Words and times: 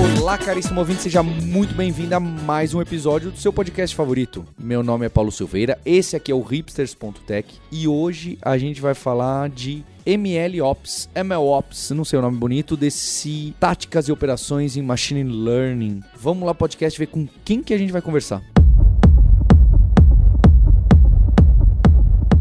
Olá, 0.00 0.38
caríssimo 0.38 0.80
ouvinte, 0.80 1.02
seja 1.02 1.22
muito 1.22 1.74
bem-vindo 1.74 2.14
a 2.14 2.20
mais 2.20 2.72
um 2.72 2.80
episódio 2.80 3.30
do 3.30 3.38
seu 3.38 3.52
podcast 3.52 3.94
favorito. 3.94 4.46
Meu 4.58 4.82
nome 4.82 5.04
é 5.04 5.10
Paulo 5.10 5.30
Silveira, 5.30 5.78
esse 5.84 6.16
aqui 6.16 6.32
é 6.32 6.34
o 6.34 6.40
hipsters.tech 6.40 7.54
e 7.70 7.86
hoje 7.86 8.38
a 8.40 8.56
gente 8.56 8.80
vai 8.80 8.94
falar 8.94 9.50
de 9.50 9.84
MLOps, 10.06 11.10
MLOps, 11.14 11.90
não 11.90 12.06
sei 12.06 12.18
o 12.18 12.22
nome 12.22 12.38
bonito, 12.38 12.78
desse 12.78 13.54
táticas 13.60 14.08
e 14.08 14.12
operações 14.12 14.74
em 14.74 14.82
machine 14.82 15.22
learning. 15.22 16.00
Vamos 16.18 16.46
lá, 16.46 16.54
podcast, 16.54 16.98
ver 16.98 17.08
com 17.08 17.28
quem 17.44 17.62
que 17.62 17.74
a 17.74 17.78
gente 17.78 17.92
vai 17.92 18.00
conversar. 18.00 18.42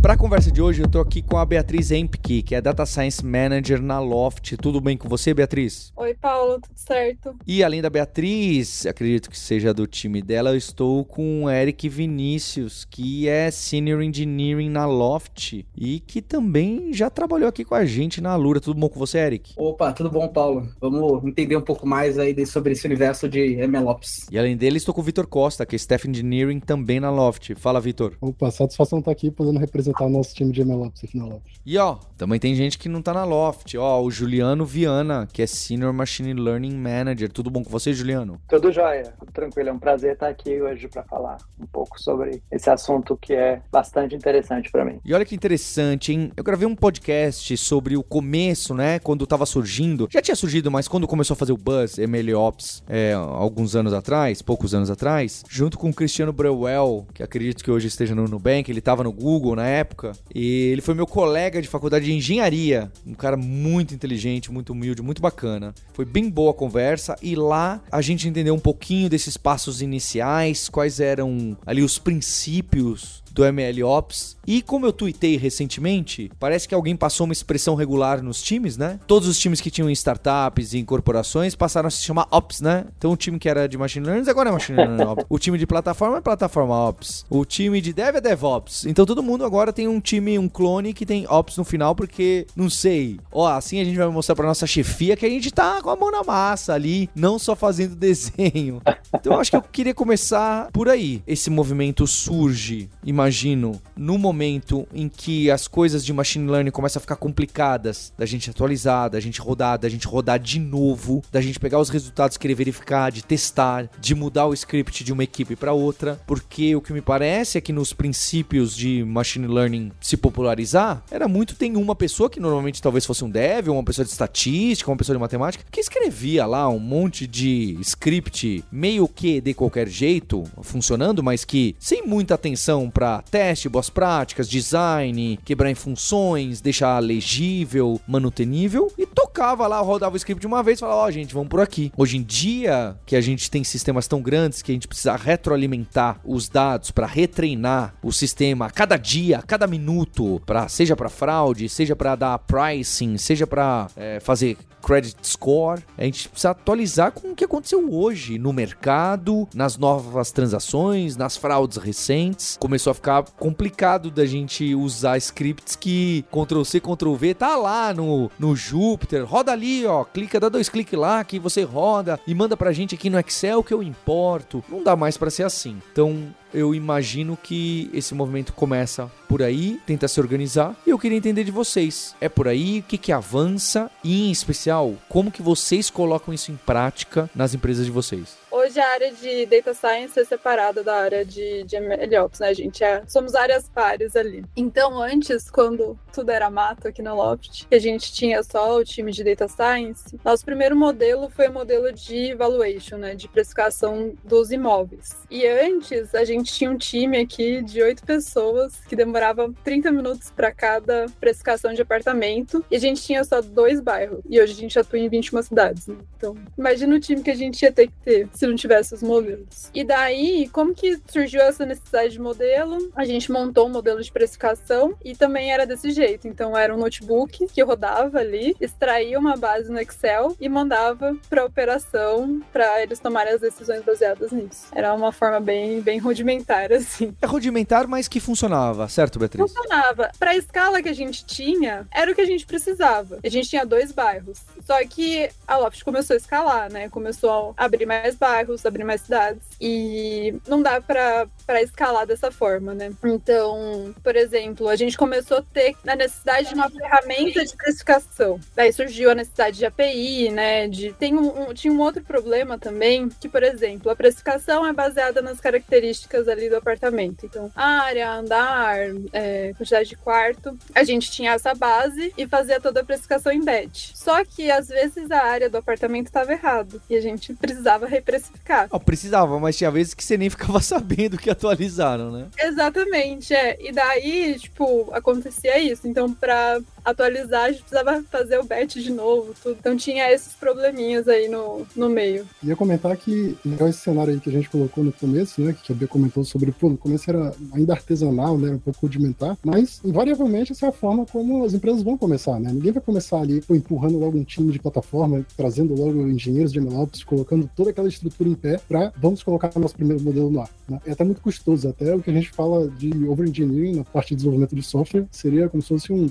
Para 0.10 0.16
a 0.16 0.18
conversa 0.18 0.52
de 0.52 0.60
hoje, 0.60 0.82
eu 0.82 0.88
estou 0.88 1.02
aqui 1.02 1.22
com 1.22 1.38
a 1.38 1.46
Beatriz 1.46 1.92
Empke, 1.92 2.42
que 2.42 2.56
é 2.56 2.60
Data 2.60 2.84
Science 2.84 3.24
Manager 3.24 3.80
na 3.80 4.00
Loft. 4.00 4.58
Tudo 4.58 4.82
bem 4.82 4.98
com 4.98 5.08
você, 5.08 5.36
Beatriz? 5.36 5.94
Oi, 5.96 6.16
Paulo, 6.16 6.60
tudo 6.60 6.74
certo? 6.76 7.36
E 7.46 7.64
além 7.64 7.80
da 7.80 7.92
Beatriz, 7.92 8.88
acredito 8.88 9.30
que 9.30 9.38
seja 9.38 9.72
do 9.72 9.86
time 9.86 10.20
dela, 10.24 10.50
eu 10.50 10.58
estou 10.58 11.06
com 11.06 11.44
o 11.44 11.50
Eric 11.52 11.88
Vinícius, 11.88 12.86
que 12.86 13.30
é 13.30 13.52
Senior 13.52 14.02
Engineering 14.02 14.72
na 14.72 14.88
Loft 14.88 15.64
e 15.78 16.00
que 16.00 16.24
também 16.24 16.92
já 16.92 17.08
trabalhou 17.12 17.48
aqui 17.48 17.64
com 17.64 17.76
a 17.76 17.86
gente 17.86 18.20
na 18.20 18.36
Lura. 18.36 18.60
Tudo 18.60 18.80
bom 18.80 18.90
com 18.90 18.98
você, 18.98 19.20
Eric? 19.20 19.54
Opa, 19.58 19.94
tudo 19.94 20.10
bom, 20.10 20.28
Paulo? 20.28 20.68
Vamos 20.82 21.24
entender 21.24 21.56
um 21.56 21.62
pouco 21.62 21.86
mais 21.86 22.18
aí 22.18 22.48
sobre 22.48 22.72
esse 22.72 22.88
universo 22.88 23.30
de 23.30 23.58
MLOps. 23.68 24.26
E 24.32 24.40
além 24.40 24.58
dele, 24.58 24.78
estou 24.78 24.92
com 24.92 25.02
o 25.02 25.04
Vitor 25.04 25.28
Costa, 25.28 25.68
que 25.68 25.76
é 25.76 25.78
Staff 25.78 26.10
Engineering 26.10 26.60
também 26.60 27.00
na 27.00 27.12
Loft. 27.12 27.54
Fala, 27.54 27.80
Vitor. 27.80 28.18
Opa, 28.20 28.50
satisfação 28.50 28.98
estar 28.98 29.12
aqui 29.12 29.30
podendo 29.30 29.60
representar 29.60 29.99
o 30.06 30.10
nosso 30.10 30.34
time 30.34 30.52
de 30.52 30.64
MLOps 30.64 31.04
aqui 31.04 31.18
na 31.18 31.26
Loft. 31.26 31.60
E 31.66 31.78
ó, 31.78 31.98
também 32.18 32.40
tem 32.40 32.56
gente 32.56 32.78
que 32.78 32.90
não 32.90 33.02
tá 33.02 33.14
na 33.14 33.24
Loft. 33.24 33.76
Ó, 33.78 34.02
o 34.02 34.10
Juliano 34.10 34.66
Viana, 34.66 35.28
que 35.32 35.42
é 35.42 35.48
Senior 35.48 35.94
Machine 35.94 36.34
Learning 36.34 36.76
Manager. 36.76 37.32
Tudo 37.32 37.50
bom 37.50 37.64
com 37.64 37.70
você, 37.70 37.94
Juliano? 37.94 38.40
Tudo 38.48 38.72
jóia, 38.72 39.14
tranquilo. 39.34 39.70
É 39.70 39.74
um 39.74 39.80
prazer 39.80 40.14
estar 40.14 40.30
aqui 40.30 40.62
hoje 40.62 40.88
para 40.88 41.04
falar 41.04 41.38
um 41.60 41.66
pouco 41.66 42.02
sobre 42.02 42.42
esse 42.52 42.70
assunto 42.70 43.18
que 43.22 43.34
é 43.34 43.62
bastante 43.72 44.16
interessante 44.16 44.72
para 44.72 44.86
mim. 44.86 45.00
E 45.04 45.14
olha 45.14 45.26
que 45.26 45.36
interessante, 45.36 46.14
hein? 46.14 46.32
Eu 46.36 46.44
gravei 46.44 46.68
um 46.68 46.76
podcast 46.76 47.56
sobre 47.58 47.98
o 47.98 48.04
começo, 48.04 48.74
né? 48.74 49.00
Quando 49.00 49.28
tava 49.28 49.46
surgindo. 49.46 50.08
Já 50.10 50.22
tinha 50.22 50.36
surgido, 50.36 50.72
mas 50.72 50.88
quando 50.88 51.08
começou 51.08 51.34
a 51.34 51.38
fazer 51.38 51.52
o 51.52 51.58
Buzz, 51.58 51.98
MLOps, 51.98 52.84
é, 52.88 53.14
alguns 53.14 53.76
anos 53.76 53.94
atrás, 53.94 54.42
poucos 54.42 54.74
anos 54.74 54.90
atrás, 54.90 55.44
junto 55.50 55.78
com 55.78 55.90
o 55.90 55.94
Cristiano 55.94 56.34
Breuel, 56.34 57.06
que 57.14 57.22
acredito 57.22 57.64
que 57.64 57.70
hoje 57.70 57.88
esteja 57.88 58.16
no 58.16 58.26
Nubank, 58.26 58.72
ele 58.72 58.82
tava 58.82 59.04
no 59.04 59.12
Google 59.12 59.56
na 59.56 59.68
época 59.68 59.89
época. 59.90 60.12
E 60.34 60.70
ele 60.72 60.82
foi 60.82 60.94
meu 60.94 61.08
colega 61.08 61.62
de 61.62 61.68
faculdade 61.68 62.06
de 62.06 62.14
engenharia. 62.14 62.92
Um 63.06 63.14
cara 63.14 63.36
muito 63.36 63.94
inteligente, 63.94 64.52
muito 64.52 64.72
humilde, 64.72 65.02
muito 65.02 65.22
bacana. 65.22 65.74
Foi 65.94 66.06
bem 66.06 66.30
boa 66.30 66.52
a 66.52 66.54
conversa. 66.54 67.16
E 67.22 67.36
lá 67.36 67.82
a 67.92 68.02
gente 68.02 68.28
entendeu 68.28 68.54
um 68.54 68.60
pouquinho 68.60 69.10
desses 69.10 69.36
passos 69.36 69.82
iniciais, 69.82 70.70
quais 70.70 71.00
eram 71.00 71.58
ali 71.66 71.82
os 71.82 71.98
princípios 71.98 73.19
do 73.32 73.44
MLOps. 73.44 74.38
E 74.46 74.62
como 74.62 74.86
eu 74.86 74.94
tuitei 74.94 75.38
recentemente, 75.38 76.32
parece 76.40 76.68
que 76.68 76.74
alguém 76.74 76.96
passou 76.96 77.26
uma 77.26 77.34
expressão 77.34 77.76
regular 77.76 78.24
nos 78.24 78.42
times, 78.42 78.78
né? 78.78 79.00
Todos 79.06 79.28
os 79.28 79.38
times 79.38 79.62
que 79.62 79.70
tinham 79.70 79.90
startups 79.92 80.74
e 80.74 80.80
incorporações 80.80 81.56
passaram 81.56 81.88
a 81.88 81.92
se 81.92 82.02
chamar 82.02 82.28
Ops, 82.32 82.62
né? 82.62 82.86
Então 82.98 83.12
o 83.12 83.18
time 83.18 83.38
que 83.38 83.48
era 83.48 83.68
de 83.68 83.78
Machine 83.78 84.06
Learning 84.06 84.30
agora 84.30 84.50
é 84.50 84.52
Machine 84.52 84.78
Learning 84.78 85.04
Ops. 85.04 85.26
O 85.30 85.38
time 85.38 85.58
de 85.58 85.68
plataforma 85.68 86.18
é 86.18 86.22
Plataforma 86.22 86.76
Ops. 86.88 87.26
O 87.30 87.46
time 87.46 87.80
de 87.80 87.94
Dev 87.94 88.16
é 88.16 88.22
DevOps. 88.22 88.86
Então 88.86 89.06
todo 89.06 89.22
mundo 89.22 89.46
agora 89.46 89.72
tem 89.72 89.88
um 89.88 90.00
time, 90.00 90.40
um 90.40 90.50
clone 90.50 90.94
que 90.94 91.06
tem 91.06 91.28
Ops 91.28 91.58
no 91.58 91.64
final, 91.64 91.94
porque, 91.94 92.48
não 92.56 92.70
sei, 92.70 93.20
ó, 93.32 93.48
assim 93.48 93.80
a 93.80 93.84
gente 93.84 93.98
vai 93.98 94.08
mostrar 94.08 94.36
pra 94.36 94.48
nossa 94.48 94.66
chefia 94.66 95.16
que 95.16 95.26
a 95.26 95.30
gente 95.30 95.52
tá 95.52 95.82
com 95.82 95.90
a 95.90 95.96
mão 95.96 96.12
na 96.12 96.24
massa 96.24 96.74
ali, 96.74 97.10
não 97.16 97.38
só 97.38 97.56
fazendo 97.56 97.96
desenho. 97.96 98.82
Então 99.14 99.34
eu 99.34 99.40
acho 99.40 99.52
que 99.52 99.58
eu 99.58 99.62
queria 99.62 99.94
começar 99.94 100.70
por 100.72 100.90
aí. 100.90 101.22
Esse 101.28 101.50
movimento 101.50 102.08
surge, 102.08 102.90
imagino, 103.20 103.82
no 103.98 104.18
momento 104.18 104.88
em 104.94 105.10
que 105.10 105.52
as 105.52 105.68
coisas 105.68 106.06
de 106.06 106.14
machine 106.14 106.50
learning 106.50 106.72
começam 106.72 107.00
a 107.00 107.02
ficar 107.02 107.18
complicadas, 107.18 108.14
da 108.18 108.26
gente 108.26 108.50
atualizar, 108.50 109.10
da 109.10 109.20
gente 109.20 109.42
rodar, 109.42 109.78
da 109.78 109.90
gente 109.90 110.08
rodar 110.08 110.40
de 110.40 110.58
novo, 110.58 111.22
da 111.30 111.42
gente 111.42 111.60
pegar 111.60 111.80
os 111.80 111.90
resultados, 111.90 112.38
querer 112.38 112.56
verificar, 112.56 113.12
de 113.12 113.22
testar, 113.22 113.90
de 114.00 114.16
mudar 114.16 114.48
o 114.48 114.54
script 114.54 115.04
de 115.04 115.12
uma 115.12 115.24
equipe 115.24 115.54
para 115.58 115.74
outra, 115.74 116.20
porque 116.26 116.74
o 116.78 116.82
que 116.82 116.94
me 116.94 117.02
parece 117.02 117.58
é 117.58 117.62
que 117.62 117.74
nos 117.74 117.92
princípios 117.92 118.74
de 118.74 119.04
machine 119.04 119.48
learning 119.48 119.92
se 120.00 120.16
popularizar, 120.16 121.04
era 121.12 121.28
muito 121.28 121.56
tem 121.56 121.76
uma 121.76 121.96
pessoa 121.96 122.30
que 122.30 122.40
normalmente 122.40 122.82
talvez 122.82 123.06
fosse 123.06 123.26
um 123.26 123.30
dev, 123.30 123.68
uma 123.68 123.84
pessoa 123.84 124.06
de 124.06 124.12
estatística, 124.12 124.90
uma 124.90 124.98
pessoa 124.98 125.18
de 125.18 125.22
matemática, 125.22 125.66
que 125.70 125.82
escrevia 125.82 126.46
lá 126.46 126.70
um 126.70 126.80
monte 126.80 127.28
de 127.28 127.78
script 127.82 128.64
meio 128.72 129.10
que 129.10 129.42
de 129.42 129.54
qualquer 129.54 129.90
jeito, 129.90 130.44
funcionando, 130.62 131.22
mas 131.22 131.44
que 131.44 131.76
sem 131.78 132.08
muita 132.08 132.36
atenção 132.36 132.90
para 132.90 133.09
teste, 133.30 133.68
boas 133.68 133.90
práticas, 133.90 134.50
design, 134.50 135.40
quebrar 135.44 135.70
em 135.70 135.76
funções, 135.76 136.62
deixar 136.62 137.00
legível, 137.00 138.00
manutenível 138.08 138.92
e 138.98 139.06
tocava 139.06 139.68
lá, 139.68 139.80
rodava 139.80 140.14
o 140.14 140.18
script 140.18 140.42
de 140.42 140.48
uma 140.48 140.64
vez 140.64 140.78
e 140.78 140.82
falava, 140.82 141.02
ó, 141.02 141.08
oh, 141.08 141.12
gente, 141.12 141.34
vamos 141.34 141.50
por 141.50 141.60
aqui. 141.60 141.92
Hoje 141.98 142.18
em 142.18 142.24
dia, 142.24 142.96
que 143.06 143.16
a 143.16 143.22
gente 143.22 143.50
tem 143.50 143.64
sistemas 143.64 144.08
tão 144.08 144.22
grandes 144.22 144.62
que 144.62 144.72
a 144.72 144.76
gente 144.76 144.88
precisa 144.88 145.16
retroalimentar 145.16 146.20
os 146.24 146.48
dados 146.48 146.92
para 146.92 147.08
retreinar 147.08 147.96
o 148.04 148.12
sistema 148.12 148.68
a 148.68 148.70
cada 148.70 148.98
dia, 148.98 149.40
a 149.40 149.42
cada 149.42 149.68
minuto, 149.68 150.42
para 150.46 150.68
seja 150.68 150.96
para 150.96 151.10
fraude, 151.10 151.68
seja 151.68 151.96
para 151.96 152.16
dar 152.16 152.40
pricing, 152.40 153.18
seja 153.18 153.48
para 153.48 153.88
é, 153.96 154.20
fazer 154.20 154.58
credit 154.82 155.16
score. 155.24 155.84
A 155.98 156.04
gente 156.04 156.30
precisa 156.30 156.52
atualizar 156.52 157.12
com 157.12 157.32
o 157.32 157.36
que 157.36 157.44
aconteceu 157.44 157.94
hoje 157.94 158.38
no 158.38 158.52
mercado, 158.54 159.48
nas 159.54 159.78
novas 159.78 160.32
transações, 160.32 161.16
nas 161.16 161.38
fraudes 161.38 161.78
recentes. 161.78 162.58
Começou 162.60 162.92
a 162.92 162.96
ficar 163.00 163.24
complicado 163.38 164.12
da 164.12 164.26
gente 164.26 164.76
usar 164.76 165.18
scripts 165.18 165.76
que 165.76 166.26
Ctrl 166.30 166.64
C, 166.64 166.80
Ctrl 166.80 167.14
V 167.16 167.34
tá 167.34 167.56
lá 167.56 167.94
no, 167.94 168.30
no 168.38 168.56
Jupyter. 168.56 169.26
Roda 169.26 169.52
ali, 169.52 169.86
ó, 169.86 170.04
clica, 170.04 170.40
dá 170.40 170.50
dois 170.50 170.70
cliques 170.70 171.00
lá 171.00 171.24
que 171.24 171.40
você 171.40 171.64
roda 171.64 172.20
e 172.28 172.36
manda 172.36 172.58
pra 172.58 172.74
gente 172.74 172.96
aqui 172.96 173.10
no 173.10 173.20
Excel 173.20 173.64
que 173.64 173.74
eu 173.74 173.82
importo. 173.82 174.64
Não 174.68 174.84
dá 174.84 174.96
mais 174.96 175.18
para 175.18 175.30
ser 175.30 175.44
assim. 175.44 175.82
Então, 175.92 176.34
eu 176.54 176.74
imagino 176.74 177.38
que 177.42 177.90
esse 177.94 178.14
movimento 178.14 178.54
começa 178.54 179.12
por 179.28 179.44
aí, 179.44 179.80
tenta 179.86 180.08
se 180.08 180.20
organizar, 180.20 180.76
e 180.86 180.90
eu 180.90 180.98
queria 180.98 181.18
entender 181.18 181.44
de 181.44 181.52
vocês. 181.52 182.16
É 182.20 182.28
por 182.28 182.48
aí, 182.48 182.80
o 182.80 182.84
que, 182.84 182.98
que 182.98 183.12
avança 183.12 183.92
e, 184.04 184.28
em 184.28 184.32
especial, 184.32 184.96
como 185.08 185.32
que 185.32 185.42
vocês 185.42 185.90
colocam 185.90 186.34
isso 186.34 186.52
em 186.52 186.58
prática 186.58 187.30
nas 187.36 187.54
empresas 187.54 187.86
de 187.86 187.92
vocês? 187.92 188.38
Hoje 188.52 188.80
a 188.80 188.90
área 188.90 189.12
de 189.12 189.46
Data 189.46 189.76
Science 189.76 190.20
é 190.20 190.26
separada 190.26 190.84
da 190.84 190.96
área 190.96 191.24
de, 191.24 191.64
de 191.64 191.80
MLOps, 191.80 192.40
né, 192.40 192.52
gente? 192.54 192.84
É, 192.84 193.04
somos 193.08 193.36
áreas 193.36 193.70
pares 193.70 194.16
ali. 194.16 194.44
Então, 194.58 195.00
antes, 195.00 195.52
quando 195.52 195.98
tudo 196.12 196.32
era 196.32 196.50
mato 196.50 196.88
aqui 196.88 197.02
na 197.04 197.14
Loft, 197.14 197.68
que 197.68 197.76
a 197.76 197.80
gente 197.80 198.12
tinha 198.12 198.42
só 198.42 198.78
o 198.78 198.84
time 198.84 199.12
de 199.12 199.24
Data 199.24 199.48
Science, 199.48 200.20
nosso 200.26 200.44
primeiro 200.44 200.76
modelo 200.76 201.30
foi 201.30 201.48
o 201.48 201.54
modelo 201.54 201.94
de 201.94 202.34
valuation, 202.34 202.98
né? 202.98 203.14
De 203.14 203.28
precificação 203.28 204.14
dos 204.24 204.52
imóveis. 204.52 205.16
E 205.30 205.46
antes, 205.46 206.16
a 206.16 206.26
gente 206.26 206.39
tinha 206.44 206.70
um 206.70 206.78
time 206.78 207.18
aqui 207.18 207.62
de 207.62 207.82
oito 207.82 208.04
pessoas 208.04 208.76
que 208.88 208.96
demorava 208.96 209.52
30 209.64 209.92
minutos 209.92 210.32
para 210.36 210.52
cada 210.52 211.06
precificação 211.20 211.74
de 211.74 211.82
apartamento. 211.82 212.64
E 212.70 212.76
a 212.76 212.80
gente 212.80 213.02
tinha 213.02 213.24
só 213.24 213.42
dois 213.42 213.80
bairros. 213.80 214.22
E 214.30 214.42
hoje 214.42 214.54
a 214.54 214.56
gente 214.56 214.80
atua 214.80 215.00
em 215.00 215.10
21 215.10 215.42
cidades. 215.44 215.88
Né? 215.88 215.96
Então, 216.18 216.36
imagina 216.58 216.96
o 216.96 217.00
time 217.00 217.22
que 217.22 217.32
a 217.32 217.36
gente 217.36 217.62
ia 217.62 217.72
ter 217.72 217.88
que 217.88 217.94
ter 218.04 218.30
se 218.34 218.46
não 218.46 218.56
tivesse 218.56 218.94
os 218.94 219.04
modelos. 219.04 219.70
E 219.74 219.84
daí, 219.84 220.50
como 220.52 220.74
que 220.74 221.00
surgiu 221.08 221.42
essa 221.42 221.66
necessidade 221.66 222.14
de 222.14 222.20
modelo? 222.20 222.92
A 222.96 223.06
gente 223.06 223.32
montou 223.32 223.68
um 223.68 223.72
modelo 223.72 224.02
de 224.02 224.12
precificação 224.12 224.96
e 225.04 225.16
também 225.16 225.52
era 225.52 225.66
desse 225.66 225.92
jeito. 225.92 226.28
Então, 226.28 226.58
era 226.58 226.74
um 226.74 226.78
notebook 226.78 227.48
que 227.48 227.62
rodava 227.64 228.20
ali, 228.20 228.56
extraía 228.60 229.18
uma 229.20 229.36
base 229.36 229.72
no 229.72 229.80
Excel 229.80 230.36
e 230.40 230.50
mandava 230.50 231.16
para 231.30 231.46
operação 231.46 232.42
para 232.52 232.82
eles 232.82 233.00
tomarem 233.00 233.34
as 233.34 233.42
decisões 233.42 233.84
baseadas 233.84 234.32
nisso. 234.32 234.68
Era 234.74 234.94
uma 234.94 235.12
forma 235.12 235.40
bem, 235.40 235.82
bem 235.82 236.00
rudimentar, 236.00 236.29
assim. 236.76 237.16
É 237.22 237.26
rudimentar, 237.26 237.88
mas 237.88 238.08
que 238.08 238.20
funcionava, 238.20 238.88
certo, 238.88 239.20
Beatriz? 239.20 239.52
Funcionava. 239.52 240.12
Para 240.20 240.32
a 240.32 240.36
escala 240.36 240.82
que 240.82 240.90
a 240.90 240.94
gente 240.94 241.26
tinha, 241.26 241.88
era 241.92 242.12
o 242.12 242.16
que 242.16 242.22
a 242.22 242.26
gente 242.26 242.46
precisava. 242.46 243.20
A 243.24 243.30
gente 243.30 243.50
tinha 243.50 243.66
dois 243.66 243.92
bairros. 243.92 244.40
Só 244.66 244.78
que 244.86 245.30
a 245.48 245.58
Loft 245.58 245.84
começou 245.84 246.14
a 246.14 246.18
escalar, 246.18 246.72
né? 246.72 246.90
Começou 246.90 247.54
a 247.58 247.66
abrir 247.66 247.86
mais 247.86 248.16
bairros 248.16 248.40
bairros, 248.50 248.66
abrir 248.66 248.84
mais 248.84 249.02
cidades. 249.02 249.42
E 249.60 250.36
não 250.48 250.62
dá 250.62 250.82
pra, 250.82 251.28
pra 251.46 251.62
escalar 251.62 252.06
dessa 252.06 252.32
forma, 252.32 252.74
né? 252.74 252.92
Então, 253.04 253.94
por 254.04 254.16
exemplo, 254.16 254.68
a 254.68 254.76
gente 254.76 254.98
começou 254.98 255.38
a 255.38 255.42
ter 255.42 255.76
a 255.86 255.96
necessidade 255.96 256.50
de 256.50 256.56
uma 256.56 256.70
ferramenta 256.70 257.46
de 257.46 257.56
precificação. 257.56 258.40
Daí 258.56 258.72
surgiu 258.72 259.12
a 259.12 259.16
necessidade 259.16 259.58
de 259.58 259.66
API, 259.66 260.30
né? 260.30 260.68
De, 260.68 260.94
tem 260.94 261.16
um, 261.16 261.50
um, 261.50 261.54
tinha 261.54 261.74
um 261.74 261.80
outro 261.80 262.04
problema 262.04 262.58
também, 262.58 263.10
que, 263.10 263.28
por 263.28 263.44
exemplo, 263.44 263.92
a 263.92 263.96
precificação 263.96 264.66
é 264.66 264.74
baseada 264.74 265.22
nas 265.22 265.40
características 265.40 266.19
ali 266.28 266.50
do 266.50 266.56
apartamento. 266.58 267.26
Então, 267.26 267.52
área, 267.56 268.12
andar, 268.12 268.78
é, 269.14 269.54
quantidade 269.58 269.90
de 269.90 269.96
quarto. 269.96 270.58
A 270.76 270.84
gente 270.84 271.12
tinha 271.12 271.34
essa 271.34 271.54
base 271.54 272.14
e 272.18 272.28
fazia 272.28 272.60
toda 272.60 272.82
a 272.82 272.84
precificação 272.84 273.32
em 273.32 273.44
batch. 273.44 273.92
Só 273.94 274.24
que, 274.24 274.50
às 274.52 274.68
vezes, 274.68 275.10
a 275.12 275.24
área 275.24 275.50
do 275.50 275.58
apartamento 275.58 276.08
estava 276.08 276.32
errado 276.32 276.82
e 276.90 276.96
a 276.96 277.02
gente 277.02 277.34
precisava 277.34 277.86
reprecificar. 277.86 278.68
Oh, 278.72 278.80
precisava, 278.80 279.40
mas 279.40 279.58
tinha 279.58 279.72
vezes 279.72 279.94
que 279.94 280.04
você 280.04 280.18
nem 280.18 280.30
ficava 280.30 280.60
sabendo 280.62 281.18
que 281.18 281.30
atualizaram, 281.30 282.12
né? 282.12 282.28
Exatamente, 282.38 283.34
é. 283.34 283.58
E 283.60 283.72
daí, 283.72 284.38
tipo, 284.40 284.90
acontecia 284.94 285.60
isso. 285.60 285.88
Então, 285.88 286.14
para 286.14 286.60
atualizar, 286.84 287.46
a 287.46 287.52
gente 287.52 287.62
precisava 287.62 288.04
fazer 288.10 288.40
o 288.40 288.44
batch 288.44 288.78
de 288.78 288.92
novo, 288.92 289.34
tudo. 289.42 289.58
Então 289.60 289.76
tinha 289.76 290.12
esses 290.12 290.34
probleminhas 290.34 291.08
aí 291.08 291.28
no, 291.28 291.66
no 291.76 291.90
meio. 291.90 292.26
Ia 292.44 292.56
comentar 292.56 292.96
que 292.98 293.38
legal 293.46 293.70
esse 293.70 293.80
cenário 293.80 294.14
aí 294.14 294.20
que 294.20 294.30
a 294.30 294.34
gente 294.34 294.50
colocou 294.50 294.84
no 294.84 294.92
começo, 294.92 295.42
né? 295.42 295.56
Que 295.62 295.72
a 295.72 295.76
Bia 295.76 295.88
comentou 295.88 296.24
sobre, 296.24 296.52
pô, 296.52 296.70
no 296.70 296.78
começo 296.78 297.10
era 297.10 297.34
ainda 297.54 297.74
artesanal, 297.74 298.38
né? 298.38 298.52
Um 298.52 298.60
pouco 298.60 298.80
rudimentar, 298.82 299.38
mas 299.44 299.82
invariavelmente 299.84 300.52
essa 300.52 300.66
é 300.66 300.70
a 300.70 300.74
forma 300.74 301.06
como 301.06 301.44
as 301.44 301.54
empresas 301.54 301.84
vão 301.84 301.98
começar, 301.98 302.40
né? 302.40 302.52
Ninguém 302.52 302.72
vai 302.72 302.82
começar 302.82 303.20
ali 303.20 303.42
pô, 303.42 303.56
empurrando 303.56 304.00
logo 304.00 304.18
um 304.18 304.24
time 304.24 304.52
de 304.52 304.60
plataforma, 304.60 305.26
trazendo 305.38 305.76
logo 305.76 306.08
engenheiros 306.08 306.52
de 306.52 306.60
MLOps, 306.60 307.04
colocando 307.04 307.50
toda 307.56 307.70
aquela 307.70 307.88
estrutura 307.88 308.30
em 308.30 308.36
pé 308.36 308.60
para 308.68 308.92
vamos 308.98 309.24
colocar 309.24 309.52
nosso 309.60 309.76
primeiro 309.76 310.02
modelo 310.02 310.30
no 310.30 310.42
ar. 310.42 310.50
Né? 310.68 310.80
É 310.86 310.92
até 310.92 311.04
muito 311.04 311.22
custoso, 311.22 311.68
até 311.68 311.94
o 311.96 312.02
que 312.02 312.10
a 312.10 312.14
gente 312.14 312.30
fala 312.30 312.68
de 312.68 312.90
over-engineering 313.08 313.76
na 313.76 313.84
parte 313.84 314.10
de 314.10 314.16
desenvolvimento 314.18 314.56
de 314.56 314.64
software 314.64 315.06
seria 315.12 315.50
como 315.50 315.62
se 315.62 315.70
fosse 315.70 315.92
um 315.92 316.08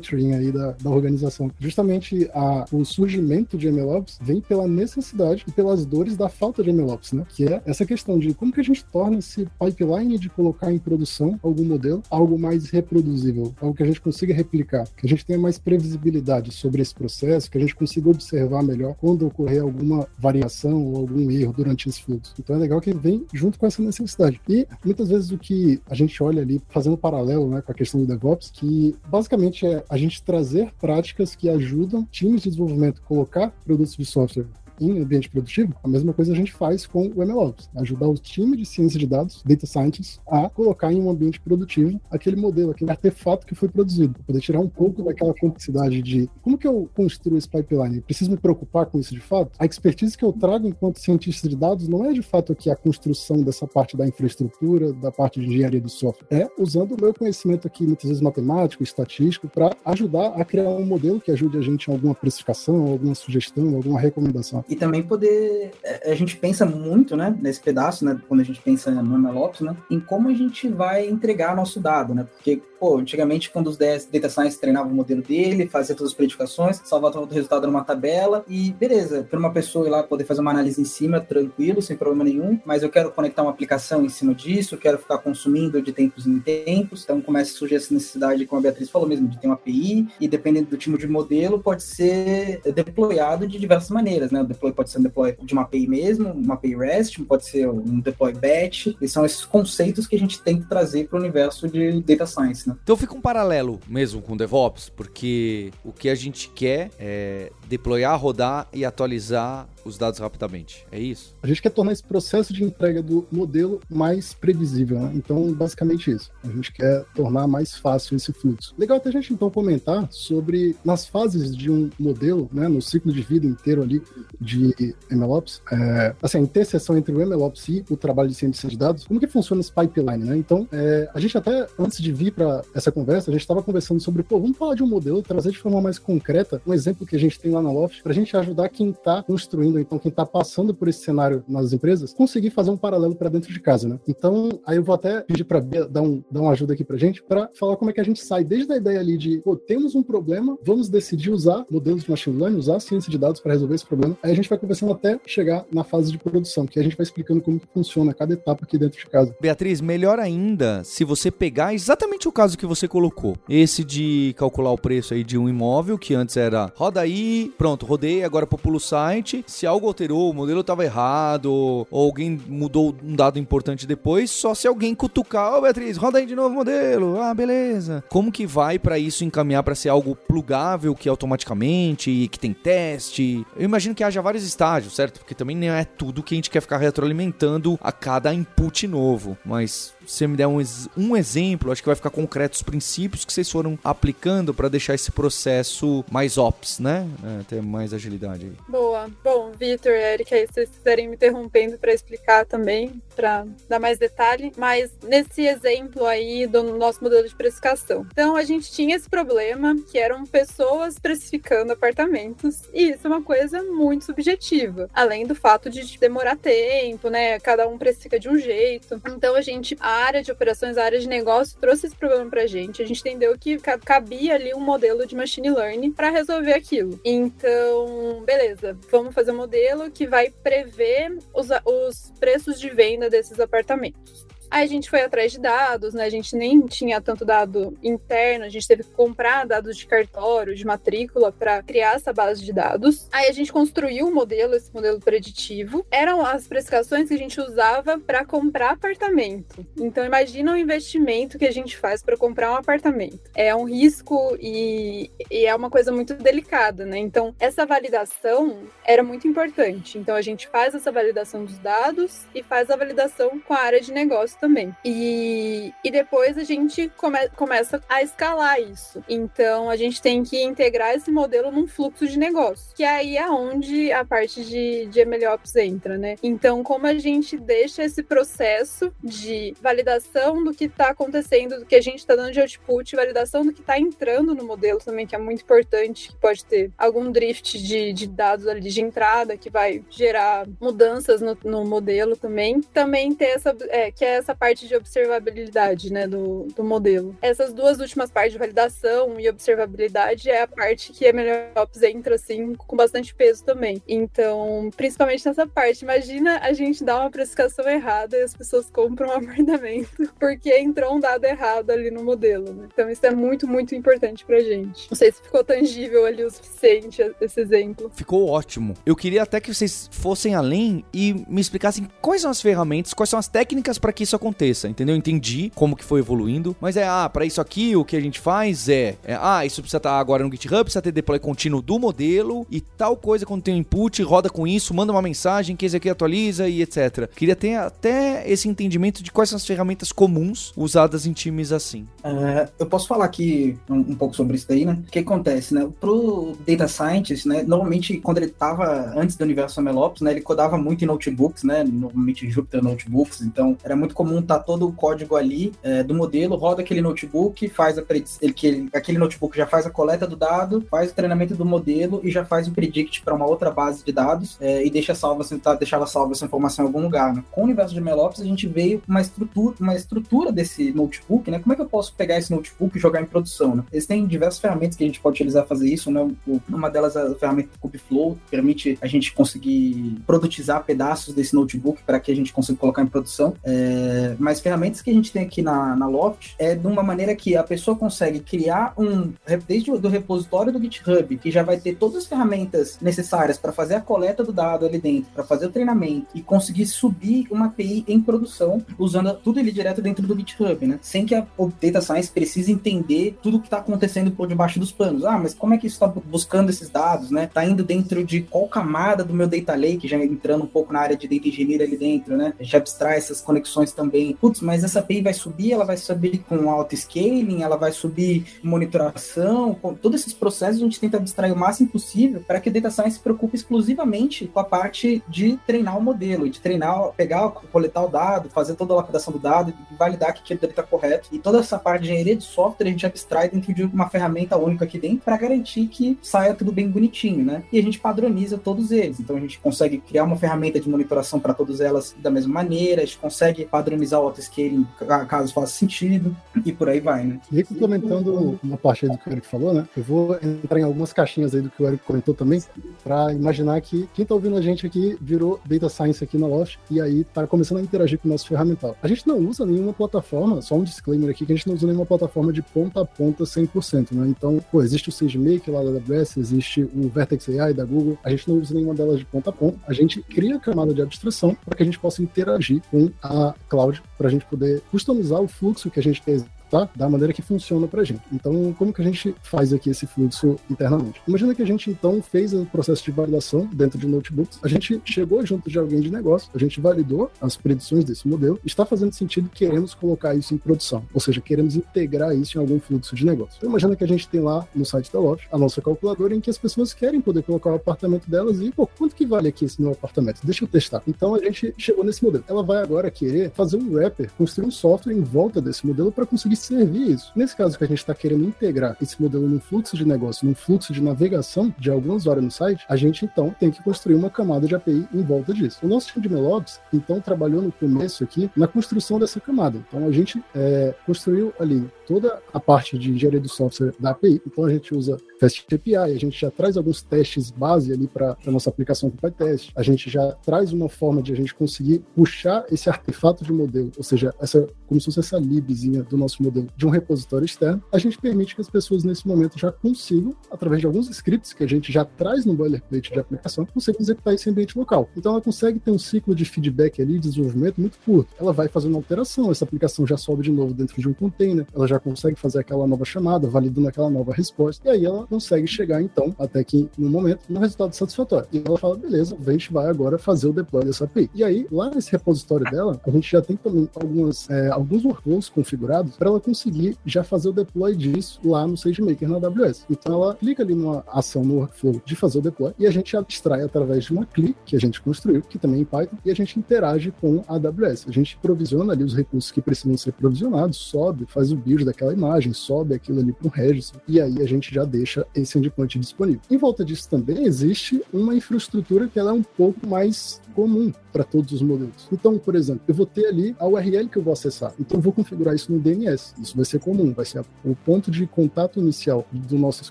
overstructuring 0.00 0.34
aí 0.34 0.50
da, 0.50 0.72
da 0.72 0.90
organização. 0.90 1.50
Justamente 1.58 2.28
a, 2.34 2.64
o 2.72 2.84
surgimento 2.84 3.56
de 3.56 3.70
MLOps 3.70 4.18
vem 4.20 4.40
pela 4.40 4.66
necessidade 4.66 5.44
e 5.46 5.52
pelas 5.52 5.84
dores 5.84 6.16
da 6.16 6.28
falta 6.28 6.62
de 6.62 6.72
MLOps, 6.72 7.12
né? 7.12 7.24
Que 7.28 7.46
é 7.46 7.62
essa 7.66 7.84
questão 7.84 8.18
de 8.18 8.34
como 8.34 8.52
que 8.52 8.60
a 8.60 8.64
gente 8.64 8.84
torna 8.84 9.18
esse 9.18 9.46
pipeline 9.58 10.18
de 10.18 10.28
colocar 10.28 10.72
em 10.72 10.78
produção 10.78 11.38
algum 11.42 11.64
modelo 11.64 12.02
algo 12.10 12.38
mais 12.38 12.70
reproduzível, 12.70 13.52
algo 13.60 13.74
que 13.74 13.82
a 13.82 13.86
gente 13.86 14.00
consiga 14.00 14.34
replicar, 14.34 14.86
que 14.96 15.06
a 15.06 15.08
gente 15.08 15.24
tenha 15.24 15.38
mais 15.38 15.58
previsibilidade 15.58 16.52
sobre 16.52 16.82
esse 16.82 16.94
processo, 16.94 17.50
que 17.50 17.58
a 17.58 17.60
gente 17.60 17.74
consiga 17.74 18.08
observar 18.08 18.62
melhor 18.62 18.94
quando 18.94 19.26
ocorrer 19.26 19.62
alguma 19.62 20.06
variação 20.18 20.82
ou 20.84 20.96
algum 20.96 21.30
erro 21.30 21.52
durante 21.52 21.88
esse 21.88 22.02
fluxo. 22.02 22.34
Então 22.38 22.56
é 22.56 22.58
legal 22.58 22.80
que 22.80 22.94
vem 22.94 23.26
junto 23.32 23.58
com 23.58 23.66
essa 23.66 23.82
necessidade. 23.82 24.40
E 24.48 24.66
muitas 24.84 25.08
vezes 25.08 25.30
o 25.30 25.38
que 25.38 25.80
a 25.88 25.94
gente 25.94 26.22
olha 26.22 26.42
ali, 26.42 26.60
fazendo 26.68 26.96
paralelo 26.96 27.48
né, 27.48 27.60
com 27.60 27.72
a 27.72 27.74
questão 27.74 28.00
do 28.00 28.06
DevOps, 28.06 28.50
que 28.50 28.94
basicamente 29.08 29.66
é 29.66 29.82
a 29.90 29.98
gente 29.98 30.22
trazer 30.22 30.72
práticas 30.80 31.34
que 31.34 31.48
ajudam 31.48 32.04
times 32.04 32.42
de 32.42 32.50
desenvolvimento 32.50 33.02
a 33.02 33.06
colocar 33.06 33.50
produtos 33.64 33.96
de 33.96 34.04
software 34.04 34.46
em 34.80 34.98
ambiente 35.00 35.28
produtivo, 35.28 35.74
a 35.82 35.88
mesma 35.88 36.12
coisa 36.12 36.32
a 36.32 36.36
gente 36.36 36.52
faz 36.52 36.86
com 36.86 37.06
o 37.08 37.24
MLOps, 37.24 37.68
ajudar 37.76 38.08
o 38.08 38.14
time 38.14 38.56
de 38.56 38.64
ciência 38.64 38.98
de 38.98 39.06
dados, 39.06 39.42
data 39.44 39.66
scientists, 39.66 40.20
a 40.26 40.48
colocar 40.48 40.92
em 40.92 41.00
um 41.00 41.10
ambiente 41.10 41.40
produtivo 41.40 42.00
aquele 42.10 42.36
modelo, 42.36 42.70
aquele 42.70 42.90
artefato 42.90 43.46
que 43.46 43.54
foi 43.54 43.68
produzido, 43.68 44.14
para 44.14 44.22
poder 44.24 44.40
tirar 44.40 44.60
um 44.60 44.68
pouco 44.68 45.02
daquela 45.02 45.34
complexidade 45.34 46.00
de 46.02 46.28
como 46.42 46.56
que 46.56 46.66
eu 46.66 46.88
construo 46.94 47.36
esse 47.36 47.48
pipeline? 47.48 47.96
Eu 47.96 48.02
preciso 48.02 48.30
me 48.30 48.36
preocupar 48.36 48.86
com 48.86 48.98
isso 48.98 49.14
de 49.14 49.20
fato? 49.20 49.52
A 49.58 49.66
expertise 49.66 50.16
que 50.16 50.24
eu 50.24 50.32
trago 50.32 50.66
enquanto 50.66 50.98
cientista 50.98 51.48
de 51.48 51.56
dados 51.56 51.88
não 51.88 52.04
é 52.04 52.12
de 52.12 52.22
fato 52.22 52.52
aqui 52.52 52.70
a 52.70 52.76
construção 52.76 53.42
dessa 53.42 53.66
parte 53.66 53.96
da 53.96 54.06
infraestrutura, 54.06 54.92
da 54.92 55.12
parte 55.12 55.40
de 55.40 55.46
engenharia 55.46 55.80
do 55.80 55.88
software, 55.88 56.26
é 56.30 56.48
usando 56.58 56.92
o 56.92 57.00
meu 57.00 57.12
conhecimento 57.12 57.66
aqui, 57.66 57.84
muitas 57.84 58.08
vezes 58.08 58.22
matemático, 58.22 58.82
estatístico, 58.82 59.48
para 59.48 59.76
ajudar 59.84 60.28
a 60.28 60.44
criar 60.44 60.68
um 60.70 60.86
modelo 60.86 61.20
que 61.20 61.30
ajude 61.30 61.58
a 61.58 61.60
gente 61.60 61.88
em 61.88 61.92
alguma 61.92 62.14
precificação, 62.14 62.86
alguma 62.86 63.14
sugestão, 63.14 63.74
alguma 63.74 64.00
recomendação 64.00 64.64
e 64.70 64.76
também 64.76 65.02
poder. 65.02 65.72
É, 65.82 66.12
a 66.12 66.14
gente 66.14 66.36
pensa 66.36 66.64
muito, 66.64 67.16
né, 67.16 67.36
nesse 67.40 67.60
pedaço, 67.60 68.04
né, 68.04 68.18
quando 68.28 68.40
a 68.40 68.44
gente 68.44 68.62
pensa 68.62 68.90
no 68.92 69.18
MLOps, 69.18 69.60
né, 69.60 69.76
em 69.90 69.98
como 69.98 70.28
a 70.28 70.32
gente 70.32 70.68
vai 70.68 71.08
entregar 71.08 71.56
nosso 71.56 71.80
dado, 71.80 72.14
né, 72.14 72.26
porque, 72.32 72.62
pô, 72.78 72.96
antigamente, 72.96 73.50
quando 73.50 73.66
os 73.66 73.76
data 73.76 74.28
science 74.28 74.60
treinavam 74.60 74.92
o 74.92 74.94
modelo 74.94 75.20
dele, 75.20 75.66
fazia 75.66 75.94
todas 75.94 76.12
as 76.12 76.16
predicações, 76.16 76.80
salvava 76.84 77.20
o 77.20 77.26
resultado 77.26 77.66
numa 77.66 77.82
tabela 77.82 78.44
e 78.46 78.70
beleza, 78.72 79.26
para 79.28 79.38
uma 79.38 79.52
pessoa 79.52 79.86
ir 79.86 79.90
lá 79.90 80.02
poder 80.04 80.24
fazer 80.24 80.40
uma 80.40 80.52
análise 80.52 80.80
em 80.80 80.84
cima, 80.84 81.20
tranquilo, 81.20 81.82
sem 81.82 81.96
problema 81.96 82.22
nenhum, 82.22 82.60
mas 82.64 82.84
eu 82.84 82.88
quero 82.88 83.10
conectar 83.10 83.42
uma 83.42 83.50
aplicação 83.50 84.04
em 84.04 84.08
cima 84.08 84.32
disso, 84.32 84.76
quero 84.76 84.98
ficar 84.98 85.18
consumindo 85.18 85.82
de 85.82 85.92
tempos 85.92 86.26
em 86.26 86.38
tempos, 86.38 87.02
então 87.02 87.20
começa 87.20 87.52
a 87.52 87.54
surgir 87.54 87.74
essa 87.74 87.92
necessidade, 87.92 88.46
como 88.46 88.60
a 88.60 88.62
Beatriz 88.62 88.88
falou 88.88 89.08
mesmo, 89.08 89.26
de 89.26 89.40
ter 89.40 89.48
uma 89.48 89.54
API 89.54 90.06
e 90.20 90.28
dependendo 90.28 90.70
do 90.70 90.76
tipo 90.76 90.96
de 90.96 91.08
modelo, 91.08 91.58
pode 91.58 91.82
ser 91.82 92.60
deployado 92.72 93.48
de 93.48 93.58
diversas 93.58 93.90
maneiras, 93.90 94.30
né? 94.30 94.44
Deploy 94.60 94.72
pode 94.72 94.90
ser 94.90 94.98
um 94.98 95.02
deploy 95.02 95.36
de 95.42 95.52
uma 95.54 95.62
API 95.62 95.86
mesmo, 95.86 96.30
uma 96.30 96.54
API 96.54 96.76
REST, 96.76 97.22
pode 97.22 97.46
ser 97.46 97.68
um 97.68 98.00
deploy 98.00 98.32
batch, 98.32 98.88
e 99.00 99.08
são 99.08 99.24
esses 99.24 99.44
conceitos 99.44 100.06
que 100.06 100.14
a 100.14 100.18
gente 100.18 100.40
tem 100.42 100.60
que 100.60 100.68
trazer 100.68 101.08
para 101.08 101.16
o 101.16 101.20
universo 101.20 101.66
de 101.68 102.00
data 102.02 102.26
science, 102.26 102.68
né? 102.68 102.76
Então 102.82 102.96
fica 102.96 103.14
um 103.14 103.20
paralelo 103.20 103.80
mesmo 103.88 104.20
com 104.20 104.36
DevOps, 104.36 104.90
porque 104.90 105.72
o 105.84 105.92
que 105.92 106.08
a 106.08 106.14
gente 106.14 106.50
quer 106.50 106.90
é 106.98 107.50
deployar, 107.68 108.20
rodar 108.20 108.68
e 108.72 108.84
atualizar 108.84 109.68
os 109.84 109.98
dados 109.98 110.18
rapidamente. 110.18 110.86
É 110.90 110.98
isso? 110.98 111.34
A 111.42 111.46
gente 111.46 111.62
quer 111.62 111.70
tornar 111.70 111.92
esse 111.92 112.02
processo 112.02 112.52
de 112.52 112.64
entrega 112.64 113.02
do 113.02 113.26
modelo 113.30 113.80
mais 113.88 114.34
previsível. 114.34 115.00
Né? 115.00 115.12
Então, 115.14 115.52
basicamente 115.52 116.10
isso. 116.10 116.30
A 116.44 116.48
gente 116.48 116.72
quer 116.72 117.04
tornar 117.14 117.46
mais 117.46 117.76
fácil 117.76 118.16
esse 118.16 118.32
fluxo. 118.32 118.74
Legal 118.78 118.96
até 118.96 119.08
a 119.08 119.12
gente 119.12 119.32
então 119.32 119.50
comentar 119.50 120.08
sobre 120.10 120.76
nas 120.84 121.06
fases 121.06 121.54
de 121.54 121.70
um 121.70 121.90
modelo, 121.98 122.48
né, 122.52 122.68
no 122.68 122.80
ciclo 122.80 123.12
de 123.12 123.22
vida 123.22 123.46
inteiro 123.46 123.82
ali 123.82 124.02
de 124.40 124.94
MLOps, 125.10 125.62
é, 125.72 126.14
assim, 126.22 126.38
a 126.38 126.40
interseção 126.40 126.96
entre 126.96 127.14
o 127.14 127.26
MLOps 127.26 127.68
e 127.68 127.84
o 127.90 127.96
trabalho 127.96 128.28
de 128.28 128.34
ciência 128.34 128.68
de 128.68 128.76
dados, 128.76 129.04
como 129.04 129.20
que 129.20 129.26
funciona 129.26 129.60
esse 129.60 129.72
pipeline, 129.72 130.24
né? 130.24 130.36
Então, 130.36 130.66
é, 130.72 131.08
a 131.12 131.20
gente 131.20 131.36
até, 131.36 131.66
antes 131.78 132.00
de 132.00 132.12
vir 132.12 132.32
para 132.32 132.62
essa 132.74 132.90
conversa, 132.90 133.30
a 133.30 133.32
gente 133.32 133.42
estava 133.42 133.62
conversando 133.62 134.00
sobre, 134.00 134.22
pô, 134.22 134.38
vamos 134.40 134.56
falar 134.56 134.74
de 134.74 134.82
um 134.82 134.86
modelo, 134.86 135.22
trazer 135.22 135.50
de 135.50 135.58
forma 135.58 135.80
mais 135.80 135.98
concreta 135.98 136.60
um 136.66 136.72
exemplo 136.72 137.06
que 137.06 137.16
a 137.16 137.18
gente 137.18 137.38
tem 137.38 137.50
lá 137.50 137.62
na 137.62 137.70
Loft, 137.70 138.02
para 138.02 138.12
a 138.12 138.14
gente 138.14 138.36
ajudar 138.36 138.68
quem 138.68 138.90
está 138.90 139.22
construindo 139.22 139.69
então 139.78 139.98
quem 139.98 140.10
está 140.10 140.24
passando 140.24 140.74
por 140.74 140.88
esse 140.88 141.00
cenário 141.04 141.44
nas 141.48 141.72
empresas, 141.72 142.12
conseguir 142.12 142.50
fazer 142.50 142.70
um 142.70 142.76
paralelo 142.76 143.14
para 143.14 143.28
dentro 143.28 143.52
de 143.52 143.60
casa, 143.60 143.88
né? 143.88 143.98
Então, 144.08 144.60
aí 144.66 144.76
eu 144.76 144.82
vou 144.82 144.94
até 144.94 145.20
pedir 145.20 145.44
para 145.44 145.60
Bia 145.60 145.86
dar, 145.86 146.02
um, 146.02 146.22
dar 146.30 146.40
uma 146.40 146.52
ajuda 146.52 146.74
aqui 146.74 146.84
para 146.84 146.96
gente, 146.96 147.22
para 147.22 147.48
falar 147.58 147.76
como 147.76 147.90
é 147.90 147.94
que 147.94 148.00
a 148.00 148.04
gente 148.04 148.24
sai 148.24 148.44
desde 148.44 148.72
a 148.72 148.76
ideia 148.76 148.98
ali 148.98 149.16
de, 149.16 149.38
pô, 149.40 149.56
temos 149.56 149.94
um 149.94 150.02
problema, 150.02 150.58
vamos 150.64 150.88
decidir 150.88 151.30
usar 151.30 151.64
modelos 151.70 152.04
de 152.04 152.10
machine 152.10 152.36
learning, 152.36 152.58
usar 152.58 152.80
ciência 152.80 153.10
de 153.10 153.18
dados 153.18 153.40
para 153.40 153.52
resolver 153.52 153.74
esse 153.74 153.86
problema. 153.86 154.16
Aí 154.22 154.32
a 154.32 154.34
gente 154.34 154.48
vai 154.48 154.58
conversando 154.58 154.92
até 154.92 155.18
chegar 155.26 155.64
na 155.72 155.84
fase 155.84 156.10
de 156.10 156.18
produção, 156.18 156.66
que 156.66 156.78
a 156.78 156.82
gente 156.82 156.96
vai 156.96 157.04
explicando 157.04 157.40
como 157.40 157.60
que 157.60 157.66
funciona 157.72 158.14
cada 158.14 158.34
etapa 158.34 158.64
aqui 158.64 158.78
dentro 158.78 158.98
de 158.98 159.06
casa. 159.06 159.34
Beatriz, 159.40 159.80
melhor 159.80 160.18
ainda 160.18 160.82
se 160.84 161.04
você 161.04 161.30
pegar 161.30 161.74
exatamente 161.74 162.28
o 162.28 162.32
caso 162.32 162.56
que 162.56 162.66
você 162.66 162.88
colocou. 162.88 163.36
Esse 163.48 163.84
de 163.84 164.34
calcular 164.36 164.72
o 164.72 164.78
preço 164.78 165.14
aí 165.14 165.22
de 165.22 165.36
um 165.36 165.48
imóvel, 165.48 165.98
que 165.98 166.14
antes 166.14 166.36
era 166.36 166.72
roda 166.74 167.00
aí, 167.00 167.52
pronto, 167.58 167.86
rodei, 167.86 168.24
agora 168.24 168.46
populo 168.46 168.76
o 168.76 168.80
site. 168.80 169.44
Se 169.60 169.66
algo 169.66 169.88
alterou, 169.88 170.30
o 170.30 170.32
modelo 170.32 170.62
estava 170.62 170.86
errado, 170.86 171.52
ou 171.52 171.86
alguém 172.06 172.40
mudou 172.48 172.96
um 173.04 173.14
dado 173.14 173.38
importante 173.38 173.86
depois, 173.86 174.30
só 174.30 174.54
se 174.54 174.66
alguém 174.66 174.94
cutucar, 174.94 175.52
ô 175.52 175.58
oh, 175.58 175.60
Beatriz, 175.60 175.98
roda 175.98 176.16
aí 176.16 176.24
de 176.24 176.34
novo 176.34 176.48
o 176.48 176.56
modelo. 176.56 177.20
Ah, 177.20 177.34
beleza. 177.34 178.02
Como 178.08 178.32
que 178.32 178.46
vai 178.46 178.78
para 178.78 178.98
isso 178.98 179.22
encaminhar 179.22 179.62
para 179.62 179.74
ser 179.74 179.90
algo 179.90 180.16
plugável, 180.16 180.94
que 180.94 181.10
automaticamente, 181.10 182.26
que 182.32 182.38
tem 182.38 182.54
teste? 182.54 183.46
Eu 183.54 183.64
imagino 183.64 183.94
que 183.94 184.02
haja 184.02 184.22
vários 184.22 184.44
estágios, 184.44 184.94
certo? 184.94 185.18
Porque 185.18 185.34
também 185.34 185.54
não 185.54 185.74
é 185.74 185.84
tudo 185.84 186.22
que 186.22 186.34
a 186.34 186.38
gente 186.38 186.48
quer 186.48 186.62
ficar 186.62 186.78
retroalimentando 186.78 187.78
a 187.82 187.92
cada 187.92 188.32
input 188.32 188.88
novo, 188.88 189.36
mas 189.44 189.92
você 190.10 190.26
me 190.26 190.36
der 190.36 190.46
um, 190.46 190.60
um 190.96 191.16
exemplo, 191.16 191.70
acho 191.70 191.82
que 191.82 191.88
vai 191.88 191.96
ficar 191.96 192.10
concreto 192.10 192.56
os 192.56 192.62
princípios 192.62 193.24
que 193.24 193.32
vocês 193.32 193.50
foram 193.50 193.78
aplicando 193.84 194.52
para 194.52 194.68
deixar 194.68 194.94
esse 194.94 195.12
processo 195.12 196.04
mais 196.10 196.36
ops, 196.36 196.78
né? 196.78 197.08
É, 197.24 197.44
ter 197.44 197.62
mais 197.62 197.94
agilidade 197.94 198.46
aí. 198.46 198.52
Boa. 198.68 199.08
Bom, 199.22 199.52
Vitor, 199.58 199.92
Eric, 199.92 200.34
aí 200.34 200.46
vocês 200.46 200.68
quiserem 200.68 201.08
me 201.08 201.14
interrompendo 201.14 201.78
para 201.78 201.92
explicar 201.92 202.44
também, 202.44 203.00
para 203.14 203.46
dar 203.68 203.78
mais 203.78 203.98
detalhe, 203.98 204.52
mas 204.56 204.90
nesse 205.02 205.46
exemplo 205.46 206.04
aí 206.04 206.46
do 206.46 206.62
nosso 206.76 207.02
modelo 207.02 207.28
de 207.28 207.34
precificação. 207.34 208.06
Então, 208.12 208.34
a 208.34 208.42
gente 208.42 208.70
tinha 208.72 208.96
esse 208.96 209.08
problema 209.08 209.76
que 209.90 209.98
eram 209.98 210.24
pessoas 210.24 210.98
precificando 210.98 211.72
apartamentos, 211.72 212.62
e 212.72 212.90
isso 212.90 213.06
é 213.06 213.10
uma 213.10 213.22
coisa 213.22 213.62
muito 213.62 214.06
subjetiva, 214.06 214.88
além 214.92 215.26
do 215.26 215.34
fato 215.34 215.70
de 215.70 215.98
demorar 215.98 216.36
tempo, 216.36 217.08
né? 217.08 217.38
Cada 217.38 217.68
um 217.68 217.78
precifica 217.78 218.18
de 218.18 218.28
um 218.28 218.38
jeito. 218.38 219.00
Então, 219.06 219.34
a 219.34 219.40
gente 219.40 219.76
área 220.04 220.22
de 220.22 220.30
operações, 220.30 220.76
a 220.76 220.84
área 220.84 220.98
de 220.98 221.08
negócio 221.08 221.58
trouxe 221.58 221.86
esse 221.86 221.96
problema 221.96 222.28
pra 222.28 222.46
gente. 222.46 222.82
A 222.82 222.86
gente 222.86 223.00
entendeu 223.00 223.36
que 223.38 223.58
cabia 223.58 224.34
ali 224.34 224.54
um 224.54 224.60
modelo 224.60 225.06
de 225.06 225.14
machine 225.14 225.50
learning 225.50 225.92
para 225.92 226.10
resolver 226.10 226.52
aquilo. 226.52 227.00
Então, 227.04 228.22
beleza, 228.24 228.78
vamos 228.90 229.14
fazer 229.14 229.32
um 229.32 229.36
modelo 229.36 229.90
que 229.90 230.06
vai 230.06 230.30
prever 230.30 231.18
os, 231.34 231.48
os 231.64 232.12
preços 232.18 232.60
de 232.60 232.70
venda 232.70 233.08
desses 233.08 233.38
apartamentos. 233.40 234.29
Aí 234.50 234.64
a 234.64 234.66
gente 234.66 234.90
foi 234.90 235.02
atrás 235.02 235.30
de 235.30 235.38
dados, 235.38 235.94
né? 235.94 236.04
A 236.04 236.10
gente 236.10 236.34
nem 236.34 236.60
tinha 236.66 237.00
tanto 237.00 237.24
dado 237.24 237.78
interno, 237.82 238.44
a 238.44 238.48
gente 238.48 238.66
teve 238.66 238.82
que 238.82 238.90
comprar 238.90 239.46
dados 239.46 239.76
de 239.76 239.86
cartório, 239.86 240.54
de 240.54 240.66
matrícula 240.66 241.30
para 241.30 241.62
criar 241.62 241.94
essa 241.94 242.12
base 242.12 242.44
de 242.44 242.52
dados. 242.52 243.08
Aí 243.12 243.28
a 243.28 243.32
gente 243.32 243.52
construiu 243.52 244.06
o 244.06 244.08
um 244.08 244.14
modelo, 244.14 244.54
esse 244.54 244.72
modelo 244.74 244.98
preditivo. 244.98 245.86
Eram 245.90 246.26
as 246.26 246.48
precificações 246.48 247.08
que 247.08 247.14
a 247.14 247.18
gente 247.18 247.40
usava 247.40 247.98
para 247.98 248.24
comprar 248.24 248.72
apartamento. 248.72 249.64
Então 249.78 250.04
imagina 250.04 250.52
o 250.52 250.56
investimento 250.56 251.38
que 251.38 251.46
a 251.46 251.52
gente 251.52 251.76
faz 251.76 252.02
para 252.02 252.16
comprar 252.16 252.50
um 252.50 252.56
apartamento. 252.56 253.30
É 253.34 253.54
um 253.54 253.64
risco 253.64 254.36
e, 254.40 255.10
e 255.30 255.46
é 255.46 255.54
uma 255.54 255.70
coisa 255.70 255.92
muito 255.92 256.14
delicada, 256.14 256.84
né? 256.84 256.98
Então 256.98 257.34
essa 257.38 257.64
validação 257.64 258.64
era 258.84 259.04
muito 259.04 259.28
importante. 259.28 259.96
Então 259.96 260.16
a 260.16 260.22
gente 260.22 260.48
faz 260.48 260.74
essa 260.74 260.90
validação 260.90 261.44
dos 261.44 261.58
dados 261.58 262.26
e 262.34 262.42
faz 262.42 262.68
a 262.68 262.76
validação 262.76 263.38
com 263.40 263.54
a 263.54 263.60
área 263.60 263.80
de 263.80 263.92
negócio 263.92 264.39
também. 264.40 264.74
E, 264.84 265.72
e 265.84 265.90
depois 265.90 266.38
a 266.38 266.44
gente 266.44 266.90
come, 266.96 267.28
começa 267.30 267.80
a 267.88 268.02
escalar 268.02 268.60
isso. 268.60 269.02
Então 269.08 269.68
a 269.68 269.76
gente 269.76 270.00
tem 270.00 270.22
que 270.22 270.42
integrar 270.42 270.94
esse 270.94 271.10
modelo 271.10 271.52
num 271.52 271.66
fluxo 271.66 272.06
de 272.08 272.18
negócio, 272.18 272.74
que 272.74 272.82
aí 272.82 273.16
é 273.16 273.30
onde 273.30 273.92
a 273.92 274.04
parte 274.04 274.44
de, 274.44 274.86
de 274.86 275.04
MLOps 275.04 275.54
entra, 275.56 275.98
né? 275.98 276.16
Então, 276.22 276.62
como 276.62 276.86
a 276.86 276.94
gente 276.94 277.36
deixa 277.36 277.84
esse 277.84 278.02
processo 278.02 278.92
de 279.02 279.54
validação 279.60 280.42
do 280.42 280.52
que 280.52 280.64
está 280.64 280.90
acontecendo, 280.90 281.58
do 281.58 281.66
que 281.66 281.76
a 281.76 281.80
gente 281.80 281.98
está 281.98 282.16
dando 282.16 282.32
de 282.32 282.40
output, 282.40 282.96
validação 282.96 283.44
do 283.44 283.52
que 283.52 283.60
está 283.60 283.78
entrando 283.78 284.34
no 284.34 284.44
modelo 284.44 284.78
também, 284.78 285.06
que 285.06 285.14
é 285.14 285.18
muito 285.18 285.42
importante, 285.42 286.08
que 286.08 286.16
pode 286.16 286.44
ter 286.44 286.70
algum 286.78 287.10
drift 287.10 287.58
de, 287.62 287.92
de 287.92 288.06
dados 288.06 288.46
ali 288.46 288.70
de 288.70 288.80
entrada 288.80 289.36
que 289.36 289.50
vai 289.50 289.84
gerar 289.90 290.46
mudanças 290.60 291.20
no, 291.20 291.36
no 291.44 291.64
modelo 291.64 292.16
também. 292.16 292.60
Também 292.60 293.14
ter 293.14 293.36
essa, 293.36 293.54
é, 293.68 293.90
que 293.90 294.04
é 294.04 294.16
essa 294.16 294.29
essa 294.30 294.34
parte 294.34 294.68
de 294.68 294.76
observabilidade, 294.76 295.92
né, 295.92 296.06
do, 296.06 296.46
do 296.54 296.62
modelo. 296.62 297.16
Essas 297.20 297.52
duas 297.52 297.80
últimas 297.80 298.10
partes 298.10 298.32
de 298.32 298.38
validação 298.38 299.18
e 299.18 299.28
observabilidade 299.28 300.30
é 300.30 300.42
a 300.42 300.46
parte 300.46 300.92
que 300.92 301.06
a 301.06 301.12
MLOps 301.12 301.82
entra, 301.82 302.14
assim, 302.14 302.54
com 302.54 302.76
bastante 302.76 303.14
peso 303.14 303.44
também. 303.44 303.82
Então, 303.88 304.70
principalmente 304.76 305.26
nessa 305.26 305.46
parte, 305.46 305.82
imagina 305.82 306.38
a 306.38 306.52
gente 306.52 306.84
dar 306.84 307.00
uma 307.00 307.10
precificação 307.10 307.68
errada 307.68 308.16
e 308.16 308.22
as 308.22 308.34
pessoas 308.34 308.70
compram 308.70 309.08
um 309.08 309.12
apartamento 309.18 310.12
porque 310.18 310.56
entrou 310.58 310.96
um 310.96 311.00
dado 311.00 311.24
errado 311.24 311.70
ali 311.70 311.90
no 311.90 312.04
modelo, 312.04 312.52
né? 312.52 312.68
Então, 312.72 312.88
isso 312.88 313.04
é 313.04 313.10
muito, 313.10 313.46
muito 313.46 313.74
importante 313.74 314.24
pra 314.24 314.40
gente. 314.40 314.88
Não 314.90 314.96
sei 314.96 315.10
se 315.10 315.22
ficou 315.22 315.42
tangível 315.42 316.06
ali 316.06 316.24
o 316.24 316.30
suficiente 316.30 317.02
esse 317.20 317.40
exemplo. 317.40 317.90
Ficou 317.94 318.28
ótimo. 318.28 318.74
Eu 318.86 318.94
queria 318.94 319.22
até 319.22 319.40
que 319.40 319.52
vocês 319.52 319.88
fossem 319.92 320.34
além 320.34 320.84
e 320.92 321.24
me 321.28 321.40
explicassem 321.40 321.88
quais 322.00 322.22
são 322.22 322.30
as 322.30 322.40
ferramentas, 322.40 322.94
quais 322.94 323.10
são 323.10 323.18
as 323.18 323.28
técnicas 323.28 323.78
para 323.78 323.92
que 323.92 324.04
isso 324.04 324.16
aconteça, 324.20 324.68
entendeu? 324.68 324.94
Eu 324.94 324.98
entendi 324.98 325.50
como 325.54 325.74
que 325.74 325.84
foi 325.84 326.00
evoluindo, 326.00 326.54
mas 326.60 326.76
é, 326.76 326.86
ah, 326.86 327.08
para 327.08 327.24
isso 327.24 327.40
aqui 327.40 327.74
o 327.74 327.84
que 327.84 327.96
a 327.96 328.00
gente 328.00 328.20
faz 328.20 328.68
é, 328.68 328.96
é 329.04 329.18
ah, 329.20 329.44
isso 329.44 329.62
precisa 329.62 329.78
estar 329.78 329.90
tá 329.90 329.98
agora 329.98 330.22
no 330.22 330.30
GitHub, 330.30 330.62
precisa 330.62 330.82
ter 330.82 330.92
deploy 330.92 331.18
contínuo 331.18 331.62
do 331.62 331.78
modelo 331.78 332.46
e 332.50 332.60
tal 332.60 332.96
coisa 332.96 333.24
quando 333.24 333.42
tem 333.42 333.54
um 333.54 333.58
input, 333.58 334.02
roda 334.02 334.28
com 334.28 334.46
isso, 334.46 334.74
manda 334.74 334.92
uma 334.92 335.02
mensagem 335.02 335.56
que 335.56 335.64
esse 335.64 335.76
aqui 335.76 335.88
atualiza 335.88 336.48
e 336.48 336.62
etc. 336.62 337.08
Queria 337.14 337.34
ter 337.34 337.54
até 337.56 338.30
esse 338.30 338.48
entendimento 338.48 339.02
de 339.02 339.10
quais 339.10 339.30
são 339.30 339.36
as 339.36 339.46
ferramentas 339.46 339.92
comuns 339.92 340.52
usadas 340.56 341.06
em 341.06 341.12
times 341.12 341.52
assim. 341.52 341.86
É, 342.04 342.48
eu 342.58 342.66
posso 342.66 342.86
falar 342.86 343.06
aqui 343.06 343.56
um, 343.68 343.78
um, 343.78 343.94
pouco 343.94 344.14
sobre 344.14 344.36
isso 344.36 344.46
daí, 344.48 344.64
né? 344.64 344.78
O 344.86 344.90
que 344.90 344.98
acontece, 344.98 345.54
né? 345.54 345.68
Pro 345.80 346.36
Data 346.46 346.68
Scientist, 346.68 347.26
né? 347.26 347.42
Normalmente, 347.42 347.98
quando 347.98 348.18
ele 348.18 348.26
estava 348.26 348.92
antes 348.96 349.16
do 349.16 349.24
universo 349.24 349.60
MLOps, 349.62 350.02
né? 350.02 350.12
Ele 350.12 350.20
codava 350.20 350.58
muito 350.58 350.82
em 350.84 350.86
notebooks, 350.86 351.42
né? 351.44 351.64
Normalmente 351.64 352.30
Jupyter 352.30 352.62
Notebooks, 352.62 353.22
então 353.22 353.56
era 353.62 353.76
muito 353.76 353.94
comum 353.94 354.09
comum 354.10 354.20
tá 354.20 354.38
todo 354.38 354.66
o 354.66 354.72
código 354.72 355.14
ali 355.14 355.52
é, 355.62 355.84
do 355.84 355.94
modelo, 355.94 356.34
roda 356.34 356.62
aquele 356.62 356.80
notebook, 356.80 357.48
faz 357.48 357.78
a 357.78 357.84
ele, 358.20 358.32
que 358.32 358.68
aquele 358.74 358.98
notebook 358.98 359.36
já 359.36 359.46
faz 359.46 359.66
a 359.66 359.70
coleta 359.70 360.06
do 360.06 360.16
dado, 360.16 360.66
faz 360.68 360.90
o 360.90 360.94
treinamento 360.94 361.36
do 361.36 361.44
modelo 361.44 362.00
e 362.02 362.10
já 362.10 362.24
faz 362.24 362.48
o 362.48 362.52
predict 362.52 363.02
para 363.02 363.14
uma 363.14 363.26
outra 363.26 363.50
base 363.50 363.84
de 363.84 363.92
dados 363.92 364.36
é, 364.40 364.64
e 364.64 364.70
deixa 364.70 364.94
salva, 364.94 365.24
tá, 365.38 365.54
deixava 365.54 365.86
salva 365.86 366.12
essa 366.12 366.24
informação 366.24 366.64
em 366.64 366.68
algum 366.68 366.82
lugar. 366.82 367.14
Né? 367.14 367.22
Com 367.30 367.42
o 367.42 367.44
universo 367.44 367.72
de 367.72 367.80
MLOps, 367.80 368.20
a 368.20 368.24
gente 368.24 368.48
veio 368.48 368.82
uma 368.88 369.00
estrutura, 369.00 369.54
uma 369.60 369.74
estrutura 369.74 370.32
desse 370.32 370.72
notebook, 370.72 371.30
né? 371.30 371.38
Como 371.38 371.52
é 371.52 371.56
que 371.56 371.62
eu 371.62 371.68
posso 371.68 371.94
pegar 371.94 372.18
esse 372.18 372.30
notebook 372.30 372.76
e 372.76 372.80
jogar 372.80 373.00
em 373.00 373.06
produção? 373.06 373.54
Né? 373.54 373.64
Eles 373.72 373.86
têm 373.86 374.06
diversas 374.06 374.40
ferramentas 374.40 374.76
que 374.76 374.84
a 374.84 374.86
gente 374.86 375.00
pode 375.00 375.14
utilizar 375.14 375.46
fazer 375.46 375.68
isso, 375.68 375.90
né? 375.90 376.08
Uma 376.48 376.68
delas 376.68 376.96
é 376.96 377.02
a 377.02 377.14
ferramenta 377.14 377.50
Kubeflow, 377.60 378.14
que 378.14 378.30
permite 378.30 378.78
a 378.80 378.86
gente 378.86 379.12
conseguir 379.12 380.00
produtizar 380.06 380.64
pedaços 380.64 381.14
desse 381.14 381.34
notebook 381.34 381.82
para 381.84 382.00
que 382.00 382.10
a 382.10 382.16
gente 382.16 382.32
consiga 382.32 382.58
colocar 382.58 382.82
em 382.82 382.86
produção. 382.86 383.34
É, 383.44 383.99
mas 384.18 384.40
ferramentas 384.40 384.82
que 384.82 384.90
a 384.90 384.94
gente 384.94 385.12
tem 385.12 385.22
aqui 385.22 385.42
na, 385.42 385.76
na 385.76 385.86
Loft 385.86 386.34
é 386.38 386.54
de 386.54 386.66
uma 386.66 386.82
maneira 386.82 387.14
que 387.14 387.36
a 387.36 387.42
pessoa 387.42 387.76
consegue 387.76 388.20
criar 388.20 388.72
um, 388.76 389.12
desde 389.46 389.70
o 389.70 389.88
repositório 389.88 390.52
do 390.52 390.60
GitHub, 390.60 391.16
que 391.18 391.30
já 391.30 391.42
vai 391.42 391.58
ter 391.58 391.76
todas 391.76 391.96
as 391.96 392.06
ferramentas 392.06 392.78
necessárias 392.80 393.38
para 393.38 393.52
fazer 393.52 393.74
a 393.74 393.80
coleta 393.80 394.22
do 394.22 394.32
dado 394.32 394.66
ali 394.66 394.78
dentro, 394.78 395.10
para 395.12 395.24
fazer 395.24 395.46
o 395.46 395.50
treinamento 395.50 396.06
e 396.14 396.20
conseguir 396.20 396.66
subir 396.66 397.26
uma 397.30 397.46
API 397.46 397.84
em 397.86 398.00
produção 398.00 398.64
usando 398.78 399.14
tudo 399.14 399.40
ali 399.40 399.52
direto 399.52 399.82
dentro 399.82 400.06
do 400.06 400.16
GitHub, 400.16 400.66
né? 400.66 400.78
Sem 400.82 401.06
que 401.06 401.14
a 401.14 401.26
Data 401.62 401.80
Science 401.80 402.10
precise 402.10 402.52
entender 402.52 403.18
tudo 403.22 403.36
o 403.36 403.40
que 403.40 403.46
está 403.46 403.58
acontecendo 403.58 404.10
por 404.10 404.26
debaixo 404.26 404.58
dos 404.58 404.72
panos. 404.72 405.04
Ah, 405.04 405.18
mas 405.18 405.34
como 405.34 405.54
é 405.54 405.58
que 405.58 405.66
isso 405.66 405.76
está 405.76 405.86
buscando 405.86 406.50
esses 406.50 406.68
dados, 406.68 407.10
né? 407.10 407.28
Tá 407.32 407.44
indo 407.44 407.62
dentro 407.62 408.04
de 408.04 408.22
qual 408.22 408.48
camada 408.48 409.04
do 409.04 409.14
meu 409.14 409.26
Data 409.26 409.54
Lake, 409.54 409.88
já 409.88 409.96
entrando 409.96 410.44
um 410.44 410.48
pouco 410.48 410.72
na 410.72 410.80
área 410.80 410.96
de 410.96 411.08
Data 411.08 411.28
Engineer 411.28 411.62
ali 411.62 411.76
dentro, 411.76 412.16
né? 412.16 412.34
Já 412.40 412.58
abstrai 412.58 412.96
essas 412.96 413.20
conexões 413.20 413.72
também 413.80 414.14
putz, 414.14 414.40
mas 414.42 414.62
essa 414.62 414.80
API 414.80 415.00
vai 415.00 415.14
subir, 415.14 415.52
ela 415.52 415.64
vai 415.64 415.76
subir 415.76 416.18
com 416.28 416.50
auto-scaling, 416.50 417.42
ela 417.42 417.56
vai 417.56 417.72
subir 417.72 418.38
monitoração, 418.42 419.54
com 419.54 419.74
todos 419.74 420.00
esses 420.00 420.12
processos 420.12 420.60
a 420.60 420.64
gente 420.64 420.78
tenta 420.78 420.98
abstrair 420.98 421.32
o 421.32 421.38
máximo 421.38 421.70
possível 421.70 422.22
para 422.26 422.38
que 422.40 422.50
o 422.50 422.52
Data 422.52 422.70
Science 422.70 422.96
se 422.96 423.02
preocupe 423.02 423.36
exclusivamente 423.36 424.26
com 424.26 424.40
a 424.40 424.44
parte 424.44 425.02
de 425.08 425.38
treinar 425.46 425.78
o 425.78 425.82
modelo, 425.82 426.28
de 426.28 426.40
treinar, 426.40 426.92
pegar, 426.96 427.30
coletar 427.30 427.84
o 427.84 427.88
dado, 427.88 428.28
fazer 428.28 428.54
toda 428.54 428.74
a 428.74 428.76
lapidação 428.76 429.12
do 429.12 429.18
dado 429.18 429.54
validar 429.78 430.12
que 430.12 430.20
aquilo 430.20 430.40
dele 430.40 430.52
está 430.52 430.62
correto. 430.62 431.08
E 431.10 431.18
toda 431.18 431.38
essa 431.38 431.58
parte 431.58 431.82
de 431.82 431.88
engenharia 431.88 432.16
de 432.16 432.24
software 432.24 432.66
a 432.66 432.70
gente 432.70 432.84
abstrai 432.84 433.30
dentro 433.30 433.54
de 433.54 433.62
uma 433.62 433.88
ferramenta 433.88 434.36
única 434.36 434.64
aqui 434.66 434.78
dentro 434.78 435.04
para 435.04 435.16
garantir 435.16 435.66
que 435.68 435.98
saia 436.02 436.34
tudo 436.34 436.52
bem 436.52 436.68
bonitinho, 436.68 437.24
né? 437.24 437.42
E 437.50 437.58
a 437.58 437.62
gente 437.62 437.78
padroniza 437.78 438.36
todos 438.36 438.70
eles. 438.70 439.00
Então 439.00 439.16
a 439.16 439.20
gente 439.20 439.38
consegue 439.38 439.78
criar 439.78 440.04
uma 440.04 440.16
ferramenta 440.16 440.60
de 440.60 440.68
monitoração 440.68 441.18
para 441.18 441.32
todas 441.32 441.60
elas 441.60 441.94
da 441.98 442.10
mesma 442.10 442.34
maneira, 442.34 442.82
a 442.82 442.84
gente 442.84 442.98
consegue 442.98 443.46
padronizar 443.46 443.69
otimizar 443.70 444.00
o 444.00 444.04
auto-scaling 444.04 444.66
caso 445.08 445.32
faça 445.32 445.52
sentido, 445.52 446.16
e 446.44 446.52
por 446.52 446.68
aí 446.68 446.80
vai, 446.80 447.04
né? 447.04 447.20
E 447.32 447.42
complementando 447.42 448.38
uma 448.42 448.56
parte 448.56 448.86
aí 448.86 448.92
do 448.92 448.98
que 448.98 449.08
o 449.08 449.12
Eric 449.12 449.26
falou, 449.26 449.52
né? 449.52 449.66
Eu 449.76 449.82
vou 449.82 450.16
entrar 450.22 450.58
em 450.58 450.62
algumas 450.62 450.92
caixinhas 450.92 451.34
aí 451.34 451.40
do 451.40 451.50
que 451.50 451.62
o 451.62 451.66
Eric 451.66 451.84
comentou 451.84 452.14
também, 452.14 452.42
para 452.82 453.12
imaginar 453.12 453.60
que 453.60 453.88
quem 453.94 454.04
tá 454.04 454.14
ouvindo 454.14 454.36
a 454.36 454.42
gente 454.42 454.66
aqui 454.66 454.96
virou 455.00 455.40
Data 455.44 455.68
Science 455.68 456.02
aqui 456.02 456.18
na 456.18 456.26
Loft, 456.26 456.58
e 456.70 456.80
aí 456.80 457.04
tá 457.04 457.26
começando 457.26 457.58
a 457.58 457.62
interagir 457.62 457.98
com 457.98 458.08
o 458.08 458.10
nosso 458.10 458.26
ferramental. 458.26 458.76
A 458.82 458.88
gente 458.88 459.06
não 459.06 459.18
usa 459.18 459.46
nenhuma 459.46 459.72
plataforma, 459.72 460.42
só 460.42 460.54
um 460.54 460.64
disclaimer 460.64 461.10
aqui, 461.10 461.24
que 461.24 461.32
a 461.32 461.36
gente 461.36 461.46
não 461.46 461.54
usa 461.54 461.66
nenhuma 461.66 461.86
plataforma 461.86 462.32
de 462.32 462.42
ponta 462.42 462.80
a 462.80 462.84
ponta 462.84 463.24
100%, 463.24 463.92
né? 463.92 464.06
Então, 464.08 464.42
pô, 464.50 464.62
existe 464.62 464.88
o 464.88 464.92
SageMaker 464.92 465.54
lá 465.54 465.62
da 465.62 465.70
AWS, 465.70 466.16
existe 466.16 466.62
o 466.62 466.88
Vertex 466.88 467.28
AI 467.28 467.54
da 467.54 467.64
Google, 467.64 467.98
a 468.02 468.10
gente 468.10 468.28
não 468.28 468.38
usa 468.38 468.54
nenhuma 468.54 468.74
delas 468.74 468.98
de 468.98 469.04
ponta 469.04 469.30
a 469.30 469.32
ponta, 469.32 469.58
a 469.66 469.72
gente 469.72 470.02
cria 470.02 470.36
a 470.36 470.40
camada 470.40 470.74
de 470.74 470.82
abstração 470.82 471.36
para 471.44 471.56
que 471.56 471.62
a 471.62 471.66
gente 471.66 471.78
possa 471.78 472.02
interagir 472.02 472.62
com 472.70 472.90
a 473.02 473.34
cloud 473.48 473.59
para 473.96 474.08
a 474.08 474.10
gente 474.10 474.24
poder 474.24 474.62
customizar 474.70 475.20
o 475.20 475.28
fluxo 475.28 475.70
que 475.70 475.80
a 475.80 475.82
gente 475.82 476.02
quer 476.02 476.12
tá? 476.50 476.68
Da 476.74 476.88
maneira 476.88 477.12
que 477.12 477.22
funciona 477.22 477.66
pra 477.66 477.84
gente. 477.84 478.02
Então, 478.12 478.52
como 478.58 478.72
que 478.72 478.82
a 478.82 478.84
gente 478.84 479.14
faz 479.22 479.52
aqui 479.52 479.70
esse 479.70 479.86
fluxo 479.86 480.36
internamente? 480.50 481.00
Imagina 481.06 481.34
que 481.34 481.42
a 481.42 481.46
gente, 481.46 481.70
então, 481.70 482.02
fez 482.02 482.34
o 482.34 482.44
processo 482.46 482.84
de 482.84 482.90
validação 482.90 483.48
dentro 483.52 483.78
de 483.78 483.86
notebooks, 483.86 484.38
a 484.42 484.48
gente 484.48 484.80
chegou 484.84 485.24
junto 485.24 485.48
de 485.48 485.58
alguém 485.58 485.80
de 485.80 485.90
negócio, 485.90 486.30
a 486.34 486.38
gente 486.38 486.60
validou 486.60 487.10
as 487.20 487.36
predições 487.36 487.84
desse 487.84 488.06
modelo, 488.08 488.38
está 488.44 488.66
fazendo 488.66 488.92
sentido, 488.92 489.28
queremos 489.28 489.74
colocar 489.74 490.14
isso 490.14 490.34
em 490.34 490.38
produção, 490.38 490.84
ou 490.92 491.00
seja, 491.00 491.20
queremos 491.20 491.56
integrar 491.56 492.14
isso 492.16 492.36
em 492.36 492.40
algum 492.40 492.58
fluxo 492.58 492.94
de 492.94 493.06
negócio. 493.06 493.34
Então, 493.38 493.48
imagina 493.48 493.76
que 493.76 493.84
a 493.84 493.88
gente 493.88 494.08
tem 494.08 494.20
lá 494.20 494.46
no 494.54 494.64
site 494.64 494.92
da 494.92 494.98
Loft 494.98 495.28
a 495.30 495.38
nossa 495.38 495.62
calculadora 495.62 496.14
em 496.14 496.20
que 496.20 496.30
as 496.30 496.38
pessoas 496.38 496.74
querem 496.74 497.00
poder 497.00 497.22
colocar 497.22 497.50
o 497.50 497.54
apartamento 497.54 498.10
delas 498.10 498.40
e, 498.40 498.50
pô, 498.50 498.66
quanto 498.66 498.94
que 498.94 499.06
vale 499.06 499.28
aqui 499.28 499.44
esse 499.44 499.60
meu 499.60 499.72
apartamento? 499.72 500.20
Deixa 500.24 500.44
eu 500.44 500.48
testar. 500.48 500.82
Então, 500.86 501.14
a 501.14 501.18
gente 501.18 501.54
chegou 501.56 501.84
nesse 501.84 502.02
modelo. 502.02 502.24
Ela 502.26 502.42
vai 502.42 502.62
agora 502.62 502.90
querer 502.90 503.30
fazer 503.30 503.56
um 503.56 503.72
wrapper, 503.72 504.10
construir 504.16 504.46
um 504.46 504.50
software 504.50 504.92
em 504.92 505.02
volta 505.02 505.40
desse 505.40 505.66
modelo 505.66 505.92
para 505.92 506.06
conseguir 506.06 506.36
servir 506.42 506.90
isso. 506.90 507.12
Nesse 507.14 507.36
caso 507.36 507.56
que 507.56 507.64
a 507.64 507.66
gente 507.66 507.78
está 507.78 507.94
querendo 507.94 508.24
integrar 508.24 508.76
esse 508.80 509.00
modelo 509.00 509.28
num 509.28 509.40
fluxo 509.40 509.76
de 509.76 509.86
negócio, 509.86 510.26
num 510.26 510.34
fluxo 510.34 510.72
de 510.72 510.82
navegação 510.82 511.54
de 511.58 511.70
algumas 511.70 512.06
horas 512.06 512.22
no 512.22 512.30
site, 512.30 512.64
a 512.68 512.76
gente 512.76 513.04
então 513.04 513.34
tem 513.38 513.50
que 513.50 513.62
construir 513.62 513.94
uma 513.94 514.10
camada 514.10 514.46
de 514.46 514.54
API 514.54 514.86
em 514.92 515.02
volta 515.02 515.32
disso. 515.32 515.58
O 515.62 515.68
nosso 515.68 515.92
time 515.92 516.06
de 516.06 516.14
MLOps, 516.14 516.60
então, 516.72 517.00
trabalhou 517.00 517.42
no 517.42 517.52
começo 517.52 518.04
aqui 518.04 518.30
na 518.36 518.46
construção 518.46 518.98
dessa 518.98 519.20
camada. 519.20 519.58
Então, 519.68 519.86
a 519.86 519.92
gente 519.92 520.22
é, 520.34 520.74
construiu 520.86 521.32
ali 521.38 521.68
toda 521.86 522.20
a 522.32 522.40
parte 522.40 522.78
de 522.78 522.90
engenharia 522.90 523.20
do 523.20 523.28
software 523.28 523.72
da 523.78 523.90
API. 523.90 524.20
Então, 524.26 524.44
a 524.44 524.50
gente 524.50 524.74
usa 524.74 524.96
Fast 525.18 525.44
API, 525.52 525.76
a 525.76 525.98
gente 525.98 526.18
já 526.18 526.30
traz 526.30 526.56
alguns 526.56 526.82
testes 526.82 527.30
base 527.30 527.72
ali 527.72 527.86
para 527.86 528.16
a 528.26 528.30
nossa 528.30 528.48
aplicação 528.48 528.90
com 528.90 528.96
PyTest. 528.96 529.52
A 529.54 529.62
gente 529.62 529.90
já 529.90 530.12
traz 530.24 530.52
uma 530.52 530.68
forma 530.68 531.02
de 531.02 531.12
a 531.12 531.16
gente 531.16 531.34
conseguir 531.34 531.82
puxar 531.94 532.44
esse 532.50 532.68
artefato 532.68 533.24
de 533.24 533.32
modelo, 533.32 533.70
ou 533.76 533.82
seja, 533.84 534.14
essa 534.20 534.48
como 534.70 534.80
se 534.80 534.84
fosse 534.84 535.00
essa 535.00 535.18
libzinha 535.18 535.82
do 535.82 535.96
nosso 535.96 536.22
modelo 536.22 536.46
de 536.56 536.64
um 536.64 536.70
repositório 536.70 537.24
externo. 537.24 537.60
A 537.72 537.78
gente 537.78 537.98
permite 537.98 538.36
que 538.36 538.40
as 538.40 538.48
pessoas 538.48 538.84
nesse 538.84 539.06
momento 539.06 539.36
já 539.36 539.50
consigam, 539.50 540.14
através 540.30 540.60
de 540.60 540.66
alguns 540.66 540.88
scripts 540.88 541.32
que 541.32 541.42
a 541.42 541.46
gente 541.46 541.72
já 541.72 541.84
traz 541.84 542.24
no 542.24 542.34
boilerplate 542.34 542.92
de 542.92 543.00
aplicação, 543.00 543.44
consigam 543.44 543.80
executar 543.80 544.14
esse 544.14 544.30
ambiente 544.30 544.56
local. 544.56 544.88
Então, 544.96 545.10
ela 545.12 545.20
consegue 545.20 545.58
ter 545.58 545.72
um 545.72 545.78
ciclo 545.78 546.14
de 546.14 546.24
feedback 546.24 546.80
ali, 546.80 547.00
de 547.00 547.08
desenvolvimento 547.08 547.60
muito 547.60 547.78
curto. 547.84 548.14
Ela 548.16 548.32
vai 548.32 548.46
fazendo 548.46 548.76
alteração, 548.76 549.32
essa 549.32 549.44
aplicação 549.44 549.84
já 549.84 549.96
sobe 549.96 550.22
de 550.22 550.30
novo 550.30 550.54
dentro 550.54 550.80
de 550.80 550.88
um 550.88 550.94
container, 550.94 551.44
ela 551.52 551.66
já 551.66 551.80
consegue 551.80 552.14
fazer 552.14 552.38
aquela 552.38 552.64
nova 552.64 552.84
chamada, 552.84 553.28
validando 553.28 553.66
aquela 553.66 553.90
nova 553.90 554.12
resposta, 554.12 554.68
e 554.68 554.70
aí 554.70 554.84
ela 554.84 555.04
consegue 555.08 555.48
chegar, 555.48 555.82
então, 555.82 556.14
até 556.16 556.44
que, 556.44 556.68
no 556.78 556.88
momento, 556.88 557.24
no 557.28 557.40
resultado 557.40 557.74
satisfatório. 557.74 558.28
E 558.32 558.40
ela 558.46 558.56
fala, 558.56 558.76
beleza, 558.76 559.16
a 559.26 559.32
gente 559.32 559.52
vai 559.52 559.66
agora 559.66 559.98
fazer 559.98 560.28
o 560.28 560.32
deploy 560.32 560.64
dessa 560.64 560.84
API. 560.84 561.10
E 561.12 561.24
aí, 561.24 561.46
lá 561.50 561.70
nesse 561.70 561.90
repositório 561.90 562.48
dela, 562.48 562.80
a 562.86 562.90
gente 562.90 563.10
já 563.10 563.20
tem 563.20 563.36
também 563.36 563.68
algumas, 563.74 564.30
é, 564.30 564.59
alguns 564.60 564.84
workflows 564.84 565.28
configurados 565.28 565.96
para 565.96 566.08
ela 566.08 566.20
conseguir 566.20 566.76
já 566.84 567.02
fazer 567.02 567.28
o 567.28 567.32
deploy 567.32 567.74
disso 567.74 568.20
lá 568.24 568.46
no 568.46 568.56
SageMaker 568.56 569.08
na 569.08 569.16
AWS. 569.16 569.66
Então, 569.70 569.94
ela 569.94 570.14
clica 570.14 570.42
ali 570.42 570.54
numa 570.54 570.84
ação 570.88 571.24
no 571.24 571.36
workflow 571.36 571.80
de 571.84 571.96
fazer 571.96 572.18
o 572.18 572.22
deploy 572.22 572.52
e 572.58 572.66
a 572.66 572.70
gente 572.70 572.96
abstrai 572.96 573.42
através 573.42 573.84
de 573.84 573.92
uma 573.92 574.06
CLI 574.06 574.36
que 574.44 574.56
a 574.56 574.60
gente 574.60 574.80
construiu, 574.80 575.22
que 575.22 575.38
também 575.38 575.60
é 575.60 575.62
em 575.62 575.64
Python, 575.64 575.96
e 576.04 576.10
a 576.10 576.14
gente 576.14 576.38
interage 576.38 576.92
com 577.00 577.22
a 577.28 577.34
AWS. 577.34 577.86
A 577.88 577.92
gente 577.92 578.16
provisiona 578.18 578.72
ali 578.72 578.84
os 578.84 578.94
recursos 578.94 579.30
que 579.30 579.40
precisam 579.40 579.76
ser 579.76 579.92
provisionados, 579.92 580.56
sobe, 580.56 581.06
faz 581.06 581.32
o 581.32 581.36
build 581.36 581.64
daquela 581.64 581.92
imagem, 581.92 582.32
sobe 582.32 582.74
aquilo 582.74 583.00
ali 583.00 583.12
para 583.12 583.26
o 583.26 583.30
registro, 583.30 583.80
e 583.88 584.00
aí 584.00 584.20
a 584.22 584.26
gente 584.26 584.54
já 584.54 584.64
deixa 584.64 585.06
esse 585.14 585.38
endpoint 585.38 585.78
disponível. 585.78 586.20
Em 586.30 586.36
volta 586.36 586.64
disso 586.64 586.88
também 586.88 587.24
existe 587.24 587.82
uma 587.92 588.14
infraestrutura 588.14 588.88
que 588.88 588.98
ela 588.98 589.10
é 589.10 589.14
um 589.14 589.22
pouco 589.22 589.66
mais 589.66 590.20
comum 590.34 590.72
para 590.92 591.04
todos 591.04 591.32
os 591.32 591.42
modelos. 591.42 591.88
Então, 591.92 592.18
por 592.18 592.34
exemplo, 592.34 592.62
eu 592.66 592.74
vou 592.74 592.86
ter 592.86 593.06
ali 593.06 593.34
a 593.38 593.46
URL 593.46 593.88
que 593.88 593.96
eu 593.96 594.02
vou 594.02 594.12
acessar. 594.12 594.49
Então, 594.58 594.78
eu 594.78 594.82
vou 594.82 594.92
configurar 594.92 595.34
isso 595.34 595.52
no 595.52 595.58
DNS. 595.58 596.14
Isso 596.20 596.36
vai 596.36 596.44
ser 596.44 596.58
comum, 596.58 596.92
vai 596.92 597.04
ser 597.04 597.22
o 597.44 597.54
ponto 597.54 597.90
de 597.90 598.06
contato 598.06 598.58
inicial 598.58 599.06
dos 599.12 599.38
nossos 599.38 599.70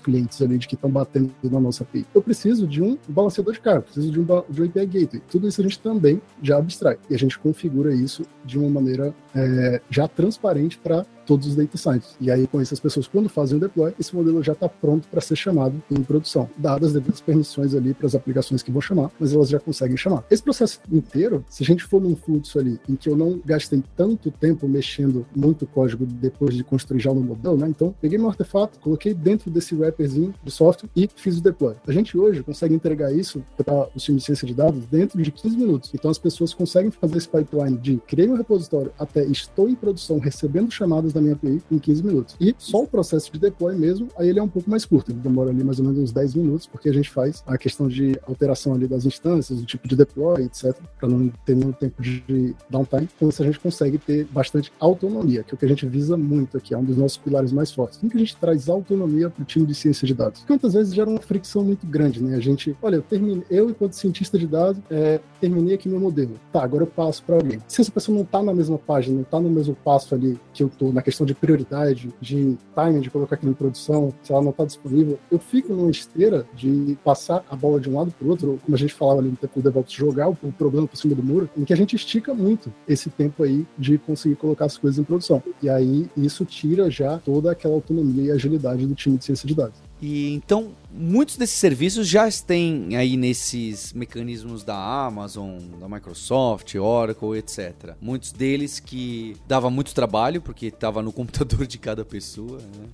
clientes 0.00 0.40
ali, 0.42 0.58
de 0.58 0.66
que 0.68 0.74
estão 0.74 0.90
batendo 0.90 1.32
na 1.42 1.60
nossa 1.60 1.82
API. 1.82 2.06
Eu 2.14 2.22
preciso 2.22 2.66
de 2.66 2.82
um 2.82 2.98
balanceador 3.08 3.52
de 3.52 3.60
carga, 3.60 3.82
preciso 3.82 4.10
de 4.10 4.20
um, 4.20 4.24
de 4.24 4.62
um 4.62 4.66
API 4.66 4.86
Gateway. 4.86 5.22
Tudo 5.30 5.48
isso 5.48 5.60
a 5.60 5.64
gente 5.64 5.78
também 5.78 6.20
já 6.42 6.58
abstrai. 6.58 6.98
E 7.08 7.14
a 7.14 7.18
gente 7.18 7.38
configura 7.38 7.94
isso 7.94 8.22
de 8.44 8.58
uma 8.58 8.68
maneira 8.68 9.14
é, 9.34 9.80
já 9.90 10.08
transparente 10.08 10.78
para 10.78 11.04
todos 11.26 11.48
os 11.48 11.56
data 11.56 11.76
scientists. 11.76 12.16
E 12.20 12.30
aí, 12.30 12.46
com 12.46 12.60
essas 12.60 12.80
pessoas, 12.80 13.06
quando 13.06 13.28
fazem 13.28 13.56
o 13.56 13.60
deploy, 13.60 13.94
esse 13.98 14.14
modelo 14.14 14.42
já 14.42 14.52
está 14.52 14.68
pronto 14.68 15.08
para 15.08 15.20
ser 15.20 15.36
chamado 15.36 15.80
em 15.90 16.02
produção, 16.02 16.48
dadas 16.56 16.88
as 16.88 16.92
devidas 16.94 17.20
permissões 17.20 17.74
ali 17.74 17.94
para 17.94 18.06
as 18.06 18.14
aplicações 18.14 18.62
que 18.62 18.70
vão 18.70 18.80
chamar, 18.80 19.10
mas 19.18 19.32
elas 19.32 19.48
já 19.48 19.58
conseguem 19.58 19.96
chamar. 19.96 20.24
Esse 20.30 20.42
processo 20.42 20.80
inteiro, 20.90 21.44
se 21.48 21.62
a 21.62 21.66
gente 21.66 21.84
for 21.84 22.00
num 22.00 22.16
fluxo 22.16 22.58
ali 22.58 22.80
em 22.88 22.96
que 22.96 23.08
eu 23.08 23.16
não 23.16 23.40
gastei 23.44 23.82
tanto 23.96 24.30
tempo 24.30 24.68
mexendo 24.68 25.26
muito 25.34 25.66
código 25.66 26.04
depois 26.06 26.54
de 26.54 26.64
construir 26.64 27.00
já 27.00 27.12
no 27.12 27.20
modelo, 27.20 27.56
né? 27.56 27.68
Então, 27.68 27.94
peguei 28.00 28.18
meu 28.18 28.28
artefato, 28.28 28.78
coloquei 28.80 29.14
dentro 29.14 29.50
desse 29.50 29.74
wrapperzinho 29.74 30.34
de 30.42 30.50
software 30.50 30.88
e 30.96 31.08
fiz 31.14 31.38
o 31.38 31.42
deploy. 31.42 31.74
A 31.86 31.92
gente 31.92 32.16
hoje 32.16 32.42
consegue 32.42 32.74
entregar 32.74 33.12
isso 33.12 33.42
para 33.56 33.88
os 33.94 34.02
times 34.02 34.22
de 34.22 34.26
ciência 34.26 34.46
de 34.46 34.54
dados 34.54 34.84
dentro 34.86 35.20
de 35.20 35.30
15 35.30 35.56
minutos. 35.56 35.90
Então, 35.94 36.10
as 36.10 36.18
pessoas 36.18 36.52
conseguem 36.52 36.90
fazer 36.90 37.18
esse 37.18 37.28
pipeline 37.28 37.76
de 37.78 37.96
criei 38.06 38.28
um 38.28 38.36
repositório 38.36 38.92
até 38.98 39.24
estou 39.24 39.68
em 39.68 39.74
produção 39.74 40.18
recebendo 40.18 40.70
chamadas 40.70 41.09
da 41.12 41.20
minha 41.20 41.34
API 41.34 41.62
em 41.70 41.78
15 41.78 42.04
minutos. 42.04 42.36
E 42.40 42.54
só 42.58 42.82
o 42.82 42.86
processo 42.86 43.32
de 43.32 43.38
deploy 43.38 43.76
mesmo, 43.76 44.08
aí 44.16 44.28
ele 44.28 44.38
é 44.38 44.42
um 44.42 44.48
pouco 44.48 44.70
mais 44.70 44.84
curto, 44.84 45.10
ele 45.10 45.18
demora 45.20 45.50
ali 45.50 45.62
mais 45.64 45.78
ou 45.78 45.84
menos 45.84 45.98
uns 45.98 46.12
10 46.12 46.34
minutos, 46.34 46.66
porque 46.66 46.88
a 46.88 46.92
gente 46.92 47.10
faz 47.10 47.42
a 47.46 47.56
questão 47.58 47.88
de 47.88 48.18
alteração 48.26 48.74
ali 48.74 48.86
das 48.86 49.04
instâncias, 49.04 49.60
o 49.60 49.64
tipo 49.64 49.86
de 49.88 49.96
deploy, 49.96 50.44
etc, 50.44 50.76
para 50.98 51.08
não 51.08 51.28
ter 51.44 51.54
nenhum 51.54 51.72
tempo 51.72 52.00
de 52.02 52.54
downtime. 52.68 53.08
Com 53.18 53.28
isso 53.28 53.42
a 53.42 53.46
gente 53.46 53.58
consegue 53.60 53.98
ter 53.98 54.24
bastante 54.26 54.72
autonomia, 54.78 55.42
que 55.42 55.52
é 55.52 55.54
o 55.54 55.58
que 55.58 55.64
a 55.64 55.68
gente 55.68 55.86
visa 55.86 56.16
muito 56.16 56.56
aqui, 56.56 56.74
é 56.74 56.78
um 56.78 56.84
dos 56.84 56.96
nossos 56.96 57.18
pilares 57.18 57.52
mais 57.52 57.70
fortes. 57.72 57.98
Como 57.98 58.10
que 58.10 58.16
a 58.16 58.20
gente 58.20 58.36
traz 58.36 58.68
autonomia 58.68 59.30
para 59.30 59.42
o 59.42 59.44
time 59.44 59.66
de 59.66 59.74
ciência 59.74 60.06
de 60.06 60.14
dados? 60.14 60.40
Porque 60.40 60.52
muitas 60.52 60.74
vezes 60.74 60.94
gera 60.94 61.08
uma 61.08 61.20
fricção 61.20 61.64
muito 61.64 61.86
grande, 61.86 62.22
né? 62.22 62.36
A 62.36 62.40
gente, 62.40 62.76
olha, 62.82 62.96
eu 62.96 63.02
terminei, 63.02 63.44
eu 63.50 63.70
enquanto 63.70 63.94
cientista 63.94 64.38
de 64.38 64.46
dados, 64.46 64.80
é, 64.90 65.20
terminei 65.40 65.74
aqui 65.74 65.88
meu 65.88 66.00
modelo. 66.00 66.38
Tá, 66.52 66.62
agora 66.62 66.84
eu 66.84 66.86
passo 66.86 67.22
para 67.22 67.36
alguém. 67.36 67.60
Se 67.66 67.80
essa 67.80 67.90
pessoa 67.90 68.14
não 68.14 68.22
está 68.22 68.42
na 68.42 68.54
mesma 68.54 68.78
página, 68.78 69.14
não 69.14 69.22
está 69.22 69.40
no 69.40 69.50
mesmo 69.50 69.74
passo 69.74 70.14
ali 70.14 70.38
que 70.52 70.62
eu 70.62 70.68
estou 70.68 70.92
naquele 71.00 71.10
questão 71.10 71.26
de 71.26 71.34
prioridade, 71.34 72.08
de 72.20 72.56
timing, 72.74 73.00
de 73.00 73.10
colocar 73.10 73.34
aquilo 73.34 73.50
em 73.50 73.54
produção, 73.54 74.12
se 74.22 74.32
ela 74.32 74.42
não 74.42 74.50
está 74.50 74.64
disponível, 74.64 75.18
eu 75.30 75.38
fico 75.38 75.74
numa 75.74 75.90
esteira 75.90 76.46
de 76.54 76.96
passar 77.02 77.44
a 77.50 77.56
bola 77.56 77.80
de 77.80 77.90
um 77.90 77.98
lado 77.98 78.12
para 78.12 78.26
o 78.26 78.30
outro, 78.30 78.60
como 78.64 78.76
a 78.76 78.78
gente 78.78 78.94
falava 78.94 79.20
ali 79.20 79.30
no 79.30 79.36
tempo 79.36 79.60
do 79.60 79.62
DevOps, 79.62 79.92
jogar 79.92 80.28
o, 80.28 80.36
problema 80.52 80.86
por 80.86 80.96
cima 80.96 81.14
do 81.14 81.22
muro, 81.22 81.50
em 81.56 81.64
que 81.64 81.72
a 81.72 81.76
gente 81.76 81.96
estica 81.96 82.32
muito 82.32 82.72
esse 82.86 83.10
tempo 83.10 83.42
aí 83.42 83.66
de 83.76 83.98
conseguir 83.98 84.36
colocar 84.36 84.66
as 84.66 84.76
coisas 84.76 84.98
em 84.98 85.04
produção. 85.04 85.42
E 85.62 85.68
aí 85.68 86.08
isso 86.16 86.44
tira 86.44 86.90
já 86.90 87.18
toda 87.18 87.50
aquela 87.50 87.74
autonomia 87.74 88.24
e 88.24 88.30
agilidade 88.30 88.86
do 88.86 88.94
time 88.94 89.16
de 89.16 89.24
ciência 89.24 89.48
de 89.48 89.54
dados. 89.54 89.89
E 90.00 90.32
então, 90.32 90.72
muitos 90.90 91.36
desses 91.36 91.56
serviços 91.56 92.08
já 92.08 92.30
têm 92.30 92.96
aí 92.96 93.16
nesses 93.16 93.92
mecanismos 93.92 94.64
da 94.64 94.76
Amazon, 94.76 95.58
da 95.78 95.88
Microsoft, 95.88 96.74
Oracle, 96.76 97.36
etc. 97.36 97.94
Muitos 98.00 98.32
deles 98.32 98.80
que 98.80 99.36
dava 99.46 99.68
muito 99.68 99.94
trabalho 99.94 100.40
porque 100.40 100.66
estava 100.66 101.02
no 101.02 101.12
computador 101.12 101.66
de 101.66 101.78
cada 101.78 102.04
pessoa, 102.04 102.58
né? 102.58 102.88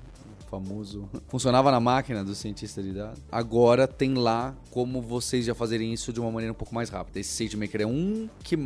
famoso 0.49 1.09
funcionava 1.29 1.71
na 1.71 1.81
máquina 1.81 2.25
do 2.25 2.35
cientista 2.35 2.83
de 2.83 2.92
dados. 2.92 3.21
Agora 3.31 3.87
tem 3.87 4.14
lá 4.14 4.55
como 4.71 5.03
vocês 5.03 5.45
já 5.45 5.55
fazerem 5.55 5.92
isso 5.92 6.12
de 6.12 6.21
uma 6.21 6.31
maneira 6.31 6.53
um 6.53 6.57
pouco 6.57 6.75
mais 6.75 6.88
rápida. 6.88 7.21
Esse 7.21 7.31
SageMaker 7.31 7.83
é 7.83 7.87
um 7.87 8.29
que 8.42 8.57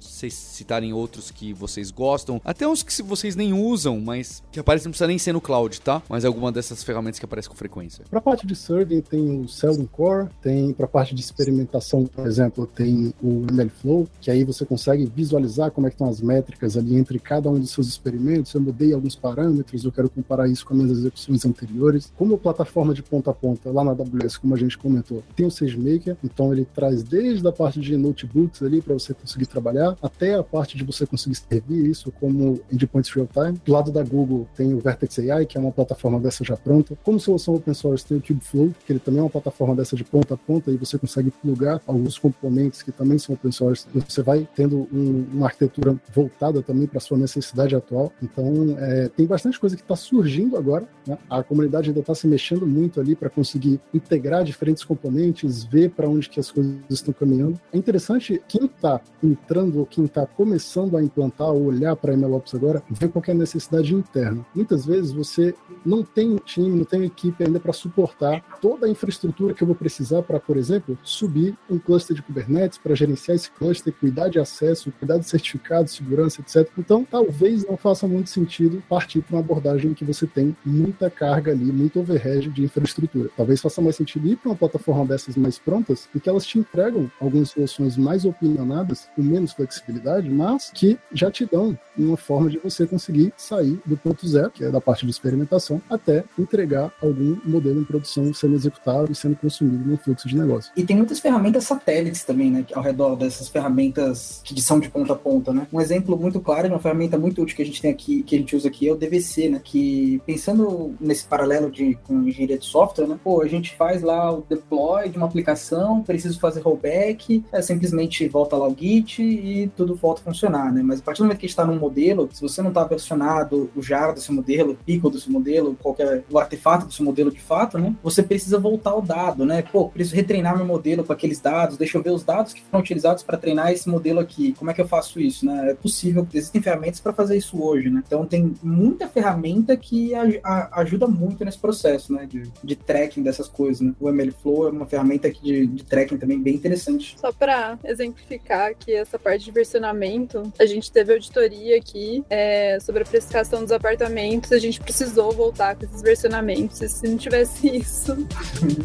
vocês 0.00 0.34
citarem 0.34 0.92
outros 0.92 1.30
que 1.30 1.52
vocês 1.52 1.90
gostam, 1.90 2.40
até 2.44 2.66
uns 2.66 2.82
que 2.82 3.02
vocês 3.02 3.36
nem 3.36 3.52
usam, 3.52 4.00
mas 4.00 4.42
que 4.50 4.60
aparecem, 4.60 4.86
não 4.86 4.92
precisa 4.92 5.06
nem 5.06 5.18
ser 5.18 5.32
no 5.32 5.40
cloud, 5.40 5.80
tá? 5.80 6.02
Mas 6.08 6.24
alguma 6.24 6.52
dessas 6.52 6.82
ferramentas 6.82 7.18
que 7.18 7.24
aparecem 7.24 7.50
com 7.50 7.56
frequência. 7.56 8.04
Para 8.08 8.18
a 8.18 8.22
parte 8.22 8.46
de 8.46 8.54
serving 8.54 9.00
tem 9.00 9.40
o 9.40 9.48
Seldon 9.48 9.86
Core, 9.86 10.28
tem 10.40 10.72
para 10.72 10.86
a 10.86 10.88
parte 10.88 11.14
de 11.14 11.20
experimentação, 11.20 12.06
por 12.06 12.26
exemplo, 12.26 12.66
tem 12.66 13.12
o 13.22 13.46
MLflow, 13.50 14.08
que 14.20 14.30
aí 14.30 14.44
você 14.44 14.64
consegue 14.64 15.06
visualizar 15.06 15.70
como 15.70 15.86
é 15.86 15.90
que 15.90 15.94
estão 15.94 16.08
as 16.08 16.20
métricas 16.20 16.76
ali 16.76 16.96
entre 16.96 17.18
cada 17.18 17.48
um 17.50 17.58
dos 17.58 17.70
seus 17.70 17.86
experimentos. 17.86 18.52
Eu 18.54 18.60
mudei 18.60 18.92
alguns 18.92 19.16
parâmetros, 19.16 19.84
eu 19.84 19.92
quero 19.92 20.08
comparar 20.08 20.48
isso 20.48 20.64
com 20.64 20.74
as 20.74 20.80
minhas 20.80 20.98
execuções 20.98 21.44
anteriores. 21.44 22.12
Como 22.16 22.38
plataforma 22.38 22.94
de 22.94 23.02
ponta 23.02 23.30
a 23.30 23.34
ponta 23.34 23.70
lá 23.70 23.84
na 23.84 23.90
AWS, 23.92 24.38
como 24.38 24.54
a 24.54 24.58
gente 24.58 24.76
comentou, 24.78 25.22
tem 25.34 25.46
o 25.46 25.50
SageMaker, 25.50 26.16
então 26.24 26.52
ele 26.52 26.66
traz 26.74 27.02
desde 27.02 27.46
a 27.46 27.52
parte 27.52 27.80
de 27.80 27.96
notebooks 27.96 28.62
ali 28.62 28.80
para 28.80 28.94
você 28.94 29.14
conseguir 29.14 29.46
trabalhar 29.46 29.85
até 30.02 30.34
a 30.34 30.42
parte 30.42 30.76
de 30.76 30.84
você 30.84 31.06
conseguir 31.06 31.36
servir 31.36 31.86
isso 31.86 32.10
como 32.12 32.60
endpoints 32.72 33.10
real-time. 33.10 33.60
Do 33.64 33.72
lado 33.72 33.90
da 33.90 34.02
Google 34.02 34.48
tem 34.56 34.72
o 34.72 34.80
Vertex 34.80 35.18
AI, 35.18 35.46
que 35.46 35.58
é 35.58 35.60
uma 35.60 35.72
plataforma 35.72 36.18
dessa 36.18 36.42
já 36.44 36.56
pronta. 36.56 36.96
Como 37.04 37.20
solução 37.20 37.54
open 37.54 37.74
source 37.74 38.04
tem 38.04 38.16
o 38.16 38.20
Kubeflow, 38.20 38.72
que 38.86 38.92
ele 38.92 39.00
também 39.00 39.20
é 39.20 39.22
uma 39.22 39.30
plataforma 39.30 39.74
dessa 39.74 39.96
de 39.96 40.04
ponta 40.04 40.34
a 40.34 40.36
ponta 40.36 40.70
e 40.70 40.76
você 40.76 40.98
consegue 40.98 41.30
plugar 41.30 41.80
alguns 41.86 42.18
componentes 42.18 42.82
que 42.82 42.92
também 42.92 43.18
são 43.18 43.34
open 43.34 43.52
source. 43.52 43.86
Você 44.08 44.22
vai 44.22 44.48
tendo 44.54 44.88
um, 44.92 45.26
uma 45.32 45.46
arquitetura 45.46 45.96
voltada 46.12 46.62
também 46.62 46.86
para 46.86 47.00
sua 47.00 47.18
necessidade 47.18 47.74
atual. 47.74 48.12
Então, 48.22 48.76
é, 48.78 49.08
tem 49.08 49.26
bastante 49.26 49.58
coisa 49.58 49.76
que 49.76 49.82
está 49.82 49.96
surgindo 49.96 50.56
agora. 50.56 50.88
Né? 51.06 51.18
A 51.28 51.42
comunidade 51.42 51.88
ainda 51.90 52.00
está 52.00 52.14
se 52.14 52.26
mexendo 52.26 52.66
muito 52.66 53.00
ali 53.00 53.14
para 53.14 53.28
conseguir 53.28 53.80
integrar 53.92 54.44
diferentes 54.44 54.84
componentes, 54.84 55.64
ver 55.64 55.90
para 55.90 56.08
onde 56.08 56.28
que 56.28 56.40
as 56.40 56.50
coisas 56.50 56.74
estão 56.88 57.12
caminhando. 57.12 57.60
É 57.72 57.78
interessante 57.78 58.40
quem 58.48 58.66
está 58.66 59.00
entrando 59.22 59.75
ou 59.78 59.86
quem 59.86 60.04
está 60.04 60.26
começando 60.26 60.96
a 60.96 61.02
implantar 61.02 61.48
ou 61.48 61.64
olhar 61.64 61.96
para 61.96 62.12
a 62.12 62.16
MLOps 62.16 62.54
agora, 62.54 62.82
ver 62.90 63.08
qual 63.08 63.22
é 63.26 63.30
a 63.30 63.34
necessidade 63.34 63.94
interna. 63.94 64.44
Muitas 64.54 64.86
vezes 64.86 65.12
você 65.12 65.54
não 65.84 66.02
tem 66.02 66.32
um 66.32 66.38
time, 66.38 66.78
não 66.78 66.84
tem 66.84 67.00
uma 67.00 67.06
equipe 67.06 67.44
ainda 67.44 67.60
para 67.60 67.72
suportar 67.72 68.42
toda 68.60 68.86
a 68.86 68.88
infraestrutura 68.88 69.54
que 69.54 69.62
eu 69.62 69.66
vou 69.66 69.76
precisar 69.76 70.22
para, 70.22 70.40
por 70.40 70.56
exemplo, 70.56 70.98
subir 71.02 71.56
um 71.70 71.78
cluster 71.78 72.14
de 72.14 72.22
Kubernetes, 72.22 72.78
para 72.78 72.94
gerenciar 72.94 73.36
esse 73.36 73.50
cluster, 73.50 73.92
cuidar 73.92 74.28
de 74.28 74.38
acesso, 74.38 74.92
cuidar 74.98 75.18
de 75.18 75.28
certificado, 75.28 75.88
segurança, 75.88 76.40
etc. 76.40 76.70
Então, 76.78 77.04
talvez 77.04 77.66
não 77.66 77.76
faça 77.76 78.06
muito 78.06 78.30
sentido 78.30 78.82
partir 78.88 79.22
para 79.22 79.36
uma 79.36 79.40
abordagem 79.40 79.90
em 79.90 79.94
que 79.94 80.04
você 80.04 80.26
tem 80.26 80.56
muita 80.64 81.10
carga 81.10 81.52
ali, 81.52 81.64
muito 81.64 82.00
overhead 82.00 82.48
de 82.50 82.64
infraestrutura. 82.64 83.30
Talvez 83.36 83.60
faça 83.60 83.80
mais 83.80 83.96
sentido 83.96 84.26
ir 84.26 84.36
para 84.36 84.50
uma 84.50 84.56
plataforma 84.56 85.06
dessas 85.06 85.36
mais 85.36 85.58
prontas, 85.58 86.08
em 86.14 86.18
que 86.18 86.28
elas 86.28 86.46
te 86.46 86.58
entregam 86.58 87.10
algumas 87.20 87.50
soluções 87.50 87.96
mais 87.96 88.24
opinionadas, 88.24 89.08
com 89.14 89.22
menos 89.22 89.52
flexibilidade 89.52 89.65
flexibilidade, 89.66 90.28
mas 90.30 90.70
que 90.72 90.98
já 91.12 91.30
te 91.30 91.44
dão 91.44 91.76
uma 91.96 92.16
forma 92.16 92.50
de 92.50 92.58
você 92.58 92.86
conseguir 92.86 93.32
sair 93.36 93.78
do 93.84 93.96
ponto 93.96 94.26
zero, 94.26 94.50
que 94.50 94.64
é 94.64 94.70
da 94.70 94.80
parte 94.80 95.04
de 95.04 95.10
experimentação, 95.10 95.80
até 95.88 96.24
entregar 96.38 96.92
algum 97.02 97.36
modelo 97.44 97.80
em 97.80 97.84
produção 97.84 98.32
sendo 98.34 98.54
executado 98.54 99.10
e 99.10 99.14
sendo 99.14 99.36
consumido 99.36 99.88
no 99.88 99.96
fluxo 99.96 100.28
de 100.28 100.36
negócio. 100.36 100.72
E 100.76 100.84
tem 100.84 100.96
muitas 100.96 101.18
ferramentas 101.18 101.64
satélites 101.64 102.24
também, 102.24 102.50
né, 102.50 102.64
ao 102.74 102.82
redor 102.82 103.16
dessas 103.16 103.48
ferramentas 103.48 104.40
que 104.44 104.60
são 104.60 104.78
de 104.78 104.88
ponta 104.88 105.12
a 105.12 105.16
ponta, 105.16 105.52
né? 105.52 105.66
Um 105.72 105.80
exemplo 105.80 106.18
muito 106.18 106.40
claro, 106.40 106.68
uma 106.68 106.78
ferramenta 106.78 107.18
muito 107.18 107.42
útil 107.42 107.56
que 107.56 107.62
a 107.62 107.66
gente 107.66 107.80
tem 107.80 107.90
aqui, 107.90 108.22
que 108.22 108.34
a 108.36 108.38
gente 108.38 108.54
usa 108.54 108.68
aqui 108.68 108.88
é 108.88 108.92
o 108.92 108.96
DVC, 108.96 109.48
né, 109.48 109.60
que 109.62 110.20
pensando 110.26 110.94
nesse 111.00 111.24
paralelo 111.24 111.70
de 111.70 111.98
com 112.04 112.22
engenharia 112.22 112.58
de 112.58 112.66
software, 112.66 113.06
né, 113.06 113.18
pô, 113.22 113.42
a 113.42 113.48
gente 113.48 113.74
faz 113.76 114.02
lá 114.02 114.32
o 114.32 114.44
deploy 114.48 115.08
de 115.08 115.16
uma 115.16 115.26
aplicação, 115.26 116.02
preciso 116.02 116.38
fazer 116.38 116.60
rollback, 116.60 117.44
é 117.52 117.62
simplesmente 117.62 118.28
volta 118.28 118.56
lá 118.56 118.68
o 118.68 118.76
Git 118.76 119.22
e 119.22 119.55
tudo 119.76 119.94
volta 119.94 120.20
a 120.20 120.24
funcionar, 120.24 120.72
né? 120.72 120.82
Mas 120.82 121.00
a 121.00 121.02
partir 121.02 121.20
do 121.20 121.24
momento 121.24 121.38
que 121.38 121.46
está 121.46 121.64
num 121.64 121.78
modelo, 121.78 122.28
se 122.32 122.40
você 122.40 122.62
não 122.62 122.68
está 122.68 122.84
versionado 122.84 123.70
o 123.74 123.82
JAR 123.82 124.14
do 124.14 124.20
seu 124.20 124.34
modelo, 124.34 124.72
o 124.72 124.76
pico 124.76 125.10
do 125.10 125.18
seu 125.18 125.32
modelo, 125.32 125.76
qualquer 125.82 126.24
o 126.30 126.38
artefato 126.38 126.86
do 126.86 126.92
seu 126.92 127.04
modelo 127.04 127.30
de 127.30 127.40
fato, 127.40 127.78
né? 127.78 127.94
Você 128.02 128.22
precisa 128.22 128.58
voltar 128.58 128.94
o 128.94 129.00
dado, 129.00 129.44
né? 129.44 129.62
Pô, 129.62 129.88
preciso 129.88 130.16
retreinar 130.16 130.56
meu 130.56 130.66
modelo 130.66 131.04
com 131.04 131.12
aqueles 131.12 131.40
dados, 131.40 131.76
deixa 131.76 131.96
eu 131.98 132.02
ver 132.02 132.10
os 132.10 132.24
dados 132.24 132.52
que 132.52 132.62
foram 132.62 132.82
utilizados 132.82 133.22
para 133.22 133.36
treinar 133.36 133.72
esse 133.72 133.88
modelo 133.88 134.20
aqui. 134.20 134.54
Como 134.58 134.70
é 134.70 134.74
que 134.74 134.80
eu 134.80 134.88
faço 134.88 135.20
isso, 135.20 135.46
né? 135.46 135.70
É 135.70 135.74
possível, 135.74 136.26
existem 136.32 136.60
ferramentas 136.60 137.00
para 137.00 137.12
fazer 137.12 137.36
isso 137.36 137.62
hoje, 137.62 137.90
né? 137.90 138.02
Então 138.06 138.26
tem 138.26 138.54
muita 138.62 139.08
ferramenta 139.08 139.76
que 139.76 140.14
a, 140.14 140.22
a, 140.44 140.80
ajuda 140.80 141.06
muito 141.06 141.44
nesse 141.44 141.58
processo, 141.58 142.12
né? 142.12 142.26
De, 142.26 142.50
de 142.62 142.76
tracking 142.76 143.22
dessas 143.22 143.48
coisas, 143.48 143.80
né? 143.80 143.94
O 144.00 144.08
MLflow 144.08 144.68
é 144.68 144.70
uma 144.70 144.86
ferramenta 144.86 145.30
de, 145.30 145.66
de 145.66 145.84
tracking 145.84 146.16
também 146.16 146.40
bem 146.40 146.54
interessante. 146.54 147.16
Só 147.18 147.32
para 147.32 147.78
exemplificar 147.84 148.74
que 148.74 148.92
essa 148.92 149.18
parte 149.18 149.45
de 149.46 149.52
versionamento, 149.52 150.52
a 150.58 150.66
gente 150.66 150.90
teve 150.90 151.12
auditoria 151.12 151.76
aqui 151.76 152.24
é, 152.28 152.78
sobre 152.80 153.02
a 153.02 153.06
precificação 153.06 153.62
dos 153.62 153.72
apartamentos, 153.72 154.52
a 154.52 154.58
gente 154.58 154.80
precisou 154.80 155.32
voltar 155.32 155.76
com 155.76 155.84
esses 155.84 156.02
versionamentos. 156.02 156.80
E 156.82 156.88
se 156.88 157.08
não 157.08 157.16
tivesse 157.16 157.68
isso, 157.78 158.12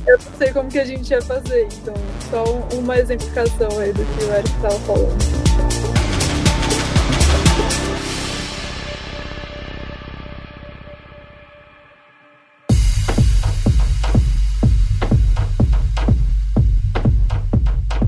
eu 0.08 0.17
não 0.17 0.38
sei 0.38 0.54
como 0.54 0.69
que 0.69 0.80
a 0.80 0.86
gente 0.86 1.10
ia 1.10 1.21
fazer. 1.21 1.67
Então, 1.82 1.93
só 2.30 2.43
uma 2.78 2.97
exemplificação 2.97 3.80
aí 3.80 3.91
do 3.91 4.06
que 4.06 4.24
o 4.26 4.34
Eric 4.34 4.50
estava 4.50 4.80
falando. 4.82 5.90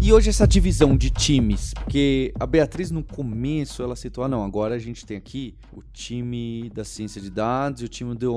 E 0.05 0.11
hoje 0.11 0.29
essa 0.29 0.45
divisão 0.45 0.97
de 0.97 1.09
times, 1.09 1.73
porque 1.75 2.33
a 2.37 2.45
Beatriz 2.45 2.91
no 2.91 3.01
começo 3.01 3.81
ela 3.81 3.95
citou, 3.95 4.25
ah 4.25 4.27
não, 4.27 4.43
agora 4.43 4.75
a 4.75 4.77
gente 4.77 5.05
tem 5.05 5.15
aqui 5.15 5.55
o 5.71 5.81
time 5.93 6.69
da 6.75 6.83
ciência 6.83 7.21
de 7.21 7.29
dados 7.29 7.81
e 7.81 7.85
o 7.85 7.87
time 7.87 8.13
do 8.13 8.33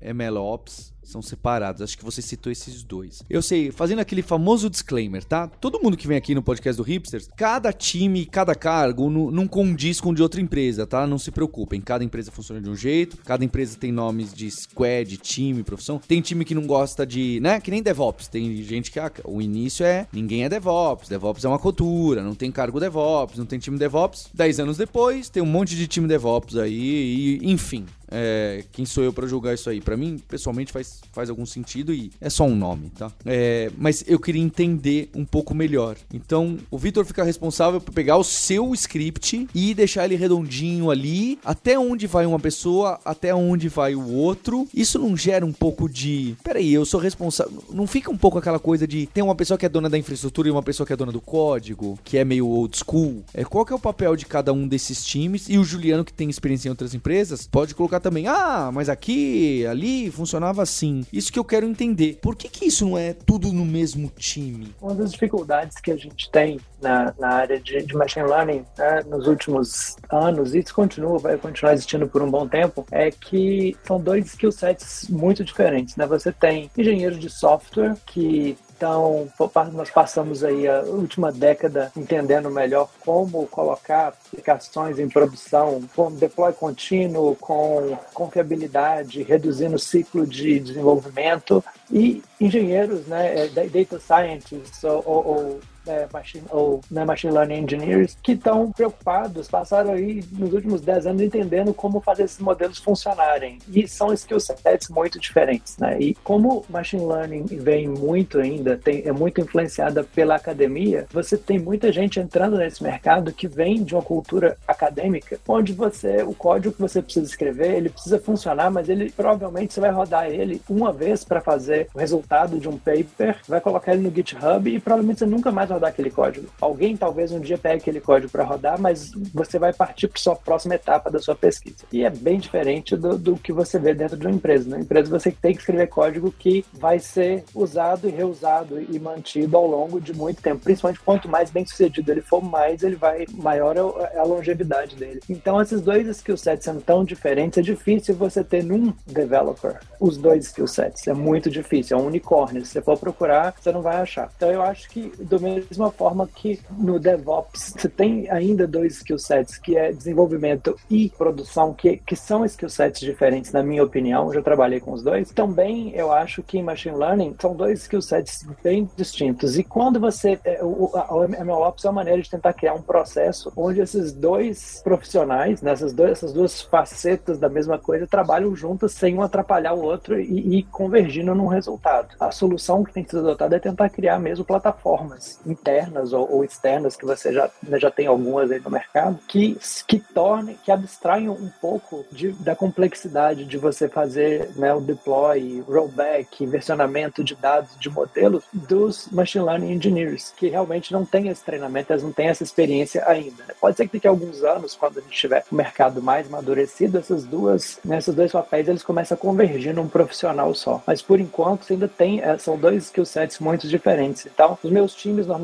MLOps 0.00 0.94
são 1.02 1.22
separados. 1.22 1.82
Acho 1.82 1.96
que 1.96 2.04
você 2.04 2.22
citou 2.22 2.50
esses 2.52 2.82
dois. 2.82 3.22
Eu 3.28 3.42
sei, 3.42 3.70
fazendo 3.70 4.00
aquele 4.00 4.22
famoso 4.22 4.70
disclaimer, 4.70 5.24
tá? 5.24 5.48
Todo 5.48 5.80
mundo 5.80 5.96
que 5.96 6.06
vem 6.06 6.16
aqui 6.16 6.34
no 6.34 6.42
podcast 6.42 6.76
do 6.76 6.82
Hipsters, 6.82 7.28
cada 7.36 7.72
time, 7.72 8.26
cada 8.26 8.54
cargo 8.54 9.10
não, 9.10 9.46
condiz 9.46 10.00
com 10.00 10.14
de 10.14 10.22
outra 10.22 10.40
empresa, 10.40 10.86
tá? 10.86 11.06
Não 11.06 11.18
se 11.18 11.30
preocupem. 11.30 11.80
Cada 11.80 12.04
empresa 12.04 12.30
funciona 12.30 12.60
de 12.60 12.68
um 12.68 12.76
jeito, 12.76 13.16
cada 13.18 13.44
empresa 13.44 13.76
tem 13.78 13.90
nomes 13.90 14.32
de 14.32 14.50
squad, 14.50 15.16
time, 15.16 15.62
profissão. 15.62 15.98
Tem 15.98 16.20
time 16.20 16.44
que 16.44 16.54
não 16.54 16.66
gosta 16.66 17.06
de, 17.06 17.40
né? 17.40 17.60
Que 17.60 17.70
nem 17.70 17.82
DevOps. 17.82 18.28
Tem 18.28 18.62
gente 18.62 18.90
que 18.90 19.00
ah, 19.00 19.10
o 19.24 19.42
início 19.42 19.84
é 19.84 20.06
ninguém 20.12 20.44
é 20.44 20.48
DevOps. 20.48 21.08
DevOps 21.08 21.44
é 21.44 21.48
uma 21.48 21.58
cultura, 21.58 22.22
não 22.22 22.34
tem 22.34 22.50
cargo 22.50 22.78
DevOps, 22.78 23.38
não 23.38 23.46
tem 23.46 23.58
time 23.58 23.78
DevOps. 23.78 24.28
Dez 24.32 24.60
anos 24.60 24.76
depois, 24.76 25.28
tem 25.28 25.42
um 25.42 25.46
monte 25.46 25.76
de 25.76 25.86
time 25.86 26.06
DevOps 26.06 26.56
aí, 26.56 27.38
e, 27.42 27.50
enfim. 27.50 27.86
É, 28.10 28.64
quem 28.72 28.84
sou 28.84 29.04
eu 29.04 29.12
para 29.12 29.26
julgar 29.26 29.54
isso 29.54 29.70
aí? 29.70 29.80
Para 29.80 29.96
mim, 29.96 30.18
pessoalmente, 30.28 30.72
faz, 30.72 31.00
faz 31.12 31.30
algum 31.30 31.46
sentido 31.46 31.92
e 31.92 32.10
é 32.20 32.28
só 32.28 32.44
um 32.44 32.56
nome, 32.56 32.90
tá? 32.90 33.10
É, 33.24 33.70
mas 33.76 34.04
eu 34.06 34.18
queria 34.18 34.42
entender 34.42 35.10
um 35.14 35.24
pouco 35.24 35.54
melhor. 35.54 35.96
Então, 36.12 36.58
o 36.70 36.78
Vitor 36.78 37.04
fica 37.04 37.22
responsável 37.22 37.80
por 37.80 37.92
pegar 37.92 38.16
o 38.16 38.24
seu 38.24 38.74
script 38.74 39.48
e 39.54 39.74
deixar 39.74 40.04
ele 40.04 40.16
redondinho 40.16 40.90
ali, 40.90 41.38
até 41.44 41.78
onde 41.78 42.06
vai 42.06 42.26
uma 42.26 42.38
pessoa, 42.38 42.98
até 43.04 43.34
onde 43.34 43.68
vai 43.68 43.94
o 43.94 44.12
outro. 44.12 44.66
Isso 44.74 44.98
não 44.98 45.16
gera 45.16 45.44
um 45.44 45.52
pouco 45.52 45.88
de. 45.88 46.34
Peraí, 46.42 46.72
eu 46.72 46.84
sou 46.84 47.00
responsável. 47.00 47.62
Não 47.72 47.86
fica 47.86 48.10
um 48.10 48.16
pouco 48.16 48.38
aquela 48.38 48.58
coisa 48.58 48.86
de 48.86 49.06
tem 49.06 49.22
uma 49.22 49.34
pessoa 49.34 49.56
que 49.56 49.66
é 49.66 49.68
dona 49.68 49.88
da 49.88 49.98
infraestrutura 49.98 50.48
e 50.48 50.50
uma 50.50 50.62
pessoa 50.62 50.86
que 50.86 50.92
é 50.92 50.96
dona 50.96 51.12
do 51.12 51.20
código, 51.20 51.98
que 52.04 52.18
é 52.18 52.24
meio 52.24 52.46
old 52.46 52.76
school? 52.76 53.24
É, 53.32 53.44
qual 53.44 53.64
que 53.64 53.72
é 53.72 53.76
o 53.76 53.80
papel 53.80 54.16
de 54.16 54.26
cada 54.26 54.52
um 54.52 54.66
desses 54.66 55.04
times? 55.04 55.48
E 55.48 55.58
o 55.58 55.64
Juliano, 55.64 56.04
que 56.04 56.12
tem 56.12 56.28
experiência 56.28 56.68
em 56.68 56.70
outras 56.70 56.94
empresas, 56.94 57.46
pode 57.46 57.74
colocar 57.74 57.99
também, 58.00 58.26
ah, 58.26 58.70
mas 58.72 58.88
aqui, 58.88 59.66
ali, 59.66 60.10
funcionava 60.10 60.62
assim. 60.62 61.04
Isso 61.12 61.32
que 61.32 61.38
eu 61.38 61.44
quero 61.44 61.66
entender. 61.66 62.18
Por 62.20 62.34
que, 62.34 62.48
que 62.48 62.66
isso 62.66 62.86
não 62.86 62.98
é 62.98 63.12
tudo 63.12 63.52
no 63.52 63.64
mesmo 63.64 64.10
time? 64.16 64.74
Uma 64.80 64.94
das 64.94 65.12
dificuldades 65.12 65.78
que 65.78 65.90
a 65.90 65.96
gente 65.96 66.30
tem 66.30 66.58
na, 66.80 67.14
na 67.18 67.28
área 67.28 67.60
de, 67.60 67.82
de 67.82 67.94
machine 67.94 68.26
learning 68.26 68.64
né, 68.78 69.02
nos 69.06 69.26
últimos 69.26 69.96
anos, 70.10 70.54
e 70.54 70.58
isso 70.60 70.74
continua, 70.74 71.18
vai 71.18 71.36
continuar 71.36 71.74
existindo 71.74 72.08
por 72.08 72.22
um 72.22 72.30
bom 72.30 72.48
tempo, 72.48 72.86
é 72.90 73.10
que 73.10 73.76
são 73.84 74.00
dois 74.00 74.26
skill 74.26 74.52
sets 74.52 75.08
muito 75.08 75.44
diferentes. 75.44 75.96
Né? 75.96 76.06
Você 76.06 76.32
tem 76.32 76.70
engenheiros 76.76 77.18
de 77.18 77.28
software 77.28 77.96
que 78.06 78.56
então, 78.80 79.28
nós 79.74 79.90
passamos 79.90 80.42
aí 80.42 80.66
a 80.66 80.80
última 80.80 81.30
década 81.30 81.92
entendendo 81.94 82.50
melhor 82.50 82.88
como 83.00 83.46
colocar 83.48 84.08
aplicações 84.08 84.98
em 84.98 85.06
produção, 85.06 85.82
com 85.94 86.10
deploy 86.10 86.50
contínuo, 86.54 87.36
com 87.36 87.98
confiabilidade, 88.14 89.22
reduzindo 89.22 89.76
o 89.76 89.78
ciclo 89.78 90.26
de 90.26 90.58
desenvolvimento. 90.58 91.62
E 91.92 92.22
engenheiros, 92.40 93.06
né, 93.06 93.48
data 93.48 94.00
scientists 94.00 94.82
ou, 94.82 95.02
ou 95.04 95.60
é, 95.86 96.06
machine, 96.12 96.44
ou 96.50 96.80
né, 96.90 97.04
machine 97.04 97.32
learning 97.32 97.62
engineers 97.62 98.16
que 98.22 98.32
estão 98.32 98.70
preocupados, 98.72 99.48
passaram 99.48 99.92
aí 99.92 100.24
nos 100.32 100.52
últimos 100.52 100.80
10 100.80 101.06
anos 101.06 101.22
entendendo 101.22 101.72
como 101.74 102.00
fazer 102.00 102.24
esses 102.24 102.38
modelos 102.38 102.78
funcionarem. 102.78 103.58
E 103.68 103.86
são 103.86 104.12
skill 104.12 104.40
sets 104.40 104.88
muito 104.88 105.18
diferentes, 105.18 105.76
né? 105.78 105.98
E 106.00 106.14
como 106.14 106.64
machine 106.68 107.04
learning 107.04 107.44
vem 107.44 107.88
muito 107.88 108.38
ainda, 108.38 108.76
tem, 108.76 109.02
é 109.04 109.12
muito 109.12 109.40
influenciada 109.40 110.04
pela 110.04 110.36
academia, 110.36 111.06
você 111.12 111.36
tem 111.36 111.58
muita 111.58 111.92
gente 111.92 112.20
entrando 112.20 112.56
nesse 112.56 112.82
mercado 112.82 113.32
que 113.32 113.48
vem 113.48 113.82
de 113.82 113.94
uma 113.94 114.02
cultura 114.02 114.56
acadêmica, 114.66 115.38
onde 115.46 115.72
você, 115.72 116.22
o 116.22 116.34
código 116.34 116.74
que 116.74 116.80
você 116.80 117.02
precisa 117.02 117.26
escrever, 117.26 117.74
ele 117.74 117.90
precisa 117.90 118.18
funcionar, 118.18 118.70
mas 118.70 118.88
ele 118.88 119.10
provavelmente 119.10 119.74
você 119.74 119.80
vai 119.80 119.90
rodar 119.90 120.30
ele 120.30 120.60
uma 120.68 120.92
vez 120.92 121.24
para 121.24 121.40
fazer 121.40 121.88
o 121.94 121.98
resultado 121.98 122.58
de 122.58 122.68
um 122.68 122.78
paper, 122.78 123.36
vai 123.48 123.60
colocar 123.60 123.92
ele 123.92 124.02
no 124.02 124.14
GitHub 124.14 124.68
e 124.70 124.80
provavelmente 124.80 125.20
você 125.20 125.26
nunca 125.26 125.50
mais 125.50 125.69
rodar 125.72 125.90
aquele 125.90 126.10
código. 126.10 126.48
Alguém 126.60 126.96
talvez 126.96 127.32
um 127.32 127.40
dia 127.40 127.58
pegue 127.58 127.76
aquele 127.76 128.00
código 128.00 128.30
para 128.30 128.44
rodar, 128.44 128.80
mas 128.80 129.12
você 129.32 129.58
vai 129.58 129.72
partir 129.72 130.08
para 130.08 130.20
sua 130.20 130.36
próxima 130.36 130.74
etapa 130.74 131.10
da 131.10 131.18
sua 131.18 131.34
pesquisa. 131.34 131.84
E 131.92 132.04
é 132.04 132.10
bem 132.10 132.38
diferente 132.38 132.96
do, 132.96 133.16
do 133.16 133.36
que 133.36 133.52
você 133.52 133.78
vê 133.78 133.94
dentro 133.94 134.16
de 134.16 134.26
uma 134.26 134.34
empresa. 134.34 134.68
Na 134.68 134.80
empresa 134.80 135.10
você 135.10 135.30
tem 135.30 135.52
que 135.52 135.60
escrever 135.60 135.88
código 135.88 136.32
que 136.32 136.64
vai 136.72 136.98
ser 136.98 137.44
usado 137.54 138.08
e 138.08 138.12
reusado 138.12 138.80
e 138.80 138.98
mantido 138.98 139.56
ao 139.56 139.66
longo 139.66 140.00
de 140.00 140.12
muito 140.12 140.42
tempo. 140.42 140.62
Principalmente 140.62 141.00
quanto 141.00 141.28
mais 141.28 141.50
bem 141.50 141.64
sucedido 141.64 142.10
ele 142.10 142.22
for, 142.22 142.42
mais 142.42 142.82
ele 142.82 142.96
vai 142.96 143.26
maior 143.34 143.76
é 144.12 144.18
a 144.18 144.24
longevidade 144.24 144.96
dele. 144.96 145.20
Então 145.28 145.60
esses 145.60 145.80
dois 145.80 146.06
skill 146.08 146.36
sets 146.36 146.64
são 146.64 146.80
tão 146.80 147.04
diferentes, 147.04 147.58
é 147.58 147.62
difícil 147.62 148.14
você 148.14 148.42
ter 148.42 148.62
num 148.64 148.92
developer 149.06 149.78
os 149.98 150.16
dois 150.16 150.46
skill 150.46 150.66
sets. 150.66 151.06
É 151.06 151.14
muito 151.14 151.50
difícil, 151.50 151.96
é 151.96 152.00
um 152.00 152.06
unicórnio. 152.06 152.64
Se 152.64 152.72
você 152.72 152.82
for 152.82 152.98
procurar, 152.98 153.54
você 153.58 153.72
não 153.72 153.82
vai 153.82 153.96
achar. 153.96 154.30
Então 154.36 154.50
eu 154.50 154.62
acho 154.62 154.88
que 154.88 155.12
do 155.18 155.40
mesmo 155.40 155.59
mesma 155.68 155.90
forma 155.90 156.28
que 156.28 156.60
no 156.70 156.98
DevOps 156.98 157.74
você 157.76 157.88
tem 157.88 158.30
ainda 158.30 158.66
dois 158.66 158.96
skill 158.96 159.18
sets, 159.18 159.58
que 159.58 159.76
é 159.76 159.92
desenvolvimento 159.92 160.76
e 160.88 161.10
produção, 161.10 161.72
que, 161.72 161.98
que 161.98 162.16
são 162.16 162.44
skill 162.44 162.68
sets 162.68 163.00
diferentes, 163.00 163.52
na 163.52 163.62
minha 163.62 163.82
opinião. 163.82 164.32
Já 164.32 164.42
trabalhei 164.42 164.80
com 164.80 164.92
os 164.92 165.02
dois. 165.02 165.30
Também 165.30 165.94
eu 165.94 166.12
acho 166.12 166.42
que 166.42 166.58
em 166.58 166.62
Machine 166.62 166.96
Learning 166.96 167.34
são 167.40 167.54
dois 167.54 167.82
skill 167.82 168.02
sets 168.02 168.46
bem 168.62 168.88
distintos. 168.96 169.58
E 169.58 169.64
quando 169.64 170.00
você. 170.00 170.38
É, 170.44 170.62
o, 170.62 170.90
a, 170.94 171.44
MLOps 171.44 171.84
é 171.84 171.88
uma 171.88 171.94
maneira 171.94 172.20
de 172.22 172.30
tentar 172.30 172.52
criar 172.52 172.74
um 172.74 172.82
processo 172.82 173.52
onde 173.56 173.80
esses 173.80 174.12
dois 174.12 174.80
profissionais, 174.82 175.62
nessas 175.62 175.94
né, 175.94 176.10
essas 176.10 176.32
duas 176.32 176.60
facetas 176.62 177.38
da 177.38 177.48
mesma 177.48 177.78
coisa, 177.78 178.06
trabalham 178.06 178.54
juntas 178.54 178.92
sem 178.92 179.14
um 179.14 179.22
atrapalhar 179.22 179.74
o 179.74 179.82
outro 179.82 180.20
e, 180.20 180.58
e 180.58 180.62
convergindo 180.64 181.34
num 181.34 181.46
resultado. 181.46 182.14
A 182.18 182.30
solução 182.30 182.84
que 182.84 182.92
tem 182.92 183.04
que 183.04 183.10
ser 183.10 183.18
adotada 183.18 183.56
é 183.56 183.58
tentar 183.58 183.88
criar 183.88 184.18
mesmo 184.18 184.44
plataformas 184.44 185.40
internas 185.50 186.12
ou, 186.12 186.30
ou, 186.30 186.44
externas, 186.44 186.96
que 186.96 187.04
você 187.04 187.32
já, 187.32 187.50
já 187.78 187.90
tem 187.90 188.06
algumas 188.06 188.50
aí 188.50 188.60
no 188.60 188.70
mercado, 188.70 189.18
que, 189.26 189.58
que 189.86 189.98
tornem, 189.98 190.58
que 190.64 190.70
abstraem 190.70 191.28
um 191.28 191.50
pouco 191.60 192.04
de, 192.10 192.32
da 192.32 192.54
complexidade 192.54 193.44
de 193.44 193.58
você 193.58 193.88
fazer 193.88 194.50
né, 194.56 194.72
o 194.74 194.80
deploy, 194.80 195.62
rollback, 195.66 196.46
versionamento 196.46 197.22
de 197.24 197.34
dados, 197.34 197.76
de 197.78 197.90
modelos 197.90 198.44
dos 198.52 199.08
machine 199.10 199.44
learning 199.44 199.72
engineers, 199.72 200.32
que 200.36 200.48
realmente 200.48 200.92
não 200.92 201.04
têm 201.04 201.28
esse 201.28 201.44
treinamento, 201.44 201.92
eles 201.92 202.02
não 202.02 202.12
têm 202.12 202.28
essa 202.28 202.42
experiência 202.42 203.04
ainda. 203.06 203.44
Pode 203.60 203.76
ser 203.76 203.86
que 203.86 203.94
daqui 203.94 204.06
a 204.06 204.10
alguns 204.10 204.42
anos, 204.42 204.74
quando 204.74 204.98
a 204.98 205.02
gente 205.02 205.16
tiver 205.16 205.44
o 205.50 205.54
mercado 205.54 206.02
mais 206.02 206.26
amadurecido, 206.26 206.98
essas 206.98 207.24
duas, 207.24 207.78
né, 207.84 207.98
esses 207.98 208.14
dois 208.14 208.32
papéis 208.32 208.68
eles 208.68 208.82
começam 208.82 209.16
a 209.16 209.18
convergir 209.18 209.74
num 209.74 209.88
profissional 209.88 210.54
só. 210.54 210.82
Mas 210.86 211.02
por 211.02 211.20
enquanto 211.20 211.70
ainda 211.72 211.88
tem, 211.88 212.20
é, 212.20 212.36
são 212.38 212.56
dois 212.56 212.84
skill 212.84 213.04
sets 213.04 213.38
muito 213.38 213.68
diferentes. 213.68 214.26
Então, 214.26 214.58
os 214.62 214.70
meus 214.70 214.94
times 214.94 215.26
normalmente 215.26 215.39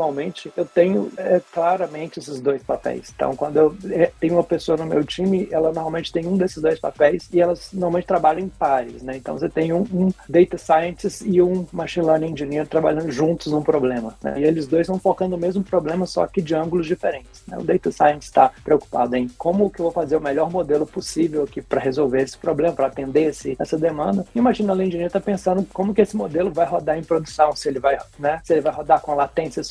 eu 0.57 0.65
tenho 0.65 1.11
é, 1.17 1.41
claramente 1.53 2.19
esses 2.19 2.41
dois 2.41 2.63
papéis. 2.63 3.13
Então, 3.15 3.35
quando 3.35 3.57
eu 3.57 3.77
é, 3.91 4.11
tenho 4.21 4.35
uma 4.35 4.45
pessoa 4.45 4.77
no 4.77 4.87
meu 4.87 5.05
time, 5.05 5.49
ela 5.51 5.73
normalmente 5.73 6.13
tem 6.13 6.27
um 6.27 6.37
desses 6.37 6.63
dois 6.63 6.79
papéis 6.79 7.29
e 7.33 7.41
elas 7.41 7.71
normalmente 7.73 8.07
trabalham 8.07 8.41
em 8.41 8.49
pares, 8.49 9.03
né? 9.03 9.17
Então, 9.17 9.39
você 9.39 9.49
tem 9.49 9.73
um, 9.73 9.83
um 9.93 10.13
data 10.29 10.59
scientist 10.59 11.23
e 11.25 11.41
um 11.41 11.67
machine 11.73 12.07
learning 12.07 12.31
engineer 12.31 12.67
trabalhando 12.67 13.11
juntos 13.11 13.53
num 13.53 13.63
problema. 13.63 14.15
Né? 14.23 14.41
E 14.41 14.45
eles 14.45 14.67
dois 14.67 14.83
estão 14.83 14.99
focando 14.99 15.37
no 15.37 15.39
mesmo 15.39 15.63
problema, 15.63 16.07
só 16.07 16.27
que 16.27 16.43
de 16.43 16.55
ângulos 16.55 16.87
diferentes. 16.87 17.43
Né? 17.47 17.57
O 17.59 17.65
data 17.65 17.91
science 17.91 18.27
está 18.27 18.51
preocupado 18.63 19.17
em 19.17 19.29
como 19.39 19.71
que 19.71 19.81
eu 19.81 19.85
vou 19.85 19.93
fazer 19.93 20.17
o 20.17 20.21
melhor 20.21 20.51
modelo 20.51 20.87
possível 20.87 21.45
aqui 21.45 21.63
para 21.63 21.81
resolver 21.81 22.23
esse 22.23 22.37
problema, 22.37 22.75
para 22.75 22.87
atender 22.87 23.31
esse, 23.31 23.57
essa 23.59 23.79
demanda. 23.79 24.27
E 24.35 24.41
o 24.41 24.43
machine 24.43 24.69
learning 24.69 24.87
engineer 24.87 25.07
está 25.07 25.21
pensando 25.21 25.67
como 25.73 25.95
que 25.95 26.03
esse 26.03 26.17
modelo 26.17 26.53
vai 26.53 26.67
rodar 26.67 26.99
em 26.99 27.03
produção, 27.03 27.55
se 27.55 27.69
ele 27.69 27.79
vai, 27.79 27.99
né? 28.19 28.41
Se 28.45 28.55
ele 28.55 28.61
vai 28.61 28.73
rodar 28.73 29.01
com 29.01 29.15
latência 29.15 29.63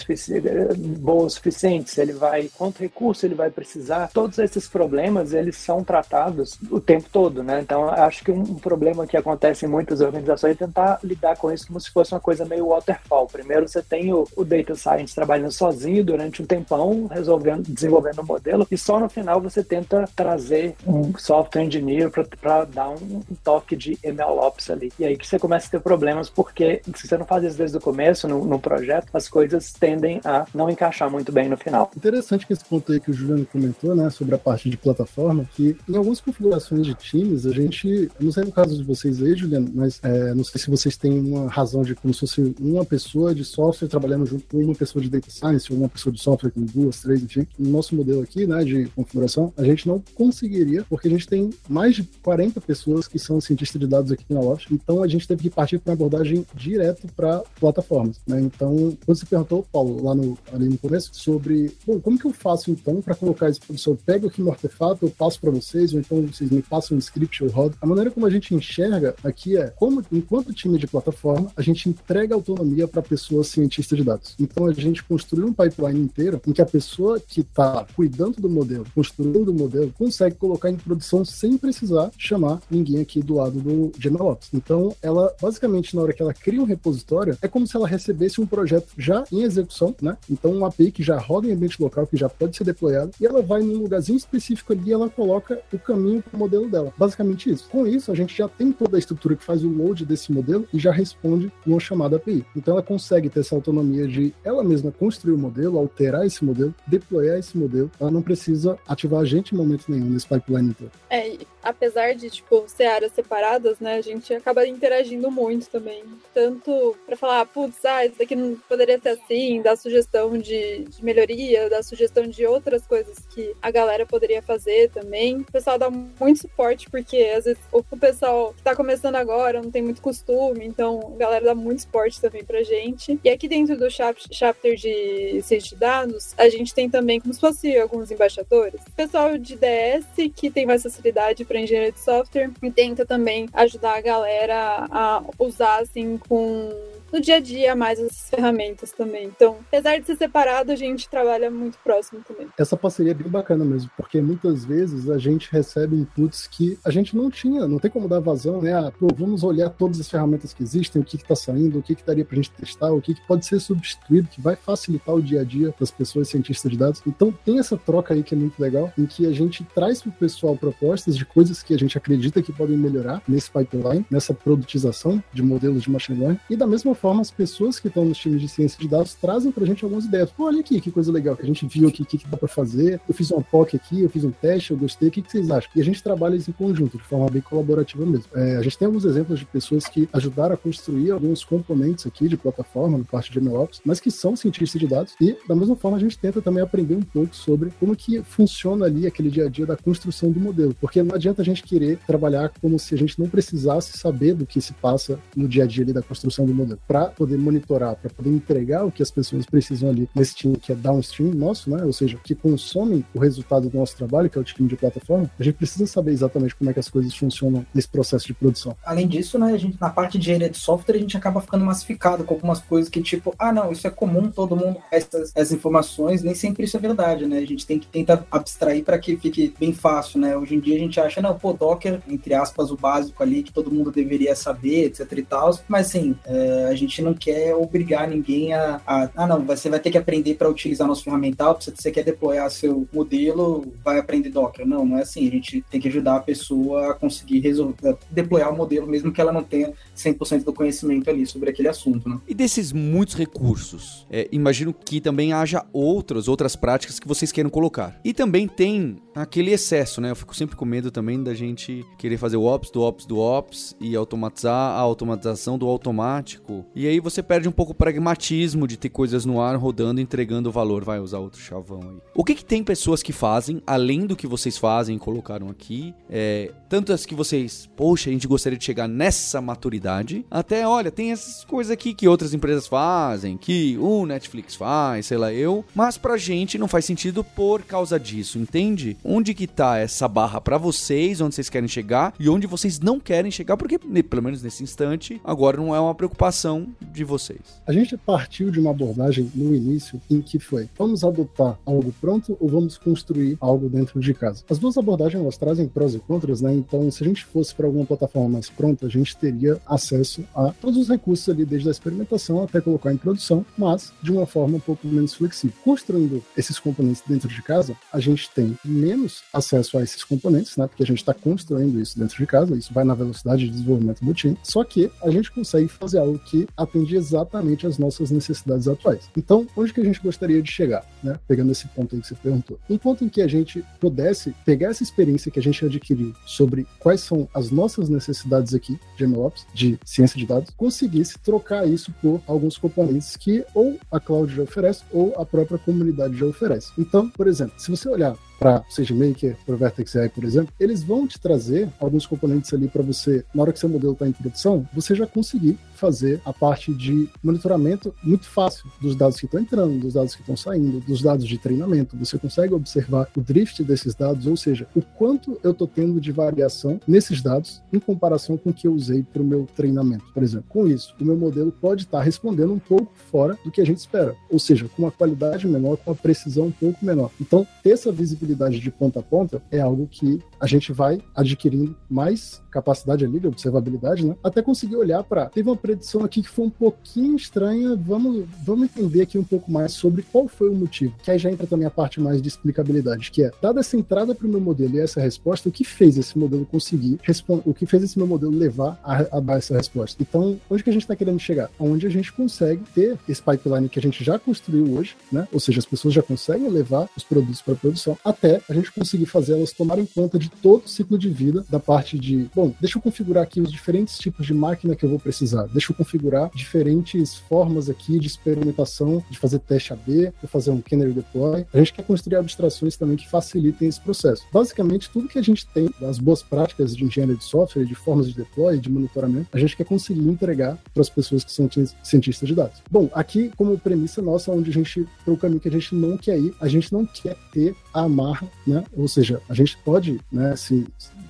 boa 0.99 1.25
o 1.25 1.29
suficiente, 1.29 1.91
se 1.91 2.01
ele 2.01 2.13
vai, 2.13 2.49
quanto 2.57 2.79
recurso 2.79 3.25
ele 3.25 3.35
vai 3.35 3.49
precisar. 3.49 4.09
Todos 4.13 4.37
esses 4.39 4.67
problemas, 4.67 5.33
eles 5.33 5.57
são 5.57 5.83
tratados 5.83 6.57
o 6.69 6.79
tempo 6.79 7.07
todo, 7.11 7.43
né? 7.43 7.61
Então, 7.61 7.89
acho 7.89 8.23
que 8.23 8.31
um 8.31 8.55
problema 8.55 9.07
que 9.07 9.17
acontece 9.17 9.65
em 9.65 9.69
muitas 9.69 10.01
organizações 10.01 10.53
é 10.53 10.55
tentar 10.55 10.99
lidar 11.03 11.37
com 11.37 11.51
isso 11.51 11.67
como 11.67 11.79
se 11.79 11.91
fosse 11.91 12.13
uma 12.13 12.19
coisa 12.19 12.45
meio 12.45 12.67
waterfall. 12.67 13.27
Primeiro 13.27 13.67
você 13.67 13.81
tem 13.81 14.13
o, 14.13 14.27
o 14.35 14.43
data 14.43 14.75
science 14.75 15.15
trabalhando 15.15 15.51
sozinho 15.51 16.03
durante 16.03 16.41
um 16.41 16.45
tempão, 16.45 17.07
resolvendo, 17.07 17.63
desenvolvendo 17.63 18.19
o 18.19 18.21
um 18.21 18.25
modelo, 18.25 18.67
e 18.69 18.77
só 18.77 18.99
no 18.99 19.09
final 19.09 19.41
você 19.41 19.63
tenta 19.63 20.05
trazer 20.15 20.75
um 20.85 21.17
software 21.17 21.63
engineer 21.63 22.09
para 22.09 22.65
dar 22.65 22.89
um, 22.89 23.21
toque 23.43 23.75
de 23.75 23.97
MLOps 24.03 24.69
ali. 24.69 24.91
E 24.99 25.05
aí 25.05 25.17
que 25.17 25.27
você 25.27 25.37
começa 25.37 25.67
a 25.67 25.71
ter 25.71 25.79
problemas, 25.79 26.29
porque 26.29 26.81
se 26.95 27.07
você 27.07 27.17
não 27.17 27.25
faz 27.25 27.43
isso 27.43 27.57
desde 27.57 27.77
o 27.77 27.81
começo 27.81 28.27
no, 28.27 28.45
no 28.45 28.59
projeto, 28.59 29.07
as 29.13 29.27
coisas 29.27 29.71
tendem 29.73 30.04
a 30.23 30.45
não 30.53 30.69
encaixar 30.69 31.09
muito 31.09 31.31
bem 31.31 31.49
no 31.49 31.57
final. 31.57 31.91
Interessante 31.95 32.45
que 32.45 32.53
esse 32.53 32.65
ponto 32.65 32.91
aí 32.91 32.99
que 32.99 33.11
o 33.11 33.13
Juliano 33.13 33.45
comentou, 33.45 33.95
né, 33.95 34.09
sobre 34.09 34.35
a 34.35 34.37
parte 34.37 34.69
de 34.69 34.77
plataforma, 34.77 35.45
que 35.55 35.75
em 35.87 35.95
algumas 35.95 36.19
configurações 36.21 36.85
de 36.85 36.93
times, 36.93 37.45
a 37.45 37.51
gente, 37.51 38.09
não 38.19 38.31
sei 38.31 38.43
no 38.43 38.51
caso 38.51 38.77
de 38.77 38.83
vocês 38.83 39.21
aí, 39.21 39.35
Juliano, 39.35 39.69
mas 39.73 39.99
é, 40.03 40.33
não 40.33 40.43
sei 40.43 40.61
se 40.61 40.69
vocês 40.69 40.97
têm 40.97 41.19
uma 41.19 41.49
razão 41.49 41.83
de 41.83 41.95
como 41.95 42.13
se 42.13 42.21
fosse 42.21 42.55
uma 42.59 42.85
pessoa 42.85 43.33
de 43.33 43.43
software 43.43 43.87
trabalhando 43.87 44.25
junto 44.25 44.45
com 44.45 44.57
uma 44.57 44.75
pessoa 44.75 45.01
de 45.01 45.09
data 45.09 45.29
science, 45.29 45.71
ou 45.71 45.79
uma 45.79 45.89
pessoa 45.89 46.13
de 46.13 46.21
software 46.21 46.51
com 46.51 46.61
duas, 46.61 47.01
três, 47.01 47.23
enfim. 47.23 47.47
No 47.57 47.69
nosso 47.69 47.95
modelo 47.95 48.21
aqui, 48.21 48.45
né, 48.45 48.63
de 48.63 48.85
configuração, 48.95 49.53
a 49.57 49.63
gente 49.63 49.87
não 49.87 50.03
conseguiria, 50.15 50.85
porque 50.89 51.07
a 51.07 51.11
gente 51.11 51.27
tem 51.27 51.49
mais 51.67 51.95
de 51.95 52.03
40 52.23 52.61
pessoas 52.61 53.07
que 53.07 53.19
são 53.19 53.39
cientistas 53.41 53.79
de 53.79 53.87
dados 53.87 54.11
aqui 54.11 54.25
na 54.29 54.39
Loft, 54.39 54.71
então 54.71 55.01
a 55.01 55.07
gente 55.07 55.27
teve 55.27 55.43
que 55.43 55.49
partir 55.49 55.79
para 55.79 55.91
uma 55.91 55.95
abordagem 55.95 56.45
direto 56.53 57.07
para 57.15 57.43
plataformas, 57.59 58.19
né? 58.27 58.39
Então, 58.41 58.95
quando 59.05 59.17
você 59.17 59.25
perguntou, 59.25 59.65
Paulo, 59.71 59.94
lá 60.01 60.15
no, 60.15 60.37
ali 60.53 60.69
no 60.69 60.77
começo, 60.77 61.09
sobre, 61.13 61.71
bom, 61.85 61.99
como 61.99 62.17
que 62.17 62.25
eu 62.25 62.33
faço 62.33 62.71
então 62.71 63.01
para 63.01 63.15
colocar 63.15 63.49
isso 63.49 63.61
produção? 63.61 63.93
Eu 63.93 63.99
pego 64.05 64.27
aqui 64.27 64.41
no 64.41 64.51
artefato, 64.51 65.05
eu 65.05 65.09
passo 65.09 65.39
para 65.39 65.51
vocês, 65.51 65.93
ou 65.93 65.99
então 65.99 66.21
vocês 66.21 66.49
me 66.49 66.61
passam 66.61 66.95
um 66.95 66.99
script, 66.99 67.41
eu 67.41 67.49
rodo. 67.49 67.77
A 67.81 67.85
maneira 67.85 68.11
como 68.11 68.25
a 68.25 68.29
gente 68.29 68.53
enxerga 68.53 69.15
aqui 69.23 69.57
é 69.57 69.67
como, 69.67 70.03
enquanto 70.11 70.53
time 70.53 70.77
de 70.77 70.87
plataforma, 70.87 71.51
a 71.55 71.61
gente 71.61 71.89
entrega 71.89 72.35
autonomia 72.35 72.87
para 72.87 72.99
a 72.99 73.03
pessoa 73.03 73.43
cientista 73.43 73.95
de 73.95 74.03
dados. 74.03 74.35
Então, 74.39 74.65
a 74.65 74.73
gente 74.73 75.03
construiu 75.03 75.47
um 75.47 75.53
pipeline 75.53 75.99
inteiro 75.99 76.41
em 76.47 76.51
que 76.51 76.61
a 76.61 76.65
pessoa 76.65 77.19
que 77.19 77.41
está 77.41 77.85
cuidando 77.95 78.41
do 78.41 78.49
modelo, 78.49 78.85
construindo 78.93 79.49
o 79.49 79.53
modelo, 79.53 79.93
consegue 79.97 80.35
colocar 80.35 80.69
em 80.69 80.75
produção 80.75 81.23
sem 81.23 81.57
precisar 81.57 82.11
chamar 82.17 82.61
ninguém 82.69 82.99
aqui 82.99 83.21
do 83.21 83.35
lado 83.35 83.59
do 83.59 83.91
MLOps. 84.09 84.49
Então, 84.53 84.95
ela, 85.01 85.33
basicamente, 85.41 85.95
na 85.95 86.01
hora 86.01 86.13
que 86.13 86.21
ela 86.21 86.33
cria 86.33 86.61
um 86.61 86.65
repositório, 86.65 87.37
é 87.41 87.47
como 87.47 87.67
se 87.67 87.75
ela 87.75 87.87
recebesse 87.87 88.39
um 88.41 88.45
projeto 88.45 88.87
já 88.97 89.23
em 89.31 89.43
execução, 89.43 89.84
né? 90.01 90.17
Então, 90.29 90.51
uma 90.51 90.67
API 90.67 90.91
que 90.91 91.03
já 91.03 91.17
roda 91.17 91.47
em 91.47 91.51
ambiente 91.51 91.81
local, 91.81 92.07
que 92.07 92.17
já 92.17 92.29
pode 92.29 92.55
ser 92.55 92.63
deployado, 92.63 93.11
e 93.19 93.25
ela 93.25 93.41
vai 93.41 93.61
num 93.61 93.79
lugarzinho 93.79 94.17
específico 94.17 94.73
ali 94.73 94.83
e 94.87 94.93
ela 94.93 95.09
coloca 95.09 95.61
o 95.73 95.79
caminho 95.79 96.21
para 96.21 96.35
o 96.35 96.39
modelo 96.39 96.69
dela. 96.69 96.93
Basicamente 96.97 97.49
isso. 97.49 97.69
Com 97.69 97.85
isso, 97.85 98.11
a 98.11 98.15
gente 98.15 98.35
já 98.35 98.47
tem 98.47 98.71
toda 98.71 98.97
a 98.97 98.99
estrutura 98.99 99.35
que 99.35 99.43
faz 99.43 99.63
o 99.63 99.69
load 99.69 100.05
desse 100.05 100.31
modelo 100.31 100.67
e 100.73 100.79
já 100.79 100.91
responde 100.91 101.51
uma 101.65 101.79
chamada 101.79 102.17
API. 102.17 102.45
Então, 102.55 102.73
ela 102.73 102.83
consegue 102.83 103.29
ter 103.29 103.41
essa 103.41 103.55
autonomia 103.55 104.07
de 104.07 104.33
ela 104.43 104.63
mesma 104.63 104.91
construir 104.91 105.33
o 105.33 105.37
modelo, 105.37 105.77
alterar 105.77 106.25
esse 106.25 106.43
modelo, 106.43 106.73
deployar 106.87 107.37
esse 107.37 107.57
modelo. 107.57 107.91
Ela 107.99 108.11
não 108.11 108.21
precisa 108.21 108.77
ativar 108.87 109.21
a 109.21 109.25
gente 109.25 109.53
em 109.53 109.57
momento 109.57 109.85
nenhum 109.89 110.09
nesse 110.09 110.27
pipeline 110.27 110.69
inteiro. 110.69 110.91
É, 111.09 111.37
apesar 111.63 112.13
de, 112.13 112.29
tipo, 112.29 112.63
ser 112.67 112.85
áreas 112.85 113.11
separadas, 113.11 113.79
né, 113.79 113.95
a 113.95 114.01
gente 114.01 114.33
acaba 114.33 114.67
interagindo 114.67 115.29
muito 115.31 115.69
também. 115.69 116.03
Tanto 116.33 116.95
para 117.05 117.17
falar, 117.17 117.41
ah, 117.41 117.45
putz, 117.45 117.83
ah, 117.85 118.05
isso 118.05 118.17
daqui 118.17 118.35
não 118.35 118.55
poderia 118.67 118.99
ser 118.99 119.09
assim, 119.09 119.61
sugestão 119.75 120.37
de, 120.37 120.85
de, 120.85 121.03
melhoria, 121.03 121.69
dar 121.69 121.83
sugestão 121.83 122.27
de 122.27 122.45
outras 122.45 122.85
coisas 122.85 123.17
que 123.29 123.53
a 123.61 123.71
galera 123.71 124.05
poderia 124.05 124.41
fazer 124.41 124.89
também. 124.91 125.37
O 125.37 125.51
pessoal 125.51 125.77
dá 125.77 125.89
muito 125.89 126.41
suporte, 126.41 126.89
porque 126.89 127.17
às 127.35 127.45
vezes 127.45 127.59
o, 127.71 127.83
pessoal 127.97 128.53
que 128.53 128.61
tá 128.61 128.75
começando 128.75 129.15
agora 129.15 129.61
não 129.61 129.71
tem 129.71 129.81
muito 129.81 130.01
costume, 130.01 130.65
então 130.65 131.13
a 131.15 131.17
galera 131.17 131.45
dá 131.45 131.55
muito 131.55 131.83
suporte 131.83 132.19
também 132.19 132.43
pra 132.43 132.63
gente. 132.63 133.19
E 133.23 133.29
aqui 133.29 133.47
dentro 133.47 133.77
do 133.77 133.87
chapter 133.89 134.75
de 134.75 135.41
ciência 135.41 135.69
de 135.69 135.75
dados, 135.75 136.33
a 136.37 136.49
gente 136.49 136.73
tem 136.73 136.89
também 136.89 137.19
como 137.19 137.33
se 137.33 137.39
fosse 137.39 137.77
alguns 137.77 138.11
embaixadores. 138.11 138.81
Pessoal 138.95 139.37
de 139.37 139.55
DS 139.55 140.31
que 140.35 140.49
tem 140.49 140.65
mais 140.65 140.83
facilidade 140.83 141.45
para 141.45 141.59
engenharia 141.59 141.91
de 141.91 141.99
software 141.99 142.51
e 142.61 142.71
tenta 142.71 143.05
também 143.05 143.47
ajudar 143.53 143.97
a 143.97 144.01
galera 144.01 144.87
a 144.91 145.23
usar 145.39 145.81
assim 145.81 146.17
com 146.17 146.71
no 147.15 147.21
dia 147.21 147.37
a 147.37 147.39
dia 147.39 147.73
mais 147.77 147.97
essas 147.97 148.29
ferramentas 148.29 148.91
também. 148.91 149.27
Então, 149.27 149.59
apesar 149.67 149.97
de 149.97 150.05
ser 150.05 150.17
separado, 150.17 150.69
a 150.69 150.75
gente 150.75 151.07
trabalha 151.07 151.49
muito 151.49 151.77
próximo 151.81 152.21
também. 152.27 152.47
Essa 152.57 152.75
parceria 152.75 153.11
é 153.11 153.13
bem 153.13 153.29
bacana 153.29 153.63
mesmo, 153.63 153.89
porque 153.95 154.19
muitas 154.19 154.65
vezes 154.65 155.09
a 155.09 155.17
gente 155.17 155.49
recebe 155.49 155.95
inputs 155.95 156.45
que 156.45 156.77
a 156.83 156.91
gente 156.91 157.15
não 157.15 157.29
tinha, 157.31 157.69
não 157.69 157.79
tem 157.79 157.89
como 157.89 158.09
dar 158.09 158.19
vazão, 158.19 158.61
né? 158.61 158.73
Ah, 158.73 158.91
pô, 158.91 159.07
vamos 159.15 159.43
olhar 159.43 159.69
todas 159.69 159.97
as 159.97 160.09
ferramentas 160.09 160.53
que 160.53 160.61
existem, 160.61 161.01
o 161.01 161.05
que 161.05 161.15
está 161.15 161.37
saindo, 161.37 161.79
o 161.79 161.81
que, 161.81 161.95
que 161.95 162.05
daria 162.05 162.25
para 162.25 162.33
a 162.33 162.41
gente 162.41 162.51
testar, 162.51 162.91
o 162.91 163.01
que, 163.01 163.15
que 163.15 163.25
pode 163.25 163.45
ser 163.45 163.61
substituído, 163.61 164.27
que 164.27 164.41
vai 164.41 164.57
facilitar 164.57 165.15
o 165.15 165.21
dia 165.21 165.39
a 165.39 165.43
dia 165.45 165.73
das 165.79 165.91
pessoas 165.91 166.27
cientistas 166.27 166.69
de 166.69 166.77
dados. 166.77 167.01
Então, 167.07 167.33
tem 167.45 167.59
essa 167.59 167.77
troca 167.77 168.13
aí 168.13 168.23
que 168.23 168.35
é 168.35 168.37
muito 168.37 168.59
legal, 168.59 168.91
em 168.97 169.05
que 169.05 169.25
a 169.25 169.31
gente 169.31 169.63
traz 169.73 170.01
para 170.01 170.09
o 170.09 170.13
pessoal 170.13 170.57
propostas 170.57 171.15
de 171.15 171.23
coisas 171.23 171.63
que 171.63 171.73
a 171.73 171.77
gente 171.77 171.97
acredita 171.97 172.41
que 172.41 172.51
podem 172.51 172.77
melhorar 172.77 173.21
nesse 173.25 173.49
pipeline, 173.49 174.05
nessa 174.11 174.33
produtização 174.33 175.23
de 175.31 175.41
modelos 175.41 175.83
de 175.83 175.89
machine 175.89 176.19
learning, 176.19 176.39
e 176.49 176.57
da 176.57 176.67
mesma 176.67 176.93
forma, 176.93 177.04
as 177.11 177.31
pessoas 177.31 177.79
que 177.79 177.87
estão 177.87 178.05
nos 178.05 178.17
times 178.17 178.41
de 178.41 178.47
ciência 178.47 178.79
de 178.79 178.87
dados 178.87 179.15
trazem 179.15 179.51
pra 179.51 179.65
gente 179.65 179.83
algumas 179.83 180.05
ideias. 180.05 180.29
Pô, 180.31 180.45
olha 180.45 180.59
aqui, 180.59 180.79
que 180.81 180.91
coisa 180.91 181.11
legal, 181.11 181.35
que 181.35 181.43
a 181.43 181.45
gente 181.45 181.65
viu 181.65 181.87
aqui, 181.87 182.01
o 182.01 182.05
que, 182.05 182.17
que 182.17 182.27
dá 182.27 182.37
pra 182.37 182.47
fazer. 182.47 182.99
Eu 183.07 183.13
fiz 183.13 183.31
uma 183.31 183.41
POC 183.41 183.75
aqui, 183.75 184.01
eu 184.01 184.09
fiz 184.09 184.23
um 184.23 184.31
teste, 184.31 184.71
eu 184.71 184.77
gostei, 184.77 185.09
o 185.09 185.11
que, 185.11 185.21
que 185.21 185.31
vocês 185.31 185.49
acham? 185.49 185.69
E 185.75 185.81
a 185.81 185.83
gente 185.83 186.01
trabalha 186.01 186.35
isso 186.35 186.49
em 186.49 186.53
conjunto, 186.53 186.97
de 186.97 187.03
forma 187.03 187.29
bem 187.29 187.41
colaborativa 187.41 188.05
mesmo. 188.05 188.25
É, 188.35 188.57
a 188.57 188.61
gente 188.61 188.77
tem 188.77 188.85
alguns 188.85 189.05
exemplos 189.05 189.39
de 189.39 189.45
pessoas 189.45 189.85
que 189.87 190.07
ajudaram 190.13 190.55
a 190.55 190.57
construir 190.57 191.11
alguns 191.11 191.43
componentes 191.43 192.05
aqui 192.05 192.27
de 192.27 192.37
plataforma, 192.37 192.97
no 192.97 193.05
parte 193.05 193.31
de 193.31 193.39
MLOps, 193.39 193.81
mas 193.85 193.99
que 193.99 194.11
são 194.11 194.35
cientistas 194.35 194.79
de 194.79 194.87
dados. 194.87 195.15
E, 195.21 195.37
da 195.47 195.55
mesma 195.55 195.75
forma, 195.75 195.97
a 195.97 195.99
gente 195.99 196.17
tenta 196.17 196.41
também 196.41 196.63
aprender 196.63 196.95
um 196.95 197.01
pouco 197.01 197.35
sobre 197.35 197.71
como 197.79 197.95
que 197.95 198.21
funciona 198.23 198.85
ali 198.85 199.07
aquele 199.07 199.29
dia 199.29 199.45
a 199.45 199.49
dia 199.49 199.65
da 199.65 199.75
construção 199.75 200.31
do 200.31 200.39
modelo. 200.39 200.75
Porque 200.79 201.01
não 201.01 201.15
adianta 201.15 201.41
a 201.41 201.45
gente 201.45 201.63
querer 201.63 201.97
trabalhar 202.05 202.51
como 202.61 202.77
se 202.79 202.93
a 202.93 202.97
gente 202.97 203.19
não 203.19 203.27
precisasse 203.27 203.97
saber 203.97 204.33
do 204.33 204.45
que 204.45 204.59
se 204.61 204.73
passa 204.73 205.19
no 205.35 205.47
dia 205.47 205.63
a 205.63 205.67
dia 205.67 205.83
ali 205.83 205.93
da 205.93 206.01
construção 206.01 206.45
do 206.45 206.53
modelo. 206.53 206.79
Para 206.95 207.07
poder 207.07 207.37
monitorar, 207.37 207.93
para 207.97 208.09
poder 208.09 208.29
entregar 208.29 208.85
o 208.85 208.89
que 208.89 209.03
as 209.03 209.11
pessoas 209.11 209.45
precisam 209.45 209.89
ali 209.89 210.07
nesse 210.15 210.33
time 210.33 210.55
que 210.55 210.71
é 210.71 210.75
downstream 210.75 211.31
nosso, 211.33 211.69
né? 211.69 211.83
Ou 211.83 211.91
seja, 211.91 212.17
que 212.23 212.33
consomem 212.33 213.03
o 213.13 213.19
resultado 213.19 213.69
do 213.69 213.77
nosso 213.77 213.97
trabalho, 213.97 214.29
que 214.29 214.37
é 214.37 214.41
o 214.41 214.45
time 214.45 214.69
de 214.69 214.77
plataforma, 214.77 215.29
a 215.37 215.43
gente 215.43 215.55
precisa 215.55 215.85
saber 215.87 216.13
exatamente 216.13 216.55
como 216.55 216.69
é 216.69 216.73
que 216.73 216.79
as 216.79 216.87
coisas 216.87 217.13
funcionam 217.13 217.65
nesse 217.73 217.89
processo 217.89 218.27
de 218.27 218.33
produção. 218.33 218.77
Além 218.85 219.09
disso, 219.09 219.37
né, 219.37 219.51
a 219.51 219.57
gente, 219.57 219.77
na 219.81 219.89
parte 219.89 220.13
de 220.13 220.19
engenharia 220.19 220.49
de 220.49 220.57
software, 220.57 220.95
a 220.95 220.99
gente 220.99 221.17
acaba 221.17 221.41
ficando 221.41 221.65
massificado 221.65 222.23
com 222.23 222.33
algumas 222.33 222.61
coisas 222.61 222.89
que, 222.89 223.01
tipo, 223.01 223.35
ah, 223.37 223.51
não, 223.51 223.73
isso 223.73 223.85
é 223.85 223.89
comum, 223.89 224.31
todo 224.31 224.55
mundo 224.55 224.77
essas, 224.89 225.33
essas 225.35 225.51
informações, 225.51 226.23
nem 226.23 226.33
sempre 226.33 226.63
isso 226.63 226.77
é 226.77 226.79
verdade, 226.79 227.25
né? 227.27 227.39
A 227.39 227.45
gente 227.45 227.65
tem 227.65 227.77
que 227.77 227.87
tentar 227.87 228.25
abstrair 228.31 228.85
para 228.85 228.97
que 228.97 229.17
fique 229.17 229.53
bem 229.59 229.73
fácil, 229.73 230.21
né? 230.21 230.37
Hoje 230.37 230.55
em 230.55 230.61
dia 230.61 230.77
a 230.77 230.79
gente 230.79 230.97
acha 230.97 231.21
não, 231.21 231.37
pô, 231.37 231.51
Docker, 231.51 231.99
entre 232.07 232.33
aspas, 232.33 232.71
o 232.71 232.77
básico 232.77 233.21
ali 233.21 233.43
que 233.43 233.51
todo 233.51 233.69
mundo 233.69 233.91
deveria 233.91 234.33
saber, 234.33 234.85
etc 234.85 235.11
e 235.11 235.23
tal, 235.23 235.59
mas 235.67 235.87
assim, 235.87 236.15
é, 236.23 236.67
a 236.69 236.74
gente 236.75 237.01
não 237.01 237.13
quer 237.13 237.55
obrigar 237.55 238.07
ninguém 238.07 238.53
a, 238.53 238.81
a, 238.85 239.09
ah, 239.15 239.27
não, 239.27 239.43
você 239.45 239.69
vai 239.69 239.79
ter 239.79 239.91
que 239.91 239.97
aprender 239.97 240.35
para 240.35 240.49
utilizar 240.49 240.87
nosso 240.87 241.03
ferramental, 241.03 241.59
se 241.59 241.71
você 241.71 241.91
quer 241.91 242.03
deployar 242.03 242.49
seu 242.49 242.87
modelo, 242.93 243.65
vai 243.83 243.99
aprender 243.99 244.29
Docker. 244.29 244.65
Não, 244.65 244.85
não 244.85 244.97
é 244.97 245.01
assim, 245.01 245.27
a 245.27 245.31
gente 245.31 245.63
tem 245.69 245.79
que 245.79 245.87
ajudar 245.87 246.17
a 246.17 246.19
pessoa 246.19 246.91
a 246.91 246.93
conseguir 246.93 247.39
resolver, 247.39 247.97
deployar 248.09 248.53
o 248.53 248.57
modelo, 248.57 248.87
mesmo 248.87 249.11
que 249.11 249.21
ela 249.21 249.31
não 249.31 249.43
tenha 249.43 249.73
100% 249.95 250.43
do 250.43 250.53
conhecimento 250.53 251.09
ali 251.09 251.25
sobre 251.25 251.49
aquele 251.49 251.67
assunto, 251.67 252.07
né? 252.09 252.19
E 252.27 252.33
desses 252.33 252.71
muitos 252.71 253.15
recursos, 253.15 254.05
é, 254.09 254.27
imagino 254.31 254.73
que 254.73 254.99
também 254.99 255.33
haja 255.33 255.65
outras, 255.71 256.27
outras 256.27 256.55
práticas 256.55 256.99
que 256.99 257.07
vocês 257.07 257.31
queiram 257.31 257.49
colocar. 257.49 257.99
E 258.03 258.13
também 258.13 258.47
tem 258.47 258.97
aquele 259.15 259.51
excesso, 259.51 260.01
né? 260.01 260.11
Eu 260.11 260.15
fico 260.15 260.35
sempre 260.35 260.55
com 260.55 260.65
medo 260.65 260.91
também 260.91 261.23
da 261.23 261.33
gente 261.33 261.85
querer 261.97 262.17
fazer 262.17 262.37
o 262.37 262.43
ops 262.43 262.69
do 262.69 262.81
ops 262.81 263.05
do 263.05 263.17
ops 263.17 263.75
e 263.79 263.95
automatizar 263.95 264.53
a 264.53 264.79
automatização 264.79 265.57
do 265.57 265.67
automático. 265.67 266.65
E 266.75 266.87
aí 266.87 266.99
você 266.99 267.23
perde 267.23 267.47
um 267.47 267.51
pouco 267.51 267.71
o 267.71 267.75
pragmatismo 267.75 268.67
de 268.67 268.77
ter 268.77 268.89
coisas 268.89 269.25
no 269.25 269.41
ar 269.41 269.55
rodando, 269.55 270.01
entregando 270.01 270.51
valor. 270.51 270.83
Vai 270.83 270.99
usar 270.99 271.19
outro 271.19 271.39
chavão 271.39 271.81
aí. 271.81 271.97
O 272.13 272.23
que, 272.23 272.35
que 272.35 272.45
tem 272.45 272.63
pessoas 272.63 273.01
que 273.01 273.13
fazem, 273.13 273.61
além 273.65 274.05
do 274.05 274.15
que 274.15 274.27
vocês 274.27 274.57
fazem 274.57 274.97
e 274.97 274.99
colocaram 274.99 275.49
aqui? 275.49 275.93
É, 276.09 276.51
tanto 276.69 276.91
as 276.91 277.05
que 277.05 277.15
vocês, 277.15 277.69
poxa, 277.75 278.09
a 278.09 278.13
gente 278.13 278.27
gostaria 278.27 278.57
de 278.57 278.65
chegar 278.65 278.87
nessa 278.87 279.41
maturidade, 279.41 280.25
até, 280.29 280.67
olha, 280.67 280.91
tem 280.91 281.11
essas 281.11 281.43
coisas 281.45 281.71
aqui 281.71 281.93
que 281.93 282.07
outras 282.07 282.33
empresas 282.33 282.67
fazem, 282.67 283.37
que 283.37 283.77
o 283.79 284.05
Netflix 284.05 284.55
faz, 284.55 285.05
sei 285.05 285.17
lá 285.17 285.31
eu, 285.31 285.63
mas 285.73 285.97
pra 285.97 286.17
gente 286.17 286.57
não 286.57 286.67
faz 286.67 286.85
sentido 286.85 287.23
por 287.23 287.63
causa 287.63 287.99
disso, 287.99 288.37
entende? 288.37 288.97
Onde 289.07 289.35
que 289.35 289.45
tá 289.45 289.77
essa 289.77 290.07
barra 290.07 290.41
para 290.41 290.57
vocês, 290.57 291.21
onde 291.21 291.35
vocês 291.35 291.47
querem 291.47 291.69
chegar 291.69 292.11
e 292.19 292.27
onde 292.27 292.47
vocês 292.47 292.79
não 292.79 292.99
querem 292.99 293.29
chegar, 293.29 293.55
porque 293.55 293.77
pelo 293.77 294.23
menos 294.23 294.41
nesse 294.41 294.63
instante, 294.63 295.21
agora 295.23 295.57
não 295.57 295.75
é 295.75 295.79
uma 295.79 295.93
preocupação 295.93 296.67
de 296.91 297.03
vocês. 297.03 297.61
A 297.67 297.71
gente 297.71 297.95
partiu 297.97 298.49
de 298.49 298.59
uma 298.59 298.71
abordagem 298.71 299.31
no 299.35 299.53
início 299.53 300.01
em 300.09 300.21
que 300.21 300.39
foi: 300.39 300.67
vamos 300.75 301.03
adotar 301.03 301.59
algo 301.63 301.93
pronto 302.01 302.35
ou 302.39 302.49
vamos 302.49 302.79
construir 302.79 303.37
algo 303.39 303.69
dentro 303.69 303.99
de 303.99 304.11
casa? 304.11 304.43
As 304.49 304.57
duas 304.57 304.75
abordagens 304.75 305.21
elas 305.21 305.37
trazem 305.37 305.67
prós 305.67 305.93
e 305.93 305.99
contras, 305.99 306.41
né? 306.41 306.51
Então, 306.51 306.89
se 306.89 307.03
a 307.03 307.07
gente 307.07 307.23
fosse 307.25 307.53
para 307.53 307.67
alguma 307.67 307.85
plataforma 307.85 308.29
mais 308.29 308.49
pronta, 308.49 308.87
a 308.87 308.89
gente 308.89 309.15
teria 309.17 309.61
acesso 309.67 310.23
a 310.33 310.51
todos 310.59 310.79
os 310.79 310.89
recursos 310.89 311.29
ali, 311.29 311.45
desde 311.45 311.67
a 311.67 311.71
experimentação 311.71 312.43
até 312.43 312.59
colocar 312.59 312.91
em 312.91 312.97
produção, 312.97 313.45
mas 313.55 313.93
de 314.01 314.11
uma 314.11 314.25
forma 314.25 314.57
um 314.57 314.61
pouco 314.61 314.87
menos 314.87 315.13
flexível. 315.13 315.55
Construindo 315.63 316.23
esses 316.35 316.57
componentes 316.57 317.03
dentro 317.07 317.29
de 317.29 317.43
casa, 317.43 317.75
a 317.93 317.99
gente 317.99 318.31
tem 318.31 318.57
menos 318.65 318.94
acesso 319.33 319.77
a 319.77 319.83
esses 319.83 320.03
componentes, 320.03 320.57
né? 320.57 320.67
Porque 320.67 320.83
a 320.83 320.85
gente 320.85 320.99
está 320.99 321.13
construindo 321.13 321.79
isso 321.79 321.97
dentro 321.97 322.17
de 322.17 322.25
casa, 322.25 322.55
isso 322.55 322.73
vai 322.73 322.83
na 322.83 322.93
velocidade 322.93 323.45
de 323.45 323.51
desenvolvimento 323.51 324.03
do 324.03 324.13
time. 324.13 324.37
Só 324.43 324.63
que 324.63 324.91
a 325.01 325.09
gente 325.09 325.31
consegue 325.31 325.67
fazer 325.67 325.99
algo 325.99 326.19
que 326.19 326.47
atende 326.55 326.95
exatamente 326.95 327.67
às 327.67 327.77
nossas 327.77 328.11
necessidades 328.11 328.67
atuais. 328.67 329.09
Então, 329.17 329.47
onde 329.55 329.73
que 329.73 329.81
a 329.81 329.83
gente 329.83 330.01
gostaria 330.01 330.41
de 330.41 330.51
chegar, 330.51 330.85
né? 331.03 331.19
Pegando 331.27 331.51
esse 331.51 331.67
ponto 331.67 331.95
aí 331.95 332.01
que 332.01 332.07
você 332.07 332.15
perguntou. 332.15 332.59
Um 332.69 332.77
ponto 332.77 333.03
em 333.03 333.09
que 333.09 333.21
a 333.21 333.27
gente 333.27 333.63
pudesse 333.79 334.33
pegar 334.45 334.69
essa 334.69 334.83
experiência 334.83 335.31
que 335.31 335.39
a 335.39 335.43
gente 335.43 335.63
adquiriu 335.65 336.13
sobre 336.25 336.67
quais 336.79 337.01
são 337.01 337.27
as 337.33 337.51
nossas 337.51 337.89
necessidades 337.89 338.53
aqui 338.53 338.79
de 338.97 339.05
MLOps, 339.05 339.45
de 339.53 339.79
ciência 339.85 340.17
de 340.19 340.25
dados, 340.25 340.49
conseguisse 340.55 341.17
trocar 341.19 341.67
isso 341.67 341.93
por 342.01 342.21
alguns 342.27 342.57
componentes 342.57 343.15
que 343.15 343.45
ou 343.53 343.79
a 343.91 343.99
cloud 343.99 344.33
já 344.33 344.43
oferece 344.43 344.83
ou 344.91 345.13
a 345.17 345.25
própria 345.25 345.57
comunidade 345.57 346.17
já 346.17 346.25
oferece. 346.25 346.71
Então, 346.77 347.09
por 347.09 347.27
exemplo, 347.27 347.53
se 347.57 347.69
você 347.69 347.87
olhar 347.89 348.15
para 348.39 348.63
SageMaker, 348.69 349.37
para 349.45 349.55
Vertex 349.55 349.95
AI, 349.95 350.09
por 350.09 350.23
exemplo, 350.23 350.53
eles 350.59 350.83
vão 350.83 351.07
te 351.07 351.19
trazer 351.19 351.69
alguns 351.79 352.05
componentes 352.05 352.53
ali 352.53 352.67
para 352.67 352.83
você, 352.83 353.23
na 353.33 353.43
hora 353.43 353.53
que 353.53 353.59
seu 353.59 353.69
modelo 353.69 353.93
está 353.93 354.07
em 354.07 354.11
produção, 354.11 354.67
você 354.73 354.93
já 354.93 355.07
conseguir 355.07 355.57
fazer 355.75 356.21
a 356.25 356.33
parte 356.33 356.73
de 356.73 357.09
monitoramento 357.23 357.93
muito 358.03 358.25
fácil 358.25 358.69
dos 358.81 358.95
dados 358.95 359.19
que 359.19 359.25
estão 359.25 359.39
entrando, 359.39 359.79
dos 359.79 359.93
dados 359.93 360.15
que 360.15 360.21
estão 360.21 360.37
saindo, 360.37 360.79
dos 360.79 361.01
dados 361.01 361.27
de 361.27 361.37
treinamento. 361.37 361.97
Você 361.97 362.17
consegue 362.17 362.53
observar 362.53 363.07
o 363.15 363.21
drift 363.21 363.63
desses 363.63 363.93
dados, 363.95 364.27
ou 364.27 364.37
seja, 364.37 364.67
o 364.75 364.81
quanto 364.81 365.39
eu 365.43 365.51
estou 365.51 365.67
tendo 365.67 365.99
de 365.99 366.11
variação 366.11 366.79
nesses 366.87 367.21
dados 367.21 367.61
em 367.71 367.79
comparação 367.79 368.37
com 368.37 368.49
o 368.49 368.53
que 368.53 368.67
eu 368.67 368.73
usei 368.73 369.03
para 369.03 369.21
o 369.21 369.25
meu 369.25 369.47
treinamento, 369.55 370.05
por 370.13 370.23
exemplo. 370.23 370.45
Com 370.49 370.67
isso, 370.67 370.95
o 370.99 371.05
meu 371.05 371.15
modelo 371.17 371.51
pode 371.51 371.83
estar 371.83 371.99
tá 371.99 372.03
respondendo 372.03 372.53
um 372.53 372.59
pouco 372.59 372.91
fora 373.11 373.37
do 373.43 373.51
que 373.51 373.61
a 373.61 373.65
gente 373.65 373.77
espera, 373.77 374.15
ou 374.29 374.39
seja, 374.39 374.67
com 374.69 374.83
uma 374.83 374.91
qualidade 374.91 375.47
menor, 375.47 375.77
com 375.77 375.91
uma 375.91 375.95
precisão 375.95 376.47
um 376.47 376.51
pouco 376.51 376.83
menor. 376.83 377.11
Então, 377.19 377.45
ter 377.63 377.71
essa 377.71 377.91
visibilidade 377.91 378.59
de 378.59 378.71
ponta 378.71 378.99
a 378.99 379.03
ponta 379.03 379.41
é 379.51 379.59
algo 379.59 379.87
que 379.87 380.21
a 380.39 380.47
gente 380.47 380.71
vai 380.71 381.01
adquirindo 381.15 381.75
mais 381.89 382.41
capacidade 382.51 383.03
ali 383.03 383.19
de 383.19 383.27
observabilidade, 383.27 384.05
né? 384.05 384.15
Até 384.23 384.41
conseguir 384.41 384.77
olhar 384.77 385.03
para. 385.03 385.25
Teve 385.27 385.49
uma 385.49 385.57
predição 385.65 386.03
aqui 386.03 386.21
que 386.21 386.29
foi 386.29 386.45
um 386.45 386.49
pouquinho 386.49 387.15
estranha. 387.15 387.75
Vamos, 387.75 388.25
vamos 388.45 388.65
entender 388.65 389.01
aqui 389.01 389.17
um 389.17 389.23
pouco 389.23 389.51
mais 389.51 389.73
sobre 389.73 390.03
qual 390.11 390.27
foi 390.27 390.49
o 390.49 390.53
motivo. 390.53 390.93
Que 391.03 391.09
aí 391.09 391.17
já 391.17 391.31
entra 391.31 391.47
também 391.47 391.65
a 391.65 391.71
parte 391.71 391.99
mais 391.99 392.21
de 392.21 392.27
explicabilidade, 392.27 393.09
que 393.09 393.23
é, 393.23 393.31
dada 393.41 393.59
essa 393.59 393.75
entrada 393.75 394.13
para 394.13 394.27
o 394.27 394.29
meu 394.29 394.39
modelo 394.39 394.75
e 394.75 394.79
essa 394.79 395.01
resposta, 395.01 395.49
o 395.49 395.51
que 395.51 395.63
fez 395.63 395.97
esse 395.97 396.17
modelo 396.17 396.45
conseguir 396.45 396.99
o 397.45 397.53
que 397.53 397.65
fez 397.65 397.83
esse 397.83 397.97
meu 397.97 398.07
modelo 398.07 398.31
levar 398.31 398.79
a, 398.83 399.17
a 399.17 399.19
dar 399.19 399.37
essa 399.37 399.55
resposta. 399.55 400.01
Então, 400.01 400.39
onde 400.49 400.63
que 400.63 400.69
a 400.69 400.73
gente 400.73 400.83
está 400.83 400.95
querendo 400.95 401.19
chegar? 401.19 401.49
Onde 401.59 401.87
a 401.87 401.89
gente 401.89 402.11
consegue 402.13 402.61
ter 402.73 402.97
esse 403.07 403.21
pipeline 403.21 403.69
que 403.69 403.79
a 403.79 403.81
gente 403.81 404.03
já 404.03 404.19
construiu 404.19 404.73
hoje, 404.73 404.95
né? 405.11 405.27
Ou 405.31 405.39
seja, 405.39 405.59
as 405.59 405.65
pessoas 405.65 405.93
já 405.93 406.01
conseguem 406.01 406.49
levar 406.49 406.87
os 406.95 407.03
produtos 407.03 407.41
para 407.41 407.55
produção 407.55 407.97
até 408.03 408.41
a 408.49 408.53
gente 408.53 408.71
conseguir 408.71 409.05
fazer 409.05 409.33
elas 409.33 409.51
tomarem 409.51 409.85
conta 409.85 410.19
de 410.19 410.29
todo 410.29 410.65
o 410.65 410.69
ciclo 410.69 410.97
de 410.97 411.09
vida 411.09 411.45
da 411.49 411.59
parte 411.59 411.97
de, 411.97 412.29
bom, 412.35 412.53
deixa 412.59 412.77
eu 412.77 412.81
configurar 412.81 413.23
aqui 413.23 413.41
os 413.41 413.51
diferentes 413.51 413.97
tipos 413.97 414.25
de 414.25 414.33
máquina 414.33 414.75
que 414.75 414.85
eu 414.85 414.89
vou 414.89 414.99
precisar, 414.99 415.47
deixa 415.55 415.71
eu 415.71 415.75
configurar 415.75 416.29
diferentes 416.35 417.15
formas 417.15 417.69
aqui 417.69 417.97
de 417.97 418.07
experimentação, 418.07 419.03
de 419.09 419.17
fazer 419.17 419.39
teste 419.39 419.71
AB, 419.73 420.13
de 420.21 420.27
fazer 420.27 420.51
um 420.51 420.61
canary 420.61 420.91
deploy. 420.91 421.45
A 421.53 421.57
gente 421.57 421.73
quer 421.73 421.83
construir 421.83 422.17
abstrações 422.17 422.75
também 422.75 422.97
que 422.97 423.09
facilitem 423.09 423.67
esse 423.67 423.79
processo. 423.79 424.23
Basicamente, 424.31 424.89
tudo 424.89 425.07
que 425.07 425.17
a 425.17 425.21
gente 425.21 425.47
tem 425.47 425.69
das 425.79 425.97
boas 425.97 426.21
práticas 426.21 426.75
de 426.75 426.83
engenharia 426.83 427.15
de 427.15 427.23
software, 427.23 427.65
de 427.65 427.75
formas 427.75 428.07
de 428.07 428.15
deploy, 428.15 428.59
de 428.59 428.69
monitoramento, 428.69 429.29
a 429.31 429.39
gente 429.39 429.55
quer 429.55 429.63
conseguir 429.63 430.07
entregar 430.07 430.57
para 430.73 430.81
as 430.81 430.89
pessoas 430.89 431.23
que 431.23 431.31
são 431.31 431.49
cientistas 431.83 432.27
de 432.27 432.35
dados. 432.35 432.61
Bom, 432.69 432.89
aqui 432.93 433.31
como 433.37 433.57
premissa 433.57 434.01
nossa, 434.01 434.31
onde 434.31 434.49
a 434.49 434.53
gente, 434.53 434.85
o 435.07 435.15
caminho 435.15 435.39
que 435.39 435.47
a 435.47 435.51
gente 435.51 435.73
não 435.73 435.97
quer 435.97 436.19
ir, 436.19 436.33
a 436.41 436.47
gente 436.47 436.73
não 436.73 436.85
quer 436.85 437.15
ter 437.31 437.55
a 437.73 437.81
amarra, 437.81 438.27
né? 438.45 438.63
Ou 438.75 438.87
seja, 438.87 439.21
a 439.29 439.33
gente 439.33 439.57
pode, 439.63 440.01
né, 440.11 440.35
se 440.35 440.65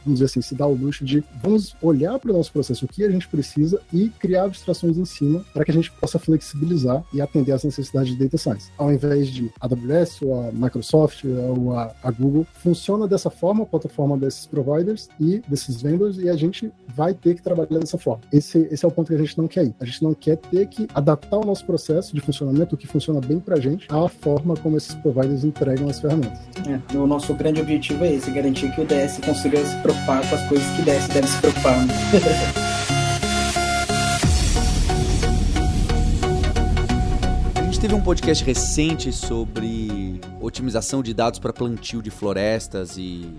vamos 0.05 0.19
dizer 0.19 0.25
assim, 0.25 0.41
se 0.41 0.55
dá 0.55 0.65
o 0.65 0.73
luxo 0.73 1.03
de 1.03 1.23
vamos 1.41 1.75
olhar 1.81 2.17
para 2.19 2.31
o 2.31 2.37
nosso 2.37 2.51
processo, 2.51 2.85
o 2.85 2.87
que 2.87 3.03
a 3.03 3.09
gente 3.09 3.27
precisa 3.27 3.81
e 3.91 4.09
criar 4.09 4.45
abstrações 4.45 4.97
em 4.97 5.05
cima 5.05 5.43
para 5.53 5.65
que 5.65 5.71
a 5.71 5.73
gente 5.73 5.91
possa 5.91 6.19
flexibilizar 6.19 7.03
e 7.13 7.21
atender 7.21 7.51
às 7.51 7.63
necessidades 7.63 8.15
de 8.15 8.23
data 8.23 8.37
science. 8.37 8.71
Ao 8.77 8.91
invés 8.91 9.27
de 9.29 9.51
AWS 9.59 10.21
ou 10.21 10.47
a 10.47 10.51
Microsoft 10.51 11.23
ou 11.25 11.73
a, 11.73 11.93
a 12.03 12.11
Google, 12.11 12.45
funciona 12.53 13.07
dessa 13.07 13.29
forma 13.29 13.63
a 13.63 13.65
plataforma 13.65 14.17
desses 14.17 14.45
providers 14.45 15.09
e 15.19 15.41
desses 15.47 15.81
vendors 15.81 16.17
e 16.17 16.29
a 16.29 16.35
gente 16.35 16.71
vai 16.95 17.13
ter 17.13 17.35
que 17.35 17.41
trabalhar 17.41 17.79
dessa 17.79 17.97
forma. 17.97 18.21
Esse, 18.31 18.59
esse 18.71 18.85
é 18.85 18.87
o 18.87 18.91
ponto 18.91 19.07
que 19.07 19.15
a 19.15 19.17
gente 19.17 19.37
não 19.37 19.47
quer 19.47 19.65
ir. 19.65 19.75
A 19.79 19.85
gente 19.85 20.03
não 20.03 20.13
quer 20.13 20.37
ter 20.37 20.67
que 20.67 20.87
adaptar 20.93 21.37
o 21.37 21.45
nosso 21.45 21.65
processo 21.65 22.13
de 22.13 22.21
funcionamento, 22.21 22.75
o 22.75 22.77
que 22.77 22.87
funciona 22.87 23.19
bem 23.19 23.39
para 23.39 23.55
a 23.55 23.59
gente, 23.59 23.87
à 23.89 24.07
forma 24.07 24.55
como 24.55 24.77
esses 24.77 24.93
providers 24.95 25.43
entregam 25.43 25.89
as 25.89 25.99
ferramentas. 25.99 26.39
É, 26.67 26.97
o 26.97 27.07
nosso 27.07 27.33
grande 27.33 27.61
objetivo 27.61 28.03
é 28.03 28.13
esse, 28.13 28.31
garantir 28.31 28.73
que 28.73 28.81
o 28.81 28.85
DS 28.85 29.19
consiga 29.25 29.63
se 29.65 29.77
preocupar 29.95 30.27
com 30.27 30.36
as 30.36 30.47
coisas 30.47 30.67
que 30.75 30.81
DS 30.81 31.08
deve 31.08 31.27
se 31.27 31.38
preocupar. 31.38 31.86
Né? 31.86 31.93
A 37.55 37.62
gente 37.63 37.79
teve 37.79 37.95
um 37.95 38.01
podcast 38.01 38.43
recente 38.43 39.13
sobre 39.13 40.19
otimização 40.41 41.01
de 41.01 41.13
dados 41.13 41.39
para 41.39 41.53
plantio 41.53 42.01
de 42.01 42.10
florestas 42.12 42.97
e 42.97 43.34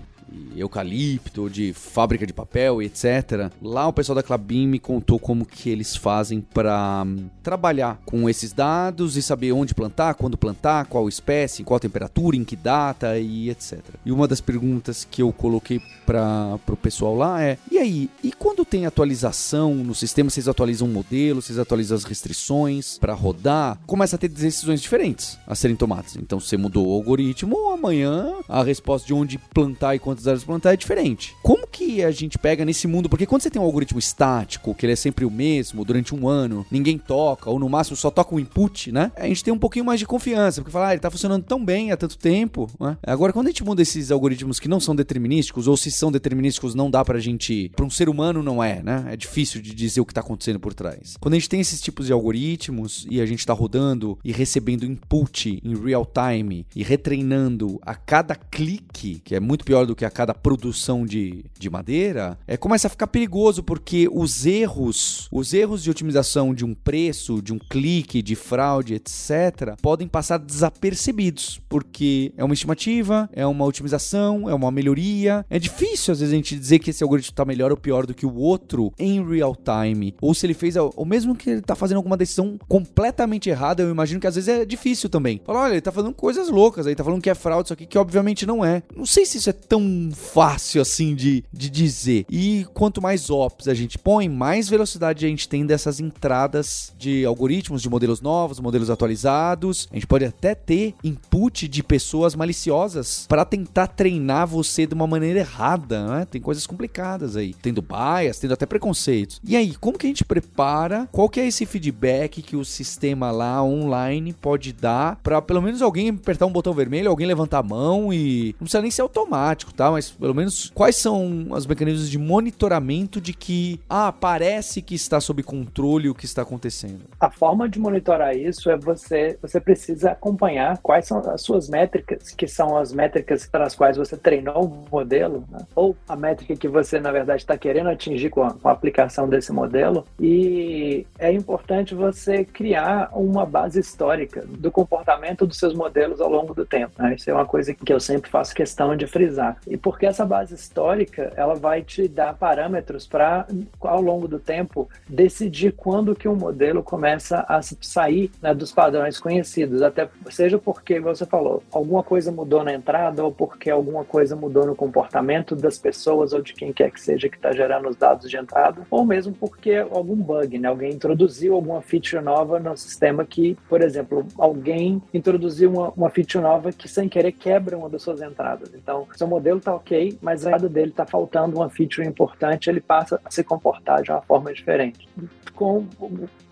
eucalipto, 0.55 1.49
de 1.49 1.73
fábrica 1.73 2.25
de 2.25 2.33
papel, 2.33 2.81
etc. 2.81 3.51
Lá 3.61 3.87
o 3.87 3.93
pessoal 3.93 4.15
da 4.15 4.23
Clabin 4.23 4.67
me 4.67 4.79
contou 4.79 5.19
como 5.19 5.45
que 5.45 5.69
eles 5.69 5.95
fazem 5.95 6.41
para 6.41 7.03
hum, 7.05 7.27
trabalhar 7.43 8.01
com 8.05 8.29
esses 8.29 8.53
dados 8.53 9.17
e 9.17 9.21
saber 9.21 9.51
onde 9.51 9.73
plantar, 9.73 10.15
quando 10.15 10.37
plantar, 10.37 10.85
qual 10.85 11.07
espécie, 11.07 11.63
qual 11.63 11.79
temperatura, 11.79 12.35
em 12.35 12.43
que 12.43 12.55
data 12.55 13.17
e 13.17 13.49
etc. 13.49 13.79
E 14.05 14.11
uma 14.11 14.27
das 14.27 14.41
perguntas 14.41 15.07
que 15.09 15.21
eu 15.21 15.31
coloquei 15.31 15.81
para 16.05 16.59
o 16.67 16.77
pessoal 16.77 17.15
lá 17.15 17.41
é: 17.41 17.57
e 17.71 17.77
aí? 17.77 18.09
E 18.23 18.31
quando 18.31 18.65
tem 18.65 18.85
atualização 18.85 19.75
no 19.75 19.93
sistema, 19.93 20.29
vocês 20.29 20.47
atualizam 20.47 20.87
o 20.87 20.91
modelo, 20.91 21.41
vocês 21.41 21.59
atualizam 21.59 21.97
as 21.97 22.03
restrições 22.03 22.97
para 22.97 23.13
rodar? 23.13 23.79
Começa 23.85 24.15
a 24.15 24.19
ter 24.19 24.27
decisões 24.27 24.81
diferentes 24.81 25.37
a 25.45 25.55
serem 25.55 25.75
tomadas. 25.75 26.15
Então, 26.15 26.39
você 26.39 26.57
mudou 26.57 26.87
o 26.87 26.93
algoritmo, 26.93 27.69
amanhã 27.69 28.33
a 28.47 28.63
resposta 28.63 29.07
de 29.07 29.13
onde 29.13 29.37
plantar 29.37 29.95
e 29.95 29.99
quanto 29.99 30.19
áreas 30.27 30.43
plantar 30.43 30.73
é 30.73 30.77
diferente. 30.77 31.35
Como 31.41 31.67
que 31.67 32.03
a 32.03 32.11
gente 32.11 32.37
pega 32.37 32.65
nesse 32.65 32.87
mundo? 32.87 33.09
Porque 33.09 33.25
quando 33.25 33.41
você 33.41 33.49
tem 33.49 33.61
um 33.61 33.65
algoritmo 33.65 33.99
estático, 33.99 34.73
que 34.73 34.85
ele 34.85 34.93
é 34.93 34.95
sempre 34.95 35.25
o 35.25 35.31
mesmo 35.31 35.83
durante 35.85 36.13
um 36.13 36.27
ano, 36.27 36.65
ninguém 36.71 36.97
toca, 36.97 37.49
ou 37.49 37.59
no 37.59 37.69
máximo 37.69 37.95
só 37.95 38.09
toca 38.09 38.33
o 38.33 38.37
um 38.37 38.39
input, 38.39 38.91
né? 38.91 39.11
A 39.15 39.27
gente 39.27 39.43
tem 39.43 39.53
um 39.53 39.59
pouquinho 39.59 39.85
mais 39.85 39.99
de 39.99 40.05
confiança, 40.05 40.61
porque 40.61 40.71
fala, 40.71 40.89
ah, 40.89 40.93
ele 40.93 41.01
tá 41.01 41.11
funcionando 41.11 41.43
tão 41.43 41.63
bem 41.63 41.91
há 41.91 41.97
tanto 41.97 42.17
tempo, 42.17 42.69
né? 42.79 42.97
Agora, 43.03 43.33
quando 43.33 43.47
a 43.47 43.49
gente 43.49 43.63
muda 43.63 43.81
esses 43.81 44.11
algoritmos 44.11 44.59
que 44.59 44.67
não 44.67 44.79
são 44.79 44.95
determinísticos, 44.95 45.67
ou 45.67 45.77
se 45.77 45.91
são 45.91 46.11
determinísticos, 46.11 46.75
não 46.75 46.89
dá 46.89 47.03
pra 47.03 47.19
gente. 47.19 47.71
Pra 47.75 47.85
um 47.85 47.89
ser 47.89 48.09
humano, 48.09 48.41
não 48.43 48.63
é, 48.63 48.81
né? 48.81 49.05
É 49.09 49.15
difícil 49.15 49.61
de 49.61 49.73
dizer 49.73 50.01
o 50.01 50.05
que 50.05 50.13
tá 50.13 50.21
acontecendo 50.21 50.59
por 50.59 50.73
trás. 50.73 51.15
Quando 51.19 51.33
a 51.33 51.37
gente 51.37 51.49
tem 51.49 51.59
esses 51.59 51.81
tipos 51.81 52.07
de 52.07 52.13
algoritmos 52.13 53.05
e 53.09 53.21
a 53.21 53.25
gente 53.25 53.45
tá 53.45 53.53
rodando 53.53 54.17
e 54.23 54.31
recebendo 54.31 54.85
input 54.85 55.61
em 55.63 55.75
real 55.75 56.05
time 56.05 56.65
e 56.75 56.83
retreinando 56.83 57.79
a 57.81 57.95
cada 57.95 58.35
clique, 58.35 59.21
que 59.23 59.35
é 59.35 59.39
muito 59.39 59.65
pior 59.65 59.85
do 59.85 59.95
que 59.95 60.05
a 60.05 60.06
cada 60.09 60.33
produção 60.33 61.05
de, 61.05 61.45
de 61.57 61.69
madeira, 61.69 62.37
é, 62.47 62.57
começa 62.57 62.87
a 62.87 62.89
ficar 62.89 63.07
perigoso 63.07 63.63
porque 63.63 64.07
os 64.11 64.45
erros, 64.45 65.27
os 65.31 65.53
erros 65.53 65.83
de 65.83 65.89
otimização 65.89 66.53
de 66.53 66.65
um 66.65 66.73
preço, 66.73 67.41
de 67.41 67.53
um 67.53 67.59
clique, 67.59 68.21
de 68.21 68.35
fraude, 68.35 68.95
etc., 68.95 69.75
podem 69.81 70.07
passar 70.07 70.37
desapercebidos, 70.37 71.59
porque 71.69 72.33
é 72.37 72.43
uma 72.43 72.53
estimativa, 72.53 73.29
é 73.33 73.45
uma 73.45 73.65
otimização, 73.65 74.49
é 74.49 74.53
uma 74.53 74.71
melhoria. 74.71 75.45
É 75.49 75.59
difícil 75.59 76.11
às 76.11 76.19
vezes 76.19 76.33
a 76.33 76.35
gente 76.35 76.57
dizer 76.57 76.79
que 76.79 76.89
esse 76.89 77.03
algoritmo 77.03 77.31
está 77.31 77.45
melhor 77.45 77.71
ou 77.71 77.77
pior 77.77 78.05
do 78.05 78.13
que 78.13 78.25
o 78.25 78.35
outro 78.35 78.93
em 78.97 79.25
real 79.27 79.55
time, 79.55 80.15
ou 80.21 80.33
se 80.33 80.45
ele 80.45 80.53
fez, 80.53 80.75
ou 80.75 81.05
mesmo 81.05 81.35
que 81.35 81.49
ele 81.49 81.59
está 81.59 81.75
fazendo 81.75 81.97
alguma 81.97 82.17
decisão 82.17 82.57
completamente 82.67 83.49
errada, 83.49 83.83
eu 83.83 83.91
imagino 83.91 84.19
que 84.19 84.27
às 84.27 84.35
vezes 84.35 84.47
é 84.47 84.65
difícil 84.65 85.09
também. 85.09 85.41
Fala, 85.45 85.61
olha, 85.61 85.71
ele 85.71 85.79
está 85.79 85.91
fazendo 85.91 86.13
coisas 86.13 86.49
loucas, 86.49 86.87
aí 86.87 86.95
tá 86.95 87.03
falando 87.03 87.21
que 87.21 87.29
é 87.29 87.35
fraude, 87.35 87.67
isso 87.67 87.73
aqui 87.73 87.85
que 87.85 87.97
obviamente 87.97 88.45
não 88.45 88.63
é. 88.63 88.83
Não 88.95 89.05
sei 89.05 89.25
se 89.25 89.37
isso 89.37 89.49
é 89.49 89.53
tão 89.53 89.81
fácil 90.11 90.81
assim 90.81 91.15
de, 91.15 91.43
de 91.51 91.69
dizer. 91.69 92.25
E 92.29 92.65
quanto 92.73 93.01
mais 93.01 93.29
ops 93.29 93.67
a 93.67 93.73
gente 93.73 93.97
põe, 93.97 94.29
mais 94.29 94.69
velocidade 94.69 95.25
a 95.25 95.29
gente 95.29 95.47
tem 95.47 95.65
dessas 95.65 95.99
entradas 95.99 96.93
de 96.97 97.25
algoritmos, 97.25 97.81
de 97.81 97.89
modelos 97.89 98.21
novos, 98.21 98.59
modelos 98.59 98.89
atualizados. 98.89 99.87
A 99.91 99.95
gente 99.95 100.07
pode 100.07 100.25
até 100.25 100.55
ter 100.55 100.95
input 101.03 101.67
de 101.67 101.83
pessoas 101.83 102.35
maliciosas 102.35 103.25
para 103.27 103.45
tentar 103.45 103.87
treinar 103.87 104.47
você 104.47 104.85
de 104.85 104.93
uma 104.93 105.07
maneira 105.07 105.39
errada, 105.39 106.05
né? 106.07 106.25
Tem 106.25 106.41
coisas 106.41 106.65
complicadas 106.67 107.35
aí, 107.35 107.53
tendo 107.53 107.81
bias, 107.81 108.39
tendo 108.39 108.53
até 108.53 108.65
preconceitos. 108.65 109.39
E 109.43 109.55
aí, 109.55 109.75
como 109.75 109.97
que 109.97 110.05
a 110.05 110.09
gente 110.09 110.25
prepara? 110.25 111.07
Qual 111.11 111.29
que 111.29 111.39
é 111.39 111.47
esse 111.47 111.65
feedback 111.65 112.41
que 112.41 112.55
o 112.55 112.65
sistema 112.65 113.31
lá 113.31 113.63
online 113.63 114.33
pode 114.33 114.73
dar 114.73 115.17
para 115.17 115.41
pelo 115.41 115.61
menos 115.61 115.81
alguém 115.81 116.09
apertar 116.09 116.45
um 116.45 116.51
botão 116.51 116.73
vermelho, 116.73 117.09
alguém 117.09 117.27
levantar 117.27 117.59
a 117.59 117.63
mão 117.63 118.13
e 118.13 118.55
não 118.59 118.65
precisa 118.65 118.81
nem 118.81 118.91
ser 118.91 119.01
automático, 119.01 119.73
tá? 119.73 119.86
Mas 119.91 120.09
pelo 120.09 120.33
menos 120.33 120.71
quais 120.73 120.95
são 120.95 121.47
os 121.49 121.65
mecanismos 121.65 122.09
de 122.09 122.17
monitoramento 122.17 123.19
de 123.19 123.33
que 123.33 123.79
ah, 123.89 124.11
parece 124.11 124.81
que 124.81 124.95
está 124.95 125.19
sob 125.19 125.43
controle 125.43 126.09
o 126.09 126.15
que 126.15 126.25
está 126.25 126.41
acontecendo? 126.41 127.01
A 127.19 127.29
forma 127.29 127.67
de 127.69 127.79
monitorar 127.79 128.35
isso 128.35 128.69
é 128.69 128.77
você 128.77 129.37
você 129.41 129.59
precisa 129.59 130.11
acompanhar 130.11 130.77
quais 130.79 131.07
são 131.07 131.19
as 131.19 131.41
suas 131.41 131.69
métricas, 131.69 132.31
que 132.31 132.47
são 132.47 132.77
as 132.77 132.91
métricas 132.93 133.45
para 133.45 133.65
as 133.65 133.75
quais 133.75 133.97
você 133.97 134.17
treinou 134.17 134.65
o 134.65 134.85
modelo, 134.91 135.43
né? 135.51 135.59
ou 135.75 135.95
a 136.07 136.15
métrica 136.15 136.55
que 136.55 136.67
você 136.67 136.99
na 136.99 137.11
verdade 137.11 137.41
está 137.41 137.57
querendo 137.57 137.89
atingir 137.89 138.29
com 138.29 138.43
a, 138.43 138.53
com 138.53 138.69
a 138.69 138.71
aplicação 138.71 139.27
desse 139.27 139.51
modelo. 139.51 140.05
E 140.19 141.05
é 141.19 141.31
importante 141.31 141.95
você 141.95 142.43
criar 142.43 143.09
uma 143.13 143.45
base 143.45 143.79
histórica 143.79 144.43
do 144.45 144.71
comportamento 144.71 145.45
dos 145.45 145.57
seus 145.57 145.73
modelos 145.73 146.19
ao 146.21 146.29
longo 146.29 146.53
do 146.53 146.65
tempo. 146.65 146.93
Né? 146.97 147.15
Isso 147.15 147.29
é 147.29 147.33
uma 147.33 147.45
coisa 147.45 147.73
que 147.73 147.93
eu 147.93 147.99
sempre 147.99 148.29
faço 148.29 148.53
questão 148.53 148.95
de 148.95 149.07
frisar. 149.07 149.57
E 149.67 149.76
porque 149.77 150.05
essa 150.05 150.25
base 150.25 150.55
histórica 150.55 151.31
ela 151.35 151.55
vai 151.55 151.81
te 151.81 152.07
dar 152.07 152.33
parâmetros 152.33 153.05
para 153.07 153.47
ao 153.81 154.01
longo 154.01 154.27
do 154.27 154.39
tempo 154.39 154.89
decidir 155.07 155.71
quando 155.71 156.15
que 156.15 156.27
um 156.27 156.35
modelo 156.35 156.83
começa 156.83 157.45
a 157.47 157.61
sair 157.61 158.31
né, 158.41 158.53
dos 158.53 158.71
padrões 158.71 159.19
conhecidos, 159.19 159.81
até 159.81 160.09
seja 160.29 160.57
porque 160.57 160.99
você 160.99 161.25
falou 161.25 161.63
alguma 161.71 162.03
coisa 162.03 162.31
mudou 162.31 162.63
na 162.63 162.73
entrada 162.73 163.23
ou 163.23 163.31
porque 163.31 163.69
alguma 163.69 164.03
coisa 164.03 164.35
mudou 164.35 164.65
no 164.65 164.75
comportamento 164.75 165.55
das 165.55 165.77
pessoas 165.77 166.33
ou 166.33 166.41
de 166.41 166.53
quem 166.53 166.73
quer 166.73 166.91
que 166.91 166.99
seja 166.99 167.29
que 167.29 167.35
está 167.35 167.51
gerando 167.51 167.89
os 167.89 167.95
dados 167.95 168.29
de 168.29 168.37
entrada, 168.37 168.81
ou 168.89 169.05
mesmo 169.05 169.33
porque 169.33 169.75
algum 169.75 170.15
bug, 170.15 170.57
né? 170.57 170.67
Alguém 170.67 170.91
introduziu 170.91 171.53
alguma 171.53 171.81
feature 171.81 172.23
nova 172.23 172.59
no 172.59 172.75
sistema 172.77 173.25
que, 173.25 173.57
por 173.69 173.81
exemplo, 173.81 174.25
alguém 174.37 175.01
introduziu 175.13 175.71
uma, 175.71 175.89
uma 175.95 176.09
feature 176.09 176.43
nova 176.43 176.71
que 176.71 176.87
sem 176.87 177.07
querer 177.07 177.31
quebra 177.31 177.77
uma 177.77 177.89
das 177.89 178.01
suas 178.01 178.21
entradas. 178.21 178.71
Então, 178.73 179.07
seu 179.15 179.27
modelo 179.27 179.59
está 179.67 179.75
ok, 179.75 180.17
mas 180.21 180.45
a 180.45 180.49
entrada 180.49 180.69
dele 180.69 180.91
está 180.91 181.05
faltando 181.05 181.57
uma 181.57 181.69
feature 181.69 182.07
importante, 182.07 182.69
ele 182.69 182.79
passa 182.79 183.19
a 183.23 183.29
se 183.29 183.43
comportar 183.43 184.01
de 184.01 184.11
uma 184.11 184.21
forma 184.21 184.53
diferente. 184.53 185.07
Com 185.53 185.85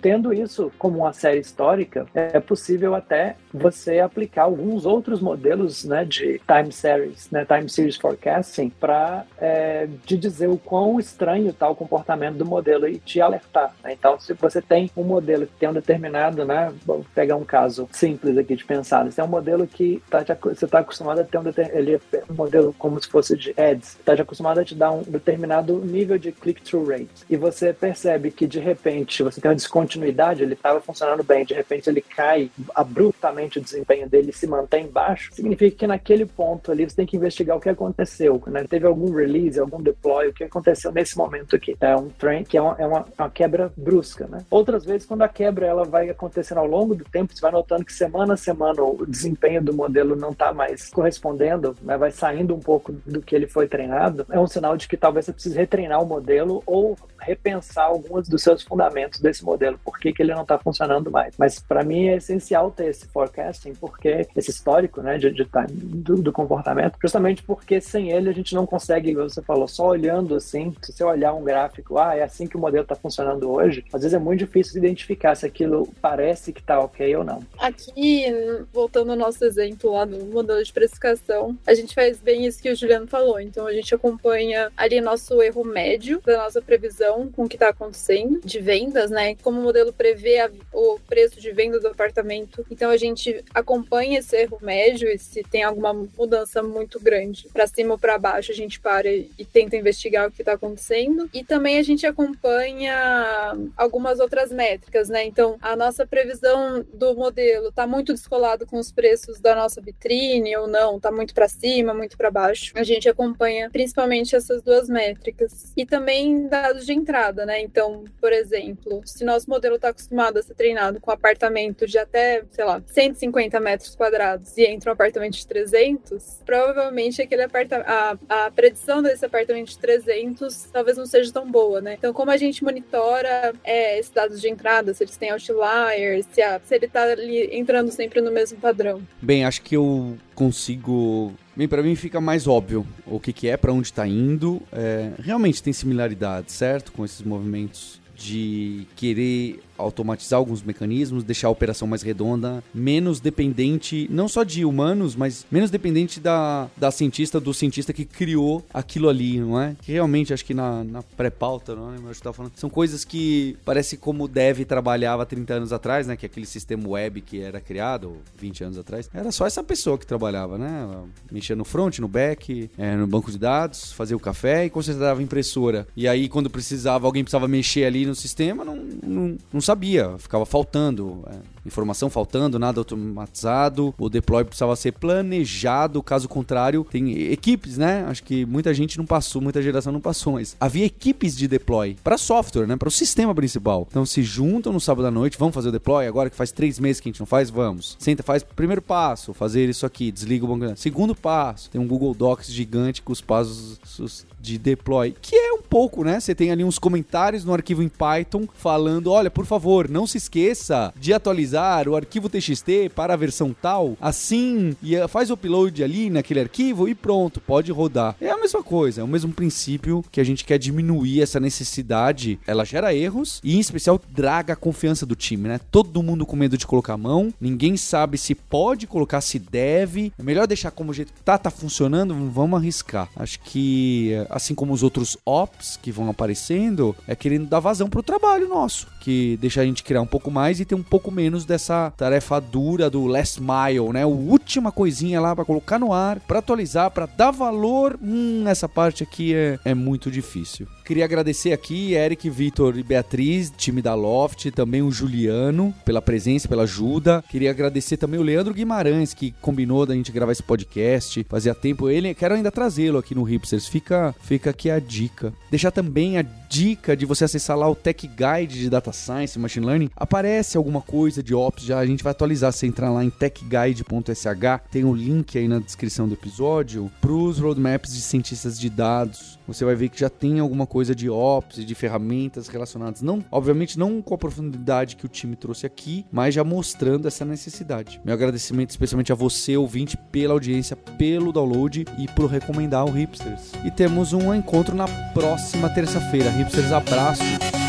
tendo 0.06 0.32
isso 0.32 0.72
como 0.78 1.00
uma 1.00 1.14
série 1.14 1.40
histórica, 1.40 2.06
é 2.14 2.40
possível 2.40 2.94
até 2.94 3.38
você 3.52 4.00
aplicar 4.00 4.44
alguns 4.44 4.86
outros 4.86 5.20
modelos 5.20 5.84
né, 5.84 6.06
de 6.06 6.40
time 6.40 6.72
series, 6.72 7.32
né, 7.32 7.44
time 7.44 7.68
series 7.68 7.96
forecasting, 7.96 8.70
para 8.70 9.26
é, 9.40 9.88
dizer 10.04 10.48
o 10.48 10.60
quão 10.60 11.00
estranho 11.00 11.50
está 11.50 11.68
o 11.68 11.76
comportamento 11.76 12.36
do 12.36 12.46
modelo 12.46 12.88
e 12.88 13.00
te 13.00 13.20
alertar. 13.20 13.74
Né? 13.84 13.94
Então, 13.94 14.20
se 14.20 14.34
você 14.34 14.62
tem 14.62 14.92
um 14.96 15.04
modelo 15.04 15.48
que 15.48 15.54
tem 15.54 15.70
um 15.70 15.74
determinado, 15.74 16.46
né, 16.46 16.72
vou 16.86 17.04
pegar 17.16 17.36
um 17.36 17.44
caso 17.44 17.90
simples 17.92 18.38
aqui 18.38 18.56
de 18.56 18.64
pensar, 18.64 19.06
você 19.06 19.16
tem 19.16 19.26
um 19.26 19.28
modelo 19.28 19.66
que 19.66 20.04
tá 20.08 20.24
você 20.44 20.66
está 20.66 20.80
acostumado 20.80 21.20
a 21.20 21.24
ter 21.24 21.40
um, 21.40 21.44
ele 21.74 21.96
é 21.96 22.00
um 22.30 22.36
modelo 22.36 22.76
como 22.78 23.00
se 23.06 23.12
fosse 23.12 23.38
de 23.38 23.54
ads, 23.58 23.98
está 24.00 24.14
acostumado 24.14 24.60
a 24.60 24.66
te 24.66 24.76
dar 24.76 24.92
um 24.92 25.02
determinado 25.02 25.78
nível 25.80 26.18
de 26.18 26.32
click-through 26.32 26.88
rate 26.88 27.26
e 27.30 27.38
você 27.38 27.74
percebe 27.74 28.32
que 28.32 28.48
de 28.48 28.60
repente 28.60 29.24
você 29.24 29.40
tem 29.40 29.50
uma 29.50 29.56
descontinuidade 29.56 30.06
continuidade, 30.06 30.44
ele 30.44 30.54
estava 30.54 30.82
funcionando 30.82 31.24
bem, 31.24 31.46
de 31.46 31.54
repente 31.54 31.90
ele 31.90 32.02
cai 32.02 32.50
abruptamente 32.74 33.60
o 33.60 33.62
desempenho 33.62 34.10
dele 34.10 34.32
se 34.32 34.48
mantém 34.48 34.88
baixo, 34.88 35.32
significa 35.34 35.78
que 35.78 35.88
naquele 35.88 36.26
ponto 36.26 36.72
ali 36.72 36.90
você 36.90 36.96
tem 36.96 37.06
que 37.06 37.18
investigar 37.18 37.58
o 37.58 37.60
que 37.60 37.70
aconteceu, 37.70 38.42
né? 38.48 38.66
Teve 38.68 38.88
algum 38.88 39.14
release, 39.14 39.60
algum 39.60 39.82
deploy, 39.82 40.30
o 40.30 40.34
que 40.34 40.44
aconteceu 40.44 40.92
nesse 40.92 41.18
momento 41.18 41.56
aqui. 41.56 41.76
É 41.80 41.96
um 41.96 42.10
trend 42.10 42.48
que 42.48 42.58
é 42.58 42.62
uma, 42.62 42.76
é 42.78 42.86
uma, 42.86 43.06
uma 43.18 43.30
quebra 43.30 43.72
brusca, 43.76 44.28
né? 44.28 44.40
Outras 44.50 44.86
vezes, 44.86 45.06
quando 45.06 45.22
a 45.22 45.28
quebra 45.28 45.66
ela 45.66 45.84
vai 45.84 46.10
acontecendo 46.10 46.60
ao 46.60 46.68
longo 46.68 46.96
do 46.96 47.04
tempo, 47.06 47.34
você 47.34 47.42
vai 47.42 47.52
notando 47.52 47.86
que 47.86 47.94
semana 47.94 48.34
a 48.34 48.38
semana 48.38 48.82
o 48.82 49.06
desempenho 49.06 49.62
do 49.62 49.74
modelo 49.74 50.16
não 50.16 50.32
está 50.32 50.54
mais 50.54 50.90
correspondendo, 50.90 51.76
né? 51.82 51.98
vai 51.98 52.12
saindo 52.12 52.56
um 52.56 52.60
pouco 52.60 52.95
do 53.06 53.22
que 53.22 53.36
ele 53.36 53.48
foi 53.48 53.68
treinado, 53.68 54.26
é 54.30 54.40
um 54.40 54.48
sinal 54.48 54.78
de 54.78 54.88
que 54.88 54.98
talvez 54.98 55.26
você 55.26 55.34
precise 55.34 55.58
retreinar 55.58 56.02
o 56.02 56.06
modelo 56.06 56.62
ou 56.66 56.98
repensar 57.20 57.86
alguns 57.86 58.28
dos 58.28 58.42
seus 58.42 58.62
fundamentos 58.62 59.20
desse 59.20 59.44
modelo, 59.44 59.80
por 59.84 60.00
que, 60.00 60.14
ele 60.20 60.34
não 60.34 60.44
está 60.44 60.58
funcionando 60.58 61.12
mais. 61.12 61.36
Mas 61.38 61.60
para 61.60 61.84
mim 61.84 62.08
é 62.08 62.18
essencial 62.18 62.72
ter 62.72 62.88
esse 62.88 63.08
forecasting, 63.08 63.74
porque 63.74 64.28
esse 64.36 64.52
histórico 64.52 65.02
né, 65.02 65.18
de, 65.18 65.32
de 65.32 65.46
do, 65.72 66.16
do, 66.18 66.32
comportamento, 66.32 66.98
justamente 67.02 67.44
porque 67.44 67.82
sem 67.82 68.12
ele 68.12 68.30
a 68.30 68.34
gente 68.34 68.54
não 68.54 68.66
consegue, 68.66 69.14
você 69.14 69.42
falou, 69.42 69.68
só 69.68 69.88
olhando 69.88 70.36
assim, 70.36 70.76
se 70.82 70.92
você 70.92 71.04
olhar 71.04 71.34
um 71.34 71.44
gráfico, 71.44 71.98
ah, 71.98 72.16
é 72.16 72.24
assim 72.24 72.48
que 72.48 72.58
o 72.58 72.60
modelo 72.60 72.84
está 72.84 72.96
funcionando 72.96 73.52
hoje, 73.52 73.84
às 73.94 74.02
vezes 74.02 74.14
é 74.14 74.20
muito 74.20 74.40
difícil 74.40 74.78
identificar 74.78 75.36
se 75.36 75.46
aquilo 75.46 75.88
parece 76.02 76.52
que 76.52 76.60
está 76.60 76.80
ok 76.80 77.16
ou 77.16 77.24
não. 77.24 77.42
Aqui, 77.58 78.26
voltando 78.74 79.12
ao 79.12 79.18
nosso 79.18 79.44
exemplo 79.44 79.92
lá 79.92 80.06
no 80.06 80.26
modelo 80.26 80.64
de 80.64 80.74
precificação, 80.74 81.58
a 81.66 81.74
gente 81.74 81.94
faz 81.94 82.20
bem 82.20 82.46
isso 82.46 82.62
que 82.62 82.70
o 82.70 82.76
Juliano 82.86 83.08
falou. 83.08 83.40
Então 83.40 83.66
a 83.66 83.74
gente 83.74 83.94
acompanha 83.94 84.72
ali 84.78 85.02
nosso 85.02 85.42
erro 85.42 85.64
médio 85.64 86.22
da 86.24 86.38
nossa 86.38 86.62
previsão 86.62 87.30
com 87.32 87.44
o 87.44 87.50
que 87.50 87.56
está 87.56 87.70
acontecendo 87.70 88.40
de 88.44 88.60
vendas, 88.60 89.10
né? 89.10 89.36
Como 89.42 89.60
o 89.60 89.64
modelo 89.64 89.92
prevê 89.92 90.40
a, 90.40 90.52
o 90.72 91.00
preço 91.00 91.42
de 91.42 91.52
venda 91.52 91.80
do 91.80 91.88
apartamento, 91.88 92.66
então 92.70 92.92
a 92.92 92.98
gente 92.98 93.44
acompanha 93.54 94.20
esse 94.20 94.36
erro 94.38 94.60
médio 94.62 95.10
e 95.10 95.18
se 95.18 95.44
tem 95.44 95.64
alguma 95.64 95.94
mudança 95.94 96.62
muito 96.62 97.00
grande 97.00 97.48
para 97.52 97.68
cima 97.68 97.94
ou 97.94 98.00
para 98.00 98.18
baixo, 98.18 98.52
a 98.52 98.56
gente 98.56 98.80
para 98.80 99.10
e, 99.10 99.30
e 99.38 99.46
tenta 99.46 99.76
investigar 99.76 100.28
o 100.28 100.32
que 100.32 100.42
está 100.42 100.54
acontecendo. 100.54 101.30
E 101.34 101.44
também 101.44 101.78
a 101.78 101.84
gente 101.84 102.06
acompanha 102.06 103.56
algumas 103.76 104.20
outras 104.20 104.52
métricas, 104.52 105.10
né? 105.10 105.26
Então 105.26 105.58
a 105.62 105.76
nossa 105.76 106.06
previsão 106.06 106.86
do 106.94 107.16
modelo 107.16 107.70
está 107.70 107.88
muito 107.88 108.14
descolado 108.14 108.66
com 108.66 108.78
os 108.78 108.92
preços 108.92 109.40
da 109.40 109.56
nossa 109.56 109.82
vitrine 109.82 110.56
ou 110.58 110.68
não, 110.68 110.98
está 110.98 111.12
muito 111.12 111.34
para 111.34 111.48
cima, 111.48 111.94
muito 111.94 112.16
para 112.18 112.30
baixo. 112.30 112.75
A 112.76 112.84
gente 112.84 113.08
acompanha 113.08 113.70
principalmente 113.70 114.36
essas 114.36 114.62
duas 114.62 114.90
métricas 114.90 115.72
e 115.78 115.86
também 115.86 116.48
dados 116.48 116.86
de 116.86 116.94
entrada, 116.94 117.46
né? 117.46 117.62
Então, 117.62 118.04
por 118.20 118.34
exemplo, 118.34 119.02
se 119.06 119.24
nosso 119.24 119.50
modelo 119.50 119.76
está 119.76 119.90
acostumado 119.90 120.38
a 120.38 120.44
ser 120.44 120.54
treinado 120.56 121.00
com 121.00 121.10
apartamento 121.10 121.88
de 121.88 121.98
até, 121.98 122.44
sei 122.52 122.66
lá, 122.66 122.84
150 122.86 123.60
metros 123.62 123.96
quadrados 123.96 124.58
e 124.58 124.66
entra 124.66 124.92
um 124.92 124.94
apartamento 124.94 125.34
de 125.34 125.48
300, 125.48 126.42
provavelmente 126.46 127.22
aquele 127.22 127.44
apartamento, 127.44 127.88
a, 127.88 128.18
a 128.30 128.52
predição 128.52 129.02
desse 129.02 129.26
apartamento 129.26 129.70
de 129.70 129.80
300 129.80 130.64
talvez 130.72 130.98
não 130.98 131.06
seja 131.06 131.32
tão 131.32 131.50
boa, 131.50 131.80
né? 131.80 131.96
Então, 131.98 132.12
como 132.14 132.32
a 132.32 132.38
gente 132.38 132.64
monitora 132.64 133.54
é, 133.64 133.98
esses 133.98 134.12
dados 134.12 134.42
de 134.42 134.50
entrada, 134.50 134.94
se 134.94 135.04
eles 135.04 135.16
têm 135.16 135.32
outliers, 135.32 136.26
se, 136.32 136.42
a, 136.42 136.60
se 136.60 136.76
ele 136.76 136.88
está 136.88 137.04
ali 137.04 137.56
entrando 137.56 137.90
sempre 137.90 138.20
no 138.20 138.32
mesmo 138.32 138.60
padrão? 138.60 139.02
Bem, 139.22 139.46
acho 139.46 139.62
que 139.62 139.76
eu 139.76 140.18
consigo 140.34 141.34
Bem, 141.56 141.70
para 141.70 141.82
mim 141.82 141.96
fica 141.96 142.20
mais 142.20 142.48
óbvio 142.48 142.86
o 143.06 143.18
que, 143.18 143.32
que 143.32 143.48
é, 143.48 143.56
para 143.56 143.72
onde 143.72 143.88
está 143.88 144.06
indo. 144.06 144.62
É, 144.74 145.12
realmente 145.20 145.64
tem 145.64 145.72
similaridade, 145.72 146.52
certo? 146.52 146.92
Com 146.92 147.06
esses 147.06 147.22
movimentos 147.22 148.02
de 148.14 148.86
querer 148.96 149.62
automatizar 149.78 150.38
alguns 150.38 150.62
mecanismos, 150.62 151.24
deixar 151.24 151.48
a 151.48 151.52
operação 151.52 151.88
mais 151.88 152.02
redonda, 152.02 152.64
menos 152.74 153.20
dependente, 153.20 154.08
não 154.12 154.28
só 154.28 154.44
de 154.44 154.66
humanos, 154.66 155.16
mas 155.16 155.46
menos 155.52 155.70
dependente 155.70 156.20
da, 156.20 156.70
da 156.78 156.92
cientista, 156.92 157.40
do 157.40 157.54
cientista 157.54 157.94
que 157.94 158.06
criou 158.06 158.64
aquilo 158.74 159.10
ali, 159.10 159.40
não 159.40 159.60
é? 159.60 159.76
Que 159.82 159.92
realmente, 159.92 160.34
acho 160.34 160.46
que 160.46 160.54
na, 160.54 160.84
na 160.84 161.04
pré-pauta, 161.04 161.76
não 161.76 161.94
é? 161.94 161.98
Eu 161.98 162.12
estava 162.12 162.34
falando, 162.34 162.54
são 162.56 162.70
coisas 162.70 163.04
que 163.04 163.58
parece 163.66 163.98
como 163.98 164.28
Dev 164.28 164.62
trabalhava 164.66 165.26
30 165.26 165.54
anos 165.54 165.74
atrás, 165.74 166.08
né? 166.08 166.16
Que 166.16 166.26
aquele 166.26 166.46
sistema 166.46 166.88
web 166.88 167.22
que 167.22 167.42
era 167.42 167.60
criado 167.60 168.18
20 168.38 168.64
anos 168.64 168.78
atrás, 168.78 169.10
era 169.14 169.32
só 169.32 169.46
essa 169.46 169.64
pessoa 169.64 169.98
que 169.98 170.06
trabalhava, 170.06 170.58
né? 170.58 170.88
Mexia 171.32 171.56
no 171.56 171.66
front, 171.66 172.00
no 172.00 172.08
back, 172.08 172.70
é, 172.78 172.96
no 172.96 173.08
banco 173.08 173.32
de 173.32 173.38
dados, 173.38 173.92
fazia 173.92 174.16
o 174.16 174.20
café 174.20 174.66
e 174.66 174.70
considerava 174.70 175.22
impressora. 175.22 175.88
E 175.96 176.08
aí, 176.08 176.28
quando 176.28 176.50
precisava, 176.50 177.06
alguém 177.06 177.24
precisava 177.24 177.48
mexer 177.48 177.86
ali 177.86 178.06
no 178.06 178.16
sistema, 178.16 178.64
não, 178.64 178.76
não, 178.76 179.38
não 179.52 179.62
sabia, 179.66 180.18
ficava 180.18 180.46
faltando, 180.46 181.24
é, 181.28 181.55
informação 181.66 182.10
faltando, 182.10 182.60
nada 182.60 182.80
automatizado, 182.80 183.94
o 183.98 184.10
deploy 184.10 184.44
precisava 184.44 184.76
ser 184.76 184.92
planejado, 184.94 186.02
caso 186.04 186.28
contrário, 186.28 186.86
tem 186.90 187.32
equipes, 187.32 187.78
né? 187.78 188.06
Acho 188.08 188.24
que 188.24 188.46
muita 188.46 188.74
gente 188.74 188.98
não 188.98 189.06
passou, 189.06 189.42
muita 189.42 189.62
geração 189.62 189.92
não 189.92 190.02
passou, 190.02 190.34
mas 190.34 190.56
havia 190.60 190.86
equipes 190.86 191.36
de 191.36 191.48
deploy 191.48 191.96
para 192.04 192.18
software, 192.18 192.68
né? 192.68 192.76
Para 192.76 192.88
o 192.88 192.92
sistema 192.92 193.34
principal. 193.34 193.88
Então 193.90 194.06
se 194.06 194.22
juntam 194.22 194.72
no 194.72 194.80
sábado 194.80 195.08
à 195.08 195.12
noite, 195.12 195.38
vamos 195.38 195.54
fazer 195.54 195.70
o 195.70 195.72
deploy 195.72 196.08
agora 196.08 196.30
que 196.30 196.36
faz 196.36 196.52
três 196.52 196.80
meses 196.80 197.00
que 197.00 197.10
a 197.10 197.12
gente 197.12 197.20
não 197.20 197.28
faz, 197.28 197.50
vamos. 197.50 197.96
Senta, 198.00 198.24
faz 198.24 198.44
primeiro 198.44 198.82
passo, 198.82 199.34
fazer 199.34 199.68
isso 199.70 199.86
aqui, 199.86 200.12
desliga 200.12 200.46
o 200.46 200.48
banco. 200.48 200.78
Segundo 200.78 201.16
passo, 201.16 201.70
tem 201.70 201.80
um 201.82 201.88
Google 201.88 202.14
Docs 202.14 202.52
gigante 202.52 203.02
com 203.02 203.12
os 203.12 203.22
passos 203.22 204.26
de 204.40 204.58
deploy, 204.58 205.16
que 205.22 205.36
é 205.36 205.54
um 205.54 205.62
pouco, 205.62 206.04
né? 206.04 206.20
Você 206.20 206.36
tem 206.36 206.52
ali 206.52 206.64
uns 206.64 206.78
comentários 206.78 207.44
no 207.44 207.54
arquivo 207.54 207.82
em 207.82 207.90
Python 207.90 208.48
falando, 208.54 209.12
olha, 209.12 209.32
por 209.32 209.46
favor, 209.46 209.90
não 209.90 210.06
se 210.06 210.18
esqueça 210.18 210.94
de 211.00 211.14
atualizar 211.14 211.55
o 211.88 211.96
arquivo 211.96 212.30
TXT 212.30 212.90
para 212.94 213.14
a 213.14 213.18
versão 213.18 213.56
tal, 213.60 213.98
assim, 214.02 214.76
e 214.82 214.96
eh, 214.96 215.08
faz 215.08 215.30
o 215.30 215.34
upload 215.34 215.84
ali 215.84 216.10
naquele 216.10 216.42
arquivo 216.42 216.88
e 216.88 216.96
pronto, 216.96 217.40
pode 217.40 217.72
rodar. 217.72 218.16
É 218.20 218.30
a 218.30 218.38
mesma 218.38 218.64
coisa, 218.64 219.02
é 219.02 219.04
o 219.04 219.08
mesmo 219.08 219.32
princípio 219.32 220.04
que 220.12 220.20
a 220.20 220.24
gente 220.24 220.44
quer 220.44 220.58
diminuir 220.58 221.22
essa 221.22 221.40
necessidade. 221.40 222.40
Ela 222.46 222.66
gera 222.66 222.94
erros 222.94 223.40
e, 223.44 223.56
em 223.56 223.60
especial, 223.60 224.00
draga 224.10 224.54
a 224.54 224.56
confiança 224.56 225.06
do 225.06 225.16
time, 225.16 225.48
né? 225.48 225.60
Todo 225.72 226.04
mundo 226.04 226.26
com 226.26 226.36
medo 226.36 226.58
de 226.58 226.68
colocar 226.68 226.94
a 226.94 226.98
mão, 226.98 227.34
ninguém 227.40 227.78
sabe 227.78 228.18
se 228.18 228.36
pode 228.36 228.88
colocar, 228.88 229.22
se 229.22 229.40
deve. 229.40 230.12
É 230.18 230.24
melhor 230.24 230.48
deixar 230.48 230.72
como 230.72 230.92
o 230.92 230.94
jeito 230.94 231.14
que 231.14 231.22
tá, 231.22 231.38
tá 231.38 231.50
funcionando, 231.50 232.14
vamos 232.30 232.60
arriscar. 232.60 233.10
Acho 233.16 233.40
que 233.40 234.12
eh, 234.14 234.28
assim 234.30 234.54
como 234.54 234.74
os 234.74 234.84
outros 234.84 235.18
ops 235.26 235.78
que 235.82 235.92
vão 235.92 236.10
aparecendo, 236.10 236.96
é 237.08 237.16
querendo 237.16 237.48
dar 237.48 237.60
vazão 237.60 237.90
pro 237.90 238.04
trabalho 238.04 238.48
nosso, 238.48 238.88
que 239.02 239.38
deixa 239.40 239.62
a 239.62 239.66
gente 239.66 239.84
criar 239.84 240.02
um 240.02 240.08
pouco 240.08 240.30
mais 240.30 240.60
e 240.60 240.66
ter 240.66 240.76
um 240.76 240.84
pouco 240.84 241.12
menos 241.12 241.45
dessa 241.46 241.92
tarefa 241.96 242.40
dura 242.40 242.90
do 242.90 243.06
last 243.06 243.42
mile, 243.42 243.90
né? 243.94 244.04
A 244.04 244.08
última 244.08 244.72
coisinha 244.72 245.22
lá 245.22 245.36
para 245.36 245.46
colocar 245.46 245.80
no 245.80 245.94
ar, 245.94 246.20
para 246.20 246.40
atualizar, 246.40 246.92
para 246.92 247.06
dar 247.06 247.32
valor. 247.32 247.98
Hum, 248.02 248.44
essa 248.48 248.68
parte 248.68 249.04
aqui 249.04 249.34
é, 249.34 249.60
é 249.64 249.74
muito 249.74 250.12
difícil. 250.12 250.68
Queria 250.86 251.06
agradecer 251.06 251.52
aqui 251.52 251.94
Eric, 251.94 252.30
Vitor 252.30 252.78
e 252.78 252.84
Beatriz, 252.84 253.52
time 253.58 253.82
da 253.82 253.96
Loft, 253.96 254.52
também 254.52 254.84
o 254.84 254.92
Juliano 254.92 255.74
pela 255.84 256.00
presença, 256.00 256.48
pela 256.48 256.62
ajuda. 256.62 257.24
Queria 257.28 257.50
agradecer 257.50 257.98
também 257.98 258.20
o 258.20 258.24
Leandro 258.24 258.54
Guimarães 258.54 259.12
que 259.12 259.34
combinou 259.42 259.86
da 259.86 259.96
gente 259.96 260.12
gravar 260.12 260.32
esse 260.32 260.44
podcast. 260.44 261.26
Fazia 261.28 261.56
tempo 261.56 261.90
ele, 261.90 262.14
quero 262.14 262.36
ainda 262.36 262.52
trazê-lo 262.52 263.00
aqui 263.00 263.16
no 263.16 263.24
Hipsters. 263.24 263.68
Fica 263.68 264.16
Fica 264.22 264.50
aqui 264.50 264.70
a 264.70 264.80
dica. 264.80 265.34
Deixar 265.50 265.72
também 265.72 266.18
a 266.18 266.22
dica 266.22 266.96
de 266.96 267.06
você 267.06 267.26
acessar 267.26 267.58
lá 267.58 267.70
o 267.70 267.76
Tech 267.76 268.08
Guide 268.08 268.60
de 268.60 268.70
Data 268.70 268.92
Science 268.92 269.38
e 269.38 269.42
Machine 269.42 269.66
Learning. 269.66 269.90
Aparece 269.96 270.58
alguma 270.58 270.82
coisa 270.82 271.24
de 271.24 271.34
Ops, 271.34 271.64
já 271.64 271.80
a 271.80 271.86
gente 271.86 272.04
vai 272.04 272.12
atualizar. 272.12 272.52
Se 272.54 272.68
entrar 272.68 272.92
lá 272.92 273.04
em 273.04 273.10
techguide.sh, 273.10 274.62
tem 274.72 274.84
o 274.84 274.90
um 274.90 274.96
link 274.96 275.38
aí 275.38 275.48
na 275.48 275.60
descrição 275.60 276.08
do 276.08 276.14
episódio 276.14 276.92
para 277.02 277.12
os 277.12 277.40
roadmaps 277.40 277.94
de 277.94 278.02
cientistas 278.02 278.60
de 278.60 278.70
dados. 278.70 279.40
Você 279.48 279.64
vai 279.66 279.76
ver 279.76 279.90
que 279.90 280.00
já 280.00 280.10
tem 280.10 280.40
alguma 280.40 280.66
coisa 280.66 280.96
de 280.96 281.10
Ops 281.10 281.66
de 281.66 281.76
ferramentas 281.76 282.48
relacionadas. 282.48 283.02
Não, 283.02 283.24
obviamente 283.32 283.78
não 283.78 284.02
com 284.02 284.14
a 284.14 284.18
profundidade 284.18 284.96
que 284.96 285.06
o 285.06 285.10
time 285.10 285.36
trouxe 285.36 285.66
aqui, 285.66 286.06
mas 286.12 286.34
já 286.34 286.44
mostrando 286.44 287.08
essa 287.08 287.26
necessidade. 287.26 288.02
Meu 288.04 288.14
agradecimento 288.14 288.72
especialmente 288.72 289.12
a 289.12 289.16
você, 289.16 289.56
ouvinte, 289.58 289.98
pela 290.12 290.34
audiência, 290.34 290.76
pelo 290.76 291.32
download 291.32 291.86
e 291.98 292.08
por 292.08 292.26
recomendar 292.30 292.86
o 292.86 292.92
Hipsters. 292.92 293.52
E 293.64 293.72
temos 293.72 294.14
um 294.14 294.34
encontro 294.34 294.76
na 294.76 294.88
próxima 295.14 295.70
terça-feira. 295.70 296.30
Hipsters, 296.30 296.72
abraço. 296.72 297.24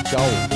Tchau. 0.08 0.55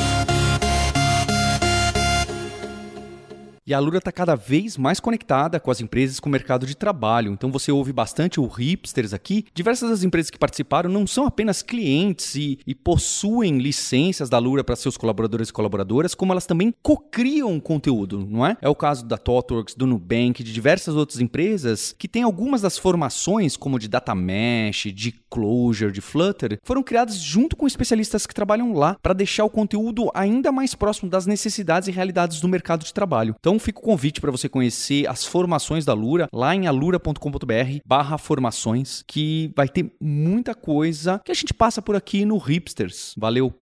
E 3.70 3.72
a 3.72 3.78
Lura 3.78 3.98
está 3.98 4.10
cada 4.10 4.34
vez 4.34 4.76
mais 4.76 4.98
conectada 4.98 5.60
com 5.60 5.70
as 5.70 5.80
empresas 5.80 6.18
com 6.18 6.28
o 6.28 6.32
mercado 6.32 6.66
de 6.66 6.76
trabalho. 6.76 7.30
Então 7.30 7.52
você 7.52 7.70
ouve 7.70 7.92
bastante 7.92 8.40
o 8.40 8.46
Hipsters 8.48 9.14
aqui. 9.14 9.44
Diversas 9.54 9.90
das 9.90 10.02
empresas 10.02 10.28
que 10.28 10.40
participaram 10.40 10.90
não 10.90 11.06
são 11.06 11.24
apenas 11.24 11.62
clientes 11.62 12.34
e, 12.34 12.58
e 12.66 12.74
possuem 12.74 13.58
licenças 13.58 14.28
da 14.28 14.38
Lura 14.38 14.64
para 14.64 14.74
seus 14.74 14.96
colaboradores 14.96 15.50
e 15.50 15.52
colaboradoras, 15.52 16.16
como 16.16 16.32
elas 16.32 16.46
também 16.46 16.74
cocriam 16.82 17.60
conteúdo, 17.60 18.26
não 18.28 18.44
é? 18.44 18.56
É 18.60 18.68
o 18.68 18.74
caso 18.74 19.06
da 19.06 19.16
ThoughtWorks, 19.16 19.76
do 19.76 19.86
Nubank, 19.86 20.42
de 20.42 20.52
diversas 20.52 20.96
outras 20.96 21.20
empresas 21.20 21.94
que 21.96 22.08
têm 22.08 22.24
algumas 22.24 22.62
das 22.62 22.76
formações, 22.76 23.56
como 23.56 23.78
de 23.78 23.86
Data 23.86 24.16
Mesh, 24.16 24.88
de 24.92 25.12
Clojure, 25.30 25.92
de 25.92 26.00
Flutter, 26.00 26.58
foram 26.64 26.82
criadas 26.82 27.14
junto 27.18 27.54
com 27.54 27.68
especialistas 27.68 28.26
que 28.26 28.34
trabalham 28.34 28.72
lá 28.72 28.96
para 29.00 29.14
deixar 29.14 29.44
o 29.44 29.50
conteúdo 29.50 30.10
ainda 30.12 30.50
mais 30.50 30.74
próximo 30.74 31.08
das 31.08 31.24
necessidades 31.24 31.86
e 31.86 31.92
realidades 31.92 32.40
do 32.40 32.48
mercado 32.48 32.84
de 32.84 32.92
trabalho. 32.92 33.36
Então 33.38 33.59
fica 33.60 33.78
o 33.78 33.82
convite 33.82 34.20
para 34.20 34.30
você 34.30 34.48
conhecer 34.48 35.08
as 35.08 35.24
formações 35.24 35.84
da 35.84 35.92
Lura 35.92 36.28
lá 36.32 36.54
em 36.54 36.66
alura.com.br 36.66 37.78
barra 37.86 38.18
formações, 38.18 39.04
que 39.06 39.52
vai 39.54 39.68
ter 39.68 39.92
muita 40.00 40.54
coisa 40.54 41.20
que 41.24 41.30
a 41.30 41.34
gente 41.34 41.54
passa 41.54 41.80
por 41.80 41.94
aqui 41.94 42.24
no 42.24 42.38
Hipsters. 42.38 43.14
Valeu! 43.16 43.54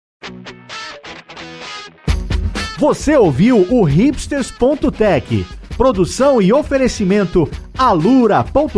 Você 2.78 3.18
ouviu 3.18 3.68
o 3.72 3.84
hipsters.tech. 3.84 5.46
Produção 5.76 6.42
e 6.42 6.54
oferecimento 6.54 7.50
alura.com.br. 7.78 8.78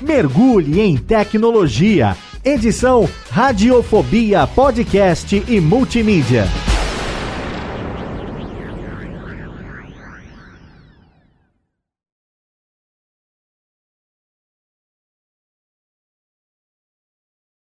Mergulhe 0.00 0.80
em 0.80 0.96
tecnologia. 0.96 2.16
Edição 2.44 3.08
Radiofobia 3.30 4.46
Podcast 4.46 5.42
e 5.48 5.60
Multimídia. 5.60 6.73